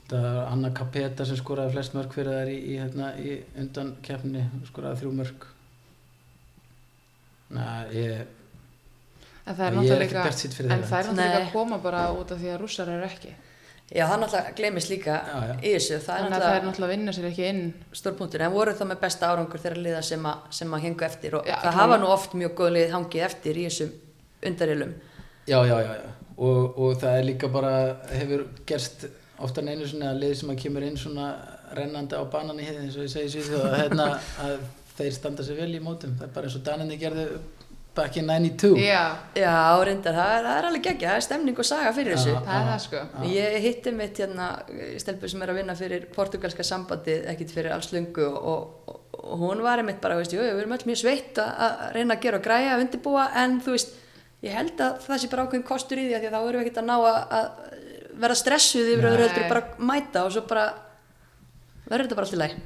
það 0.10 0.26
er 0.32 0.40
Anna 0.50 0.72
Capeta 0.74 1.28
sem 1.28 1.38
skoraði 1.38 1.76
flest 1.76 1.96
mörg 1.98 2.16
fyrir 2.16 2.38
þær 2.40 2.52
í, 2.52 2.58
í, 2.58 2.78
hérna, 2.82 3.12
í 3.22 3.36
undan 3.62 3.94
keppni 4.06 4.46
skoraði 4.70 5.04
þrjú 5.04 5.16
mörg 5.20 5.48
Næ, 7.50 7.66
ég 7.94 8.26
en 9.50 9.58
það 9.58 9.66
er 9.66 9.70
er 9.70 9.78
náttúrulega 9.80 10.82
það 10.90 11.22
er 11.26 11.38
að 11.40 11.52
koma 11.54 11.80
bara 11.82 12.08
út 12.14 12.34
af 12.34 12.42
því 12.42 12.52
að 12.54 12.60
rússar 12.64 12.92
eru 12.94 13.08
ekki 13.08 13.34
já 13.90 14.04
það 14.06 14.20
náttúrulega 14.22 14.54
gleymist 14.60 14.90
líka 14.92 15.14
Já, 15.26 15.38
já. 15.50 15.54
í 15.66 15.70
þessu 15.76 16.00
það 16.06 16.16
er 16.16 16.24
þannig 16.24 16.38
að 16.38 16.44
það 16.46 16.56
er 16.60 16.66
náttúrulega 16.68 16.90
að 16.90 16.94
vinna 16.96 17.14
sér 17.18 17.28
ekki 17.30 17.46
inn 17.50 17.62
stórpunktur 18.02 18.44
en 18.46 18.54
voru 18.54 18.74
það 18.78 18.90
með 18.92 19.00
besta 19.06 19.30
árangur 19.34 19.64
þeirra 19.64 19.84
liða 19.88 20.02
sem 20.06 20.28
að, 20.30 20.44
sem 20.60 20.76
að 20.78 20.84
hengu 20.86 21.06
eftir 21.08 21.38
og 21.40 21.48
Já, 21.50 21.56
það 21.56 21.64
klálega. 21.64 21.80
hafa 21.82 21.98
nú 22.04 22.12
oft 22.14 22.36
mjög 22.38 22.54
góð 22.60 22.72
lið 22.76 22.94
hangið 22.94 23.26
eftir 23.30 23.58
í 23.58 23.66
þessum 23.70 23.96
undarilum 24.52 24.94
Já, 25.50 25.58
já, 25.66 25.78
já, 25.82 25.94
já. 25.98 26.10
Og, 26.40 26.78
og 26.80 27.00
það 27.02 27.18
er 27.20 27.26
líka 27.32 27.48
bara, 27.52 27.72
hefur 28.14 28.44
gerst 28.70 29.08
ofta 29.42 29.64
einu 29.66 29.88
svona 29.90 30.12
lið 30.16 30.36
sem 30.44 30.52
að 30.54 30.60
kemur 30.62 30.86
inn 30.86 31.00
svona 31.00 31.32
rennandi 31.76 32.16
á 32.16 32.24
banan 32.30 32.60
í 32.62 32.68
heiði 32.68 32.84
eins 32.86 32.96
og 33.00 33.08
ég 33.08 33.12
segi 33.16 33.42
sér 33.50 33.64
að, 33.66 33.74
hérna, 33.82 34.06
að 34.46 34.54
þeir 35.00 35.16
standa 35.18 35.44
sér 35.48 35.58
vel 35.64 35.72
í 35.74 35.82
mótum. 35.84 36.14
Það 36.20 36.28
er 36.28 36.34
bara 36.38 36.48
eins 36.50 36.58
og 36.60 36.64
Daninni 36.68 36.98
gerðu 37.02 37.26
back 38.00 38.18
in 38.22 38.26
92. 38.30 38.72
já, 38.82 39.04
já 39.38 39.54
reyndar, 39.86 40.18
það 40.18 40.48
það 40.48 40.56
er 40.56 40.68
alveg 40.70 40.86
geggja, 40.88 41.12
það 41.12 41.20
er 41.20 41.26
stemning 41.28 41.62
og 41.62 41.68
saga 41.68 41.94
fyrir 41.98 42.16
þessu. 42.16 42.36
Er 42.40 42.68
það 42.70 42.82
sko. 42.86 43.04
Ég 43.30 43.58
hitti 43.66 43.94
mitt 43.96 44.22
hérna 44.24 44.50
stelpu 45.04 45.32
sem 45.32 45.46
er 45.46 45.54
að 45.54 45.62
vinna 45.62 45.76
fyrir 45.80 46.08
portugalska 46.16 46.66
sambandið 46.68 47.30
ekkit 47.34 47.56
fyrir 47.56 47.76
alls 47.76 47.92
lungu 47.96 48.28
og, 48.30 48.90
og, 48.90 49.00
og 49.20 49.44
hún 49.44 49.64
var 49.66 49.84
einmitt 49.84 50.02
bara, 50.04 50.18
veist, 50.20 50.34
jú, 50.36 50.42
við 50.44 50.64
erum 50.64 50.78
öll 50.78 50.88
mjög 50.90 51.02
sveitt 51.04 51.42
að, 51.44 51.52
að 51.68 51.86
reyna 51.98 52.18
að 52.18 52.26
gera 52.26 52.42
og 52.42 52.48
græja 52.48 52.74
að 52.76 52.86
undirbúa 52.86 53.30
en 53.44 53.60
þú 53.66 53.76
veist, 53.76 53.96
ég 54.48 54.56
held 54.56 54.84
að 54.86 55.00
það 55.06 55.22
sé 55.22 55.32
bara 55.34 55.46
ákveðin 55.48 55.68
kostur 55.68 56.02
í 56.02 56.08
því 56.08 56.18
að 56.18 56.24
því 56.24 56.32
að 56.32 56.36
þá 56.36 56.42
erum 56.42 56.60
við 56.60 56.66
ekkert 56.66 56.82
að 56.84 56.90
ná 56.90 56.98
að, 56.98 57.22
að 57.40 57.80
vera 58.20 58.36
stressuð 58.40 58.94
yfir 58.96 59.10
öðru 59.14 59.26
heldur 59.28 59.50
bara 59.52 59.88
mæta 59.92 60.26
og 60.26 60.36
svo 60.36 60.44
bara 60.48 60.68
verður 61.90 62.08
þetta 62.08 62.20
bara 62.20 62.30
allt 62.30 62.38
í 62.38 62.44
læg 62.44 62.60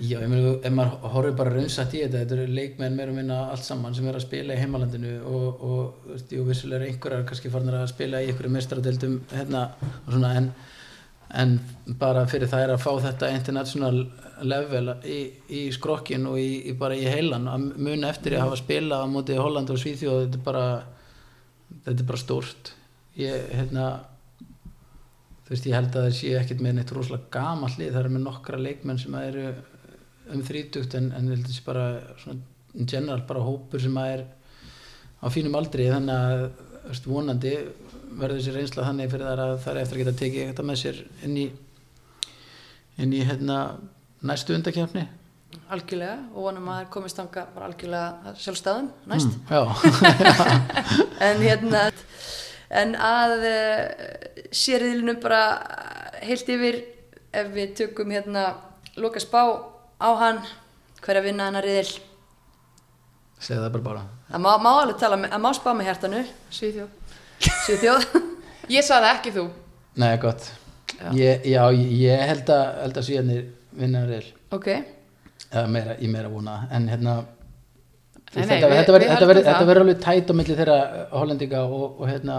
Já, 0.00 0.16
ég 0.22 0.30
meina, 0.32 0.54
ef 0.64 0.72
maður 0.72 1.10
horfir 1.12 1.34
bara 1.36 1.50
raunsatt 1.52 1.92
í 1.92 1.98
þetta, 2.00 2.22
þetta 2.22 2.36
eru 2.38 2.52
leikmenn 2.56 2.94
meira 2.96 3.12
og 3.12 3.18
minna 3.18 3.38
allt 3.52 3.66
saman 3.66 3.92
sem 3.96 4.06
er 4.08 4.16
að 4.16 4.24
spila 4.24 4.54
í 4.54 4.60
heimalandinu 4.62 5.10
og, 5.28 5.64
og 5.66 6.06
veist, 6.08 6.30
jú, 6.32 6.44
vissulega 6.46 6.78
eru 6.78 6.88
einhverjar 6.88 7.26
kannski 7.28 7.50
farnir 7.52 7.76
að 7.76 7.90
spila 7.90 8.22
í 8.22 8.30
einhverju 8.30 8.52
mestaradeildum 8.54 9.18
hérna 9.34 9.66
og 9.82 10.14
svona, 10.14 10.30
en, 10.40 10.46
en 11.42 11.52
bara 12.00 12.22
fyrir 12.30 12.48
það 12.48 12.64
er 12.64 12.72
að 12.76 12.84
fá 12.86 12.90
þetta 13.10 13.32
international 13.36 14.00
level 14.54 14.94
í, 15.04 15.18
í 15.58 15.64
skrokkin 15.76 16.24
og 16.30 16.38
í, 16.40 16.48
í 16.70 16.74
bara 16.80 16.96
í 16.96 17.04
heilan 17.04 17.50
að 17.52 17.66
muna 17.76 18.08
eftir 18.08 18.38
að 18.38 18.46
hafa 18.46 18.60
spilað 18.62 19.04
á 19.04 19.12
móti 19.12 19.36
Holland 19.36 19.74
og 19.74 19.82
Svíþjóð, 19.82 20.22
þetta 20.22 20.40
er 20.40 20.46
bara 20.46 20.64
þetta 21.84 21.98
er 21.98 22.08
bara 22.08 22.22
stórt. 22.22 22.72
Ég, 23.20 23.50
hérna 23.52 23.90
þú 25.44 25.52
veist, 25.52 25.68
ég 25.68 25.76
held 25.76 25.92
að 25.92 26.06
það 26.06 26.16
sé 26.22 26.32
ekkert 26.38 26.64
með 26.64 26.78
neitt 26.78 26.94
rosalega 26.94 27.28
gamall 27.34 27.74
lið, 27.74 27.92
það 27.92 28.00
eru 28.04 28.14
með 28.14 28.26
nokkra 28.30 28.62
leikmenn 28.64 29.02
sem 29.02 29.20
eru 29.20 29.44
um 30.34 30.42
þrítugt 30.46 30.96
en, 30.98 31.10
en 31.16 31.30
ég 31.30 31.36
held 31.36 31.44
að 31.44 31.50
það 31.50 31.56
sé 31.56 31.66
bara 31.66 31.86
svona, 32.22 32.40
general, 32.80 33.20
bara 33.28 33.44
hópur 33.44 33.82
sem 33.82 34.00
að 34.00 34.12
er 34.14 34.26
á 35.20 35.26
fínum 35.32 35.56
aldri, 35.58 35.88
þannig 35.92 36.16
að 36.16 36.44
veist, 36.88 37.08
vonandi 37.08 37.54
verður 38.10 38.40
þessi 38.40 38.56
reynsla 38.56 38.88
þannig 38.88 39.12
fyrir 39.12 39.30
þar 39.30 39.44
að 39.44 39.56
það 39.64 39.72
er 39.72 39.80
eftir 39.84 39.98
að 39.98 40.02
geta 40.04 40.18
tekið 40.20 40.50
þetta 40.50 40.66
með 40.66 40.80
sér 40.82 41.00
inn 41.26 41.38
í 41.38 41.46
inn 43.00 43.16
í 43.16 43.24
hérna 43.24 43.58
næstu 44.26 44.56
undakefni 44.56 45.06
algjörlega 45.70 46.16
og 46.34 46.46
vonum 46.46 46.68
að 46.70 46.80
það 46.80 46.90
komist 46.94 47.18
þanga 47.18 47.44
bara 47.54 47.68
algjörlega 47.70 48.34
sjálfstæðum 48.38 48.88
næst. 49.10 49.36
Mm, 49.50 49.72
en 51.26 51.42
hérna 51.42 51.84
en 52.80 52.94
að 52.94 53.36
uh, 53.48 53.84
sériðilinu 54.54 55.16
bara 55.22 55.42
heilt 56.22 56.50
yfir 56.54 56.80
ef 57.34 57.52
við 57.54 57.74
tökum 57.82 58.14
hérna 58.14 58.46
loka 59.00 59.22
spá 59.22 59.42
á 60.00 60.08
hann 60.22 60.40
hver 61.04 61.20
að 61.20 61.26
vinna 61.28 61.46
hennar 61.50 61.64
riðil. 61.66 61.92
Segðu 63.40 63.62
það 63.64 63.72
bara 63.76 63.84
bara 63.88 64.04
það 64.30 64.42
má, 64.44 64.50
má 64.60 64.70
alveg 64.82 64.98
tala 65.00 65.18
það 65.26 65.42
má 65.44 65.50
spá 65.56 65.70
með 65.76 65.88
hjartanu. 65.90 66.22
Svíþjóð. 66.52 67.18
Svíþjóð. 67.64 68.08
Ég 68.76 68.84
sagði 68.86 69.12
ekki 69.14 69.32
þú. 69.34 69.44
Nei, 70.00 70.12
gott. 70.22 70.50
Já. 71.00 71.08
Ég, 71.16 71.46
já, 71.48 71.62
ég 71.72 72.22
held 72.28 72.50
að, 72.52 72.64
held 72.84 72.98
að 73.00 73.06
síðanir 73.06 73.44
vinna 73.80 74.00
reyl 74.04 74.26
ok, 74.52 74.66
eða 75.48 75.68
meira, 75.70 75.94
ég 76.02 76.10
meira 76.12 76.28
vona. 76.28 76.56
En 76.74 76.88
hérna 76.90 77.14
Nei, 78.30 78.44
nei, 78.44 78.60
þetta, 78.60 78.92
verður- 78.94 79.48
alveg 79.80 80.02
tætt 80.04 80.28
á 80.30 80.34
milli 80.38 80.54
þeirra 80.58 80.76
hollendinga 81.14 81.62
og, 81.66 81.96
og 81.98 82.06
hérna 82.10 82.36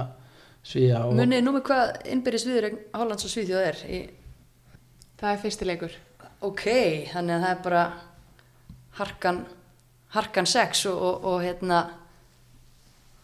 svíja 0.64 1.02
og 1.08 1.18
munið 1.18 1.42
nú 1.44 1.52
með 1.58 1.66
hvað 1.68 1.90
innbyrðis 2.14 2.46
viður 2.48 2.68
Hollands 2.96 3.26
og 3.28 3.34
Svíþjóð 3.34 3.66
er 3.66 3.82
í, 3.92 4.00
það 5.20 5.34
er 5.34 5.42
fyrsti 5.42 5.68
leikur 5.68 5.98
ok, 6.42 6.64
þannig 7.14 7.36
að 7.38 7.44
það 7.46 7.52
er 7.56 7.62
bara 7.66 7.84
harkan 9.00 9.42
harkan 10.12 10.48
sex 10.50 10.86
og, 10.92 10.98
og, 11.00 11.26
og 11.32 11.42
hérna 11.46 11.82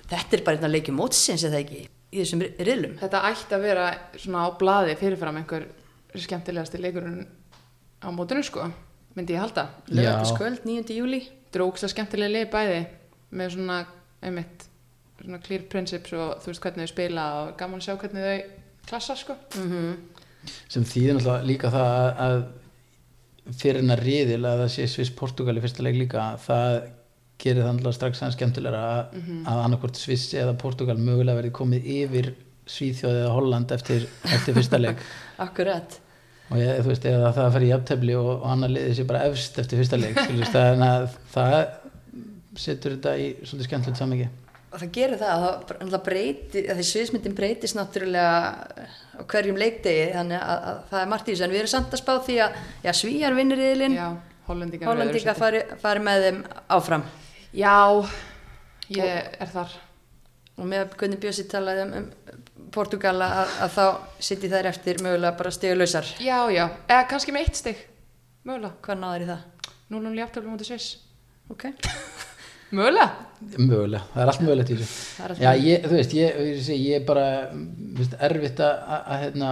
þetta 0.08 0.38
er 0.38 0.44
bara 0.46 0.58
hérna 0.60 0.72
leikjum 0.72 0.98
mótsins 1.02 1.44
eða 1.48 1.60
ekki? 1.64 1.82
Í 2.16 2.22
þessum 2.22 2.40
ri- 2.46 2.54
riðlum. 2.64 2.94
Þetta 3.02 3.22
ætti 3.28 3.56
að 3.58 3.66
vera 3.68 3.88
svona 4.16 4.46
á 4.48 4.50
blaði 4.60 4.94
fyrirfram 5.00 5.42
einhver 5.42 5.66
skemmtilegasti 6.18 6.80
leikurinn 6.80 7.26
á 8.00 8.08
mótinu 8.16 8.44
sko 8.48 8.70
myndi 9.18 9.34
ég 9.36 9.42
halda. 9.44 9.66
Já. 9.90 9.98
lögataskvöld 10.00 10.64
9. 10.70 10.94
júli 10.96 11.20
dróks 11.54 11.84
að 11.84 11.92
skemmtilega 11.96 12.32
lið 12.38 12.48
bæði 12.54 12.80
með 13.36 13.52
svona 13.58 13.80
einmitt 14.24 14.68
svona 15.20 15.40
clear 15.44 15.66
principes 15.72 16.14
og 16.16 16.38
þú 16.44 16.52
veist 16.54 16.64
hvernig 16.64 16.86
þau 16.88 16.94
spila 16.94 17.26
og 17.42 17.52
gaman 17.60 17.82
að 17.82 17.88
sjá 17.90 17.96
hvernig 18.00 18.28
þau 18.30 18.40
klassa 18.88 19.16
sko. 19.20 19.36
Sem 20.72 20.86
þýðir 20.88 21.18
náttúrulega 21.18 21.48
líka 21.50 21.72
það 21.74 21.90
að, 21.98 22.10
að 22.28 22.38
fyrir 23.56 23.82
hennar 23.82 24.02
riðil 24.04 24.42
að 24.44 24.64
það 24.64 24.72
sé 24.74 24.88
Sviss 24.92 25.14
Portugal 25.16 25.58
í 25.58 25.64
fyrsta 25.64 25.86
leik 25.86 26.00
líka 26.02 26.32
það 26.44 26.74
gerir 27.38 27.64
það 27.64 27.72
náttúrulega 27.78 27.98
strax 28.00 28.22
aðeins 28.22 28.38
skemmtilegra 28.38 28.82
að, 28.90 29.22
að 29.48 29.62
annarkvort 29.64 30.00
Sviss 30.00 30.34
eða 30.38 30.58
Portugal 30.60 30.98
mögulega 30.98 31.40
verið 31.42 31.56
komið 31.60 31.90
yfir 31.98 32.34
Svíþjóð 32.68 33.22
eða 33.22 33.32
Holland 33.32 33.72
eftir, 33.72 34.08
eftir 34.28 34.58
fyrsta 34.58 34.80
leik. 34.82 35.04
Akkurat. 35.46 35.94
Og 36.52 36.60
ég, 36.60 36.82
þú 36.82 36.92
veist, 36.92 37.06
eða 37.08 37.30
það 37.36 37.54
fer 37.56 37.66
í 37.66 37.70
jafntefli 37.70 38.18
og, 38.20 38.30
og 38.34 38.50
annar 38.52 38.74
liðið 38.74 38.98
sé 38.98 39.06
bara 39.08 39.24
efst 39.28 39.62
eftir 39.62 39.80
fyrsta 39.82 40.00
leik 40.00 40.20
þannig 40.20 40.84
að 40.88 41.08
það 41.32 41.56
setur 42.58 42.98
þetta 42.98 43.16
í 43.22 43.30
svolítið 43.44 43.70
skemmtilegt 43.70 44.04
og 44.04 44.47
það 44.82 44.94
gerir 44.98 45.22
það, 45.22 45.46
það 45.82 46.00
breyti 46.06 46.64
því 46.68 46.86
sviðsmyndin 46.92 47.36
breytist 47.38 47.78
náttúrulega 47.78 48.38
á 49.18 49.22
hverjum 49.28 49.60
leikdegi 49.60 50.08
þannig 50.14 50.42
að, 50.42 50.66
að 50.72 50.82
það 50.92 51.04
er 51.04 51.12
margt 51.14 51.28
í 51.28 51.34
þessu. 51.34 51.46
En 51.48 51.54
við 51.56 51.62
erum 51.64 51.74
samt 51.74 51.96
að 51.96 52.04
spá 52.04 52.14
því 52.28 52.40
að 52.46 52.58
já, 52.86 52.92
svíjar 53.02 53.38
vinnir 53.38 53.64
hollendingar 54.48 54.92
Hollandíka 54.92 55.36
fari, 55.36 55.64
fari 55.82 56.04
með 56.04 56.26
þeim 56.26 56.40
áfram. 56.72 57.04
Já, 57.56 57.76
ég 58.96 59.34
er 59.42 59.52
þar. 59.52 59.74
Og 60.58 60.70
með 60.70 60.94
hvernig 60.98 61.22
Bjössi 61.22 61.46
talaði 61.52 61.84
um, 61.84 61.92
um 62.00 62.70
Portugal 62.74 63.16
að, 63.22 63.52
að 63.66 63.76
þá 63.76 63.84
sitti 64.30 64.50
þær 64.52 64.70
eftir 64.72 65.02
mögulega 65.06 65.38
bara 65.40 65.54
stigulausar 65.54 66.08
já, 66.20 66.40
já, 66.52 66.64
eða 66.90 67.04
kannski 67.12 67.34
með 67.36 67.46
eitt 67.46 67.60
stig 67.62 67.84
mögulega, 68.48 68.74
hvað 68.84 69.00
náður 69.04 69.26
í 69.26 69.30
það? 69.30 69.74
0-0 69.94 70.18
í 70.18 70.24
aftöflum 70.26 70.56
mútið 70.56 70.72
Sviss. 70.72 70.90
Ok, 71.54 71.70
mögulega, 72.72 73.08
mögulega, 73.56 74.04
það 74.14 74.22
er 74.24 74.32
allt 74.34 74.44
mögulegt 74.44 74.74
í 74.74 74.78
þessu. 74.82 75.00
Það 75.18 75.42
Já, 75.44 75.50
ég, 75.64 75.88
þú 75.88 75.96
veist, 75.96 76.16
ég, 76.18 76.38
ég, 76.48 76.62
ég, 76.62 76.86
ég 76.88 77.02
er 77.02 77.08
bara 77.08 77.26
veist, 78.00 78.16
erfitt 78.28 78.62
að, 78.64 78.86
að, 78.88 79.02
að 79.08 79.26
hérna 79.26 79.52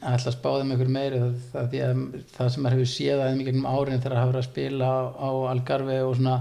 að 0.00 0.16
ætla 0.16 0.30
að 0.30 0.36
spá 0.36 0.48
þeim 0.54 0.72
einhver 0.72 0.90
meiri 0.94 1.20
það, 1.20 1.34
það, 1.52 1.74
að 1.84 2.02
það 2.36 2.50
sem 2.54 2.64
maður 2.64 2.76
hefur 2.78 2.90
séð 2.94 3.18
aðeins 3.20 3.42
í 3.42 3.46
gegnum 3.50 3.68
árin 3.68 4.00
þegar 4.00 4.14
það 4.14 4.22
hefur 4.22 4.32
verið 4.32 4.40
að 4.40 4.48
spila 4.48 4.88
á, 4.88 5.00
á 5.20 5.30
Algarve 5.50 5.98
og 6.06 6.14
svona 6.16 6.36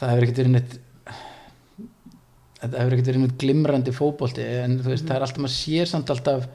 það 0.00 0.10
hefur 0.10 0.24
ekkert 0.26 0.40
verið 0.40 0.54
neitt 0.56 0.74
þetta 2.60 2.80
hefur 2.80 2.96
ekkert 2.96 3.10
verið 3.10 3.22
neitt 3.24 3.38
glimrandi 3.44 3.94
fótbolti 3.94 4.48
en 4.64 4.80
þú 4.80 4.92
veist, 4.92 5.06
það 5.06 5.16
er 5.16 5.26
alltaf, 5.26 5.42
maður 5.44 5.56
sér 5.56 5.90
samt 5.90 6.12
alltaf 6.14 6.48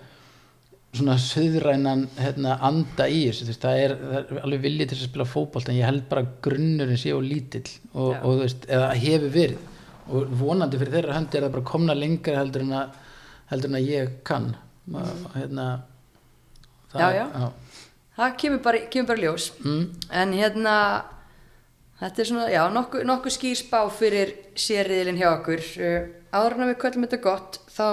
svona 1.00 1.16
söðrænan 1.22 2.06
hérna, 2.20 2.58
anda 2.66 3.06
í 3.12 3.22
þessu, 3.30 3.48
veist, 3.50 3.62
það 3.64 3.80
er, 3.84 3.94
það 4.02 4.18
er 4.20 4.42
alveg 4.46 4.62
viljið 4.66 4.90
til 4.92 4.98
að 5.00 5.08
spila 5.10 5.26
fótbolt 5.30 5.70
en 5.72 5.78
ég 5.80 5.88
held 5.90 6.04
bara 6.12 6.26
grunnurinn 6.46 7.00
sé 7.02 7.14
og 7.16 7.24
lítill 7.26 7.66
og, 7.94 8.14
Já. 8.14 8.20
og 8.22 8.30
þú 8.30 8.38
veist, 8.44 8.68
eða 8.70 8.92
hefur 9.02 9.34
verið 9.36 9.72
og 10.06 10.36
vonandi 10.38 10.78
fyrir 10.78 10.94
þeirra 11.00 11.16
höndi 11.18 11.38
er 11.40 11.46
það 11.48 11.54
bara 11.58 11.68
komna 11.72 11.96
lengra 11.98 12.38
heldur 12.42 12.62
en 12.68 12.74
að, 12.78 12.98
heldur 13.52 13.72
en 13.72 13.78
að 13.80 13.88
ég 13.90 14.12
kann 14.28 14.52
mm. 14.86 15.26
hérna, 15.36 15.68
Það 16.96 17.02
Já, 17.02 17.08
er- 17.10 17.32
já. 17.42 17.48
það 18.20 18.36
kemur 18.44 18.62
bara, 18.64 18.84
kemur 18.94 19.08
bara 19.10 19.24
ljós 19.26 19.48
Mm. 19.66 19.86
en 20.22 20.34
hérna 20.38 20.76
þetta 22.00 22.22
er 22.22 22.30
svona, 22.30 22.46
já, 22.52 22.62
nokkuð 22.76 23.04
nokku 23.08 23.32
skýr 23.34 23.56
spá 23.60 23.82
fyrir 23.92 24.32
sérriðilinn 24.56 25.18
hjá 25.20 25.30
okkur 25.40 25.64
uh, 25.80 26.06
áður 26.36 26.56
en 26.58 26.64
að 26.66 26.72
við 26.74 26.80
köllum 26.84 27.06
þetta 27.08 27.20
gott 27.24 27.60
þá 27.72 27.86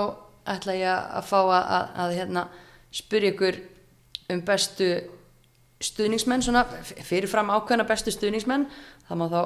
ætla 0.53 0.75
ég 0.75 0.91
að 1.19 1.27
fá 1.29 1.39
að, 1.41 1.65
að, 1.79 1.89
að 2.05 2.15
hérna, 2.19 2.45
spyrja 2.93 3.33
ykkur 3.33 3.59
um 4.33 4.41
bestu 4.47 4.89
stuðningsmenn 5.83 6.45
svona, 6.45 6.65
fyrirfram 7.03 7.51
ákveðna 7.57 7.87
bestu 7.89 8.15
stuðningsmenn. 8.15 8.69
Það 9.09 9.21
má 9.21 9.27
þá 9.33 9.41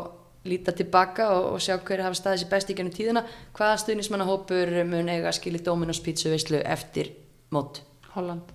líta 0.46 0.74
tilbaka 0.76 1.30
og, 1.34 1.46
og 1.56 1.62
sjá 1.62 1.76
hverju 1.78 2.06
hafa 2.06 2.18
staðið 2.18 2.42
sér 2.42 2.52
best 2.52 2.70
í 2.70 2.76
gennum 2.78 2.94
tíðina. 2.94 3.24
Hvaða 3.56 3.80
stuðningsmannahópur 3.84 4.74
mun 4.90 5.10
eiga 5.12 5.32
skilið 5.34 5.66
Dominos 5.66 6.02
pizza 6.04 6.30
veislu 6.32 6.60
eftir 6.62 7.14
mót? 7.54 7.82
Holland. 8.14 8.52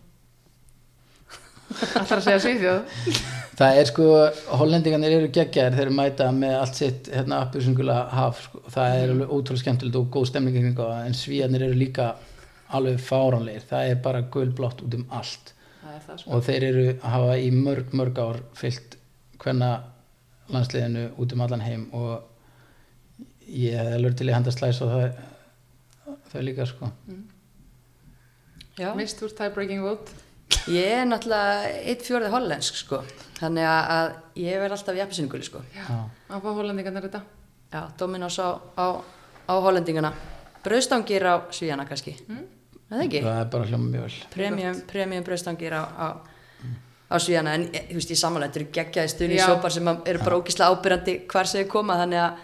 Ætlar 1.72 2.20
að 2.20 2.26
segja 2.26 2.40
Svíþjóð? 2.44 2.98
Það 3.62 3.78
er 3.80 3.88
sko, 3.88 4.08
hollendingarnir 4.60 5.14
eru 5.20 5.30
geggjaðir 5.32 5.78
þeir 5.78 5.86
eru 5.86 5.94
mæta 5.96 6.28
með 6.36 6.56
allt 6.58 6.80
sitt 6.80 7.08
hérna 7.14 7.44
haf, 8.12 8.42
sko. 8.48 8.64
það 8.74 8.96
er 8.98 9.14
alveg 9.14 9.32
ótrúlega 9.32 9.62
skemmtilegt 9.62 10.00
og 10.00 10.10
góð 10.12 10.28
stemning 10.32 10.76
það, 10.76 10.94
en 11.06 11.16
svíjarnir 11.16 11.68
eru 11.68 11.78
líka 11.78 12.10
alveg 12.78 13.02
fáránlegir, 13.04 13.66
það 13.70 13.90
er 13.92 14.00
bara 14.06 14.22
gulblátt 14.34 14.84
út 14.86 14.98
um 14.98 15.06
allt 15.10 15.54
Það 15.82 15.94
er 15.96 16.04
það 16.06 16.22
sko 16.22 16.36
og 16.36 16.44
þeir 16.48 16.66
eru 16.70 16.86
að 16.94 17.14
hafa 17.16 17.38
í 17.42 17.52
mörg, 17.56 17.94
mörg 17.98 18.22
ár 18.22 18.42
fyllt 18.58 18.98
hvenna 19.42 19.72
landsliðinu 20.52 21.06
út 21.22 21.36
um 21.36 21.44
allan 21.46 21.66
heim 21.66 21.88
og 21.98 22.24
ég 23.48 23.78
hef 23.78 23.94
alveg 23.98 24.18
til 24.20 24.30
í 24.32 24.36
handa 24.36 24.54
slæs 24.54 24.82
og 24.86 24.94
það, 24.96 25.22
það 26.34 26.50
líka 26.50 26.68
sko 26.70 26.92
Já. 28.80 28.94
Mist 28.96 29.20
úr 29.22 29.34
tie-breaking 29.36 29.84
vote 29.84 30.16
Ég 30.70 30.94
er 31.02 31.06
náttúrulega 31.08 31.70
eitt 31.90 32.04
fjórði 32.06 32.30
hollensk 32.30 32.76
sko, 32.78 33.00
þannig 33.40 33.66
að, 33.66 34.10
ég 34.38 34.60
verð 34.62 34.76
alltaf 34.76 34.98
í 35.00 35.02
appisinguli 35.02 35.48
sko. 35.48 35.62
Já, 35.74 35.86
að 36.30 36.44
fá 36.44 36.50
hollendingarnir 36.52 37.08
þetta 37.08 37.22
Já, 37.72 37.88
Dominos 37.98 38.36
á, 38.40 38.60
á, 38.76 39.00
á 39.48 39.54
hollendingana. 39.64 40.12
Brauðstangir 40.62 41.24
á 41.24 41.48
svíjana 41.56 41.86
kannski. 41.88 42.18
Mm. 42.28 42.44
Það 42.92 43.06
ekki? 43.06 43.24
það 43.24 43.40
er 43.40 43.50
bara 43.54 43.68
hljóma 43.70 43.88
mjög 43.88 44.06
vel. 44.06 44.16
Premium, 44.34 44.80
premium 44.90 45.26
brauðstangir 45.28 45.76
á, 45.80 45.84
á, 45.96 46.08
á 47.08 47.16
svíjana, 47.24 47.54
en 47.56 47.68
þú 47.72 48.00
veist, 48.00 48.12
ég 48.12 48.20
samanlega, 48.20 48.52
þetta 48.52 48.62
eru 48.62 48.74
geggjaði 48.78 49.14
stuðnisópar 49.14 49.76
sem 49.76 49.92
að 49.92 50.10
eru 50.12 50.24
bara 50.26 50.40
ógislega 50.42 50.76
ábyrrandi 50.76 51.16
hvar 51.32 51.48
sem 51.48 51.64
þau 51.64 51.72
koma, 51.72 52.00
þannig 52.02 52.24
að 52.26 52.42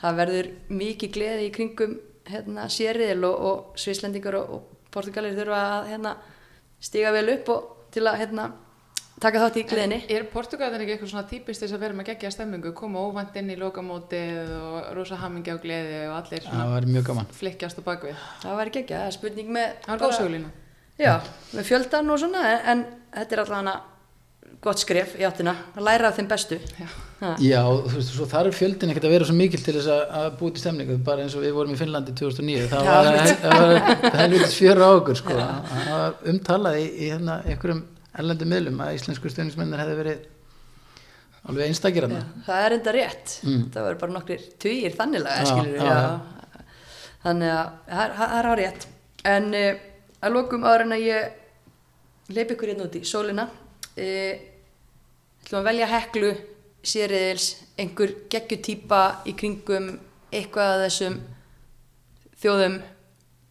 það 0.00 0.22
verður 0.22 0.50
mikið 0.80 1.12
gleði 1.18 1.46
í 1.50 1.52
kringum 1.58 1.98
hérna, 2.30 2.66
sériðil 2.72 3.28
og, 3.28 3.44
og 3.50 3.80
svislendingar 3.80 4.38
og, 4.40 4.56
og 4.56 4.88
portugalir 4.94 5.36
þurfa 5.36 5.60
að 5.76 5.92
hérna, 5.92 6.16
stiga 6.80 7.12
vel 7.12 7.26
upp 7.36 7.52
og 7.52 7.70
til 7.92 8.06
að 8.08 8.20
hérna, 8.22 8.48
taka 9.20 9.42
þátt 9.44 9.58
í 9.60 9.64
gleðinni. 9.68 9.98
Er 10.14 10.24
Portugalin 10.32 10.80
ekki 10.84 10.94
eitthvað 10.96 11.12
svona 11.12 11.28
típist 11.28 11.64
þess 11.64 11.76
að 11.76 11.84
vera 11.84 11.98
með 11.98 12.08
geggja 12.10 12.32
stemmingu 12.34 12.72
koma 12.76 13.02
óvænt 13.04 13.36
inn 13.40 13.52
í 13.52 13.58
lokamótið 13.60 14.50
og 14.56 14.88
rosa 14.96 15.16
hamingi 15.20 15.52
á 15.52 15.56
gleði 15.60 16.00
og 16.08 16.16
allir 16.22 16.42
svona 16.46 16.62
það 16.62 16.74
var 16.74 16.88
mjög 16.94 17.04
gaman 17.10 17.30
flikkjast 17.40 17.80
á 17.80 17.82
bakvið 17.90 18.16
Það 18.46 18.58
væri 18.62 18.70
ekki 18.72 18.84
það 18.94 19.06
er 19.06 19.16
spurning 19.18 19.48
með 19.58 19.68
Það 19.84 19.92
var 19.92 20.02
góð 20.04 20.16
sögulína 20.18 20.50
Já, 21.00 21.14
með 21.56 21.64
fjöldan 21.70 22.12
og 22.12 22.18
svona 22.20 22.40
en, 22.48 22.60
en 22.72 22.80
þetta 23.16 23.36
er 23.36 23.42
allavega 23.44 23.76
gott 24.60 24.80
skref 24.82 25.14
í 25.16 25.24
áttina 25.24 25.54
að 25.76 25.86
læra 25.86 26.08
af 26.10 26.16
þeim 26.18 26.28
bestu 26.28 26.56
Já. 26.60 26.88
Ha. 27.20 27.30
Já, 27.44 27.60
þú 27.68 27.94
veist, 27.98 28.12
svo 28.16 28.24
þarf 28.28 28.56
fjöldin 28.56 28.90
ekkert 28.92 29.06
að 29.08 29.14
vera 29.14 29.26
svo 29.28 29.36
mikil 29.36 29.60
til 29.60 29.74
þess 29.76 29.90
að, 29.92 30.02
að 30.16 30.28
búið 30.40 30.52
til 30.56 30.62
stemningu, 30.62 30.94
bara 31.04 31.20
eins 31.24 31.36
og 31.36 31.42
við 31.44 31.52
vorum 31.52 31.74
í 31.74 31.78
Finnlandi 31.80 32.14
2009, 32.16 32.68
það 32.72 32.80
Já, 32.88 32.92
var, 32.96 33.08
einmitt. 33.10 33.42
það 33.44 33.52
var 33.60 33.76
helvitis 34.22 34.56
fjör 34.56 34.80
það 38.10 38.18
var 38.18 38.24
erlendum 38.24 38.48
miðlum 38.52 38.80
að 38.84 38.94
íslensku 38.98 39.30
stjórnismennir 39.32 39.80
hefði 39.82 39.96
verið 40.00 40.20
alveg 41.50 41.66
einstakir 41.70 42.04
hann. 42.06 42.32
Það 42.46 42.64
er 42.66 42.74
enda 42.76 42.92
rétt 42.96 43.36
Mm. 43.44 43.62
það 43.72 43.84
verður 43.86 44.00
bara 44.02 44.12
nokkrir 44.18 44.42
tugir 44.60 44.96
þannilega 44.98 45.46
skilur 45.48 45.76
já, 45.80 46.20
þannig 47.22 47.52
að 47.54 47.70
það 47.88 48.02
er- 48.04 48.16
það 48.18 48.50
á 48.50 48.54
rétt 48.60 48.86
en 49.24 49.54
uh, 49.54 49.74
að 50.22 50.32
lokum 50.36 50.64
áður 50.68 50.84
en 50.86 50.92
að 50.98 51.06
ég 51.06 51.32
leipi 52.36 52.54
ykkur 52.54 52.68
hérna 52.74 52.84
út 52.88 52.98
í 53.00 53.02
sólina 53.08 53.46
uh, 53.48 54.34
ætlum 55.40 55.60
að 55.62 55.68
velja 55.70 55.86
heklu 55.94 56.32
sériðils, 56.80 57.46
einhver 57.78 58.12
geggjutýpa 58.32 59.00
í 59.28 59.34
kringum 59.36 59.90
eitthvað 60.32 60.74
af 60.76 60.84
þessum 60.86 61.16
þjóðum 62.40 62.78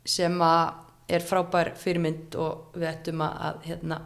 sem 0.10 0.40
að 0.42 0.70
er 1.10 1.26
frábær 1.26 1.74
fyrirmynd 1.78 2.36
og 2.42 2.78
við 2.78 2.88
ættum 2.90 3.22
að, 3.26 3.36
að 3.50 3.68
hérna, 3.70 4.00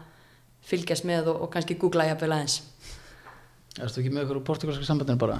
fylgjast 0.70 1.08
með 1.10 1.32
og, 1.34 1.42
og 1.46 1.52
kannski 1.54 1.78
googla 1.82 2.08
jafnvel 2.12 2.32
aðeins 2.38 2.62
Erstu 3.82 4.04
ekki 4.04 4.12
með 4.14 4.28
ykkur 4.28 4.38
úr 4.38 4.44
portugalska 4.46 4.86
sambandinu 4.86 5.18
bara? 5.18 5.40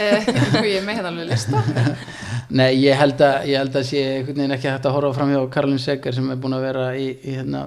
Eh, 0.00 0.24
Ég 0.64 0.78
er 0.78 0.84
með 0.86 0.96
hérna 0.98 1.10
alveg 1.12 1.26
lista 1.28 1.60
Nei, 2.58 2.70
ég 2.80 2.96
held 2.96 3.20
að, 3.24 3.48
ég 3.50 3.60
held 3.60 3.76
að 3.76 3.84
sé 3.90 4.00
einhvern 4.06 4.38
veginn 4.40 4.54
ekki 4.56 4.70
hægt 4.70 4.86
að 4.88 4.94
horfa 4.96 5.10
fram 5.18 5.32
hjá 5.34 5.40
Karolin 5.52 5.82
Seger 5.82 6.16
sem 6.16 6.30
er 6.32 6.38
búin 6.40 6.56
að 6.56 6.64
vera 6.64 6.86
í, 6.96 7.10
í, 7.12 7.34
hérna, 7.36 7.66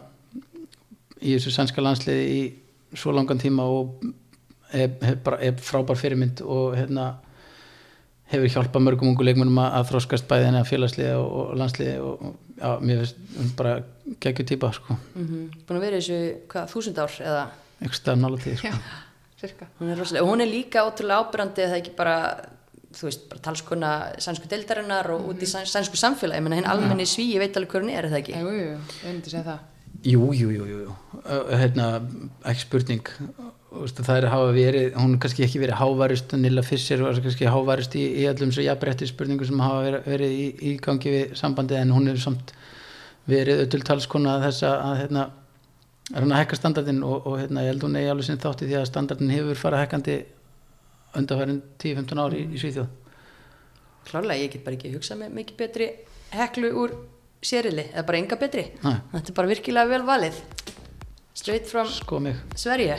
í 1.21 1.35
þessu 1.35 1.53
sænska 1.53 1.83
landsliði 1.85 2.25
í 2.33 2.41
svo 2.97 3.13
langan 3.13 3.41
tíma 3.41 3.65
og 3.69 4.07
er, 4.73 4.89
er, 5.05 5.17
bara, 5.23 5.39
er 5.45 5.57
frábær 5.61 5.99
fyrirmynd 6.01 6.41
og 6.45 6.75
hérna, 6.79 7.11
hefur 8.31 8.51
hjálpað 8.51 8.83
mörgum 8.83 9.11
ungu 9.13 9.23
leikmennum 9.23 9.59
að, 9.63 9.69
að 9.79 9.87
þróskast 9.91 10.27
bæði 10.27 10.47
henni 10.49 10.59
að 10.61 10.69
félagsliði 10.71 11.13
og, 11.15 11.29
og 11.41 11.53
landsliði 11.61 11.93
og, 12.03 12.25
já, 12.59 12.69
mér 12.83 13.01
finnst 13.03 13.21
hún 13.37 13.51
bara 13.59 13.73
geggju 14.25 14.45
típa 14.51 14.71
sko, 14.75 14.97
mm 15.15 15.45
búin 15.67 15.79
að 15.79 15.85
vera 15.87 16.01
þessu, 16.01 16.19
hvað, 16.51 16.69
þúsund 16.73 16.99
ár 17.03 17.15
eða? 17.23 17.45
Einhvers 17.77 18.01
staðar 18.01 18.21
nála 18.23 18.41
tíð 18.43 18.59
sko. 18.63 18.73
Er 19.87 19.99
og 20.23 20.27
hún 20.31 20.41
er 20.41 20.49
líka 20.49 20.81
ótrúlega 20.87 21.21
ábyrrandi 21.21 21.61
það 21.67 21.75
er 21.75 21.81
ekki 21.83 21.91
bara, 21.97 22.15
þú 22.97 23.05
veist, 23.05 23.25
bara 23.29 23.41
talskona 23.45 23.91
sænsku 24.23 24.49
deildarinnar 24.49 25.11
og 25.13 25.27
út 25.29 25.43
í 25.45 25.49
sæns- 25.49 25.69
sænsku 25.75 25.99
samfélagi, 26.01 26.39
ég 26.41 26.45
menna 26.47 26.57
hinn 26.57 26.69
almenni 26.71 27.05
svíi 27.05 27.37
veit 27.37 27.55
alveg 27.59 27.75
hver 27.75 27.85
hún 27.85 27.91
er, 27.93 28.07
er 28.07 28.15
það 28.15 28.21
ekki? 28.23 28.33
Jú, 28.41 28.53
jú, 28.55 28.63
jú, 28.71 28.79
ég 29.03 29.11
myndi 29.11 29.29
segja 29.35 29.43
það. 29.51 29.59
Jú, 30.07 30.23
jú, 30.33 30.49
jú, 30.55 30.65
jú, 30.71 30.79
jú. 30.87 30.95
Ö, 31.21 31.37
hérna, 31.61 31.85
ekki 32.49 32.65
spurning 32.65 33.11
það 33.67 34.13
er 34.15 34.27
hafa 34.31 34.51
verið, 34.55 34.85
hún 34.95 35.15
er 35.15 35.19
kannski 35.23 35.43
ekki 35.43 35.59
verið 35.59 35.79
hávarist, 35.81 36.33
Nilla 36.39 36.63
Fisser 36.63 37.01
var 37.03 37.17
kannski 37.23 37.49
hávarist 37.51 37.97
í, 37.99 38.05
í 38.21 38.27
allum 38.29 38.53
svo 38.55 38.63
jafnbretti 38.63 39.09
spurningum 39.09 39.49
sem 39.49 39.59
hafa 39.59 39.81
verið, 39.83 40.05
verið 40.07 40.35
í, 40.37 40.45
í 40.69 40.71
gangi 40.83 41.11
við 41.11 41.33
sambandi 41.39 41.75
en 41.75 41.91
hún 41.91 42.07
hefur 42.07 42.23
samt 42.23 42.53
verið 43.27 43.65
öll 43.65 43.83
talskona 43.83 44.37
þess 44.45 44.63
að, 44.63 44.77
að 44.87 45.01
hérna, 45.01 45.25
er 46.13 46.23
hann 46.23 46.31
að 46.31 46.41
hekka 46.45 46.59
standardin 46.61 47.03
og, 47.03 47.27
og 47.27 47.35
hérna, 47.41 47.65
ég 47.65 47.73
held 47.73 47.83
hún 47.83 47.99
eigi 47.99 48.13
alveg 48.13 48.29
sinn 48.29 48.39
þátti 48.45 48.69
því 48.69 48.79
að 48.79 48.87
standardin 48.87 49.35
hefur 49.35 49.59
farið 49.59 49.83
hekkandi 49.83 50.17
undanfærin 51.19 51.59
10-15 51.83 52.23
ári 52.23 52.39
í, 52.45 52.47
í 52.47 52.61
Svíþjóð. 52.61 52.87
Klárlega, 54.07 54.39
ég 54.45 54.55
get 54.55 54.63
bara 54.63 54.79
ekki 54.79 54.93
hugsað 54.93 55.19
með 55.25 55.35
mikið 55.41 55.59
betri 55.59 55.89
heklu 56.31 56.71
úr 56.85 56.95
sérili, 57.43 57.89
eða 57.91 58.07
bara 58.07 58.23
enga 58.23 58.39
betri. 58.39 58.63
Nei. 58.85 58.95
þetta 59.11 59.33
er 59.33 59.37
bara 59.41 59.51
virkilega 59.51 59.91
vel 59.91 60.05
valið 60.07 60.39
straight 61.37 61.67
from 61.69 61.87
sko 61.87 62.19
Sverige. 62.55 62.97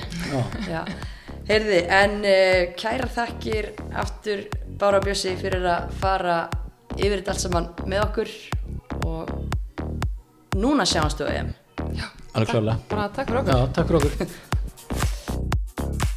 Heyrði, 1.49 1.78
en 1.91 2.18
uh, 2.22 2.74
kæra 2.78 3.09
þakkir 3.11 3.72
aftur 3.99 4.45
Bára 4.78 5.01
Bjössi 5.03 5.32
fyrir 5.41 5.64
að 5.66 5.95
fara 6.03 6.36
yfir 6.99 7.18
þetta 7.18 7.34
allt 7.34 7.45
saman 7.47 7.70
með 7.89 8.05
okkur 8.05 8.34
og 9.09 9.32
núna 10.61 10.86
sjáumstu 10.86 11.26
á 11.26 11.30
EM. 11.34 11.51
Alveg 12.36 12.53
klálega 12.53 12.78
Bara 12.93 13.09
takk 13.16 13.32
fyrir 13.32 13.41
okkur. 13.43 13.57
Já, 13.57 13.59
takk 13.74 13.86
fyrir 13.91 14.01
okkur 14.03 14.36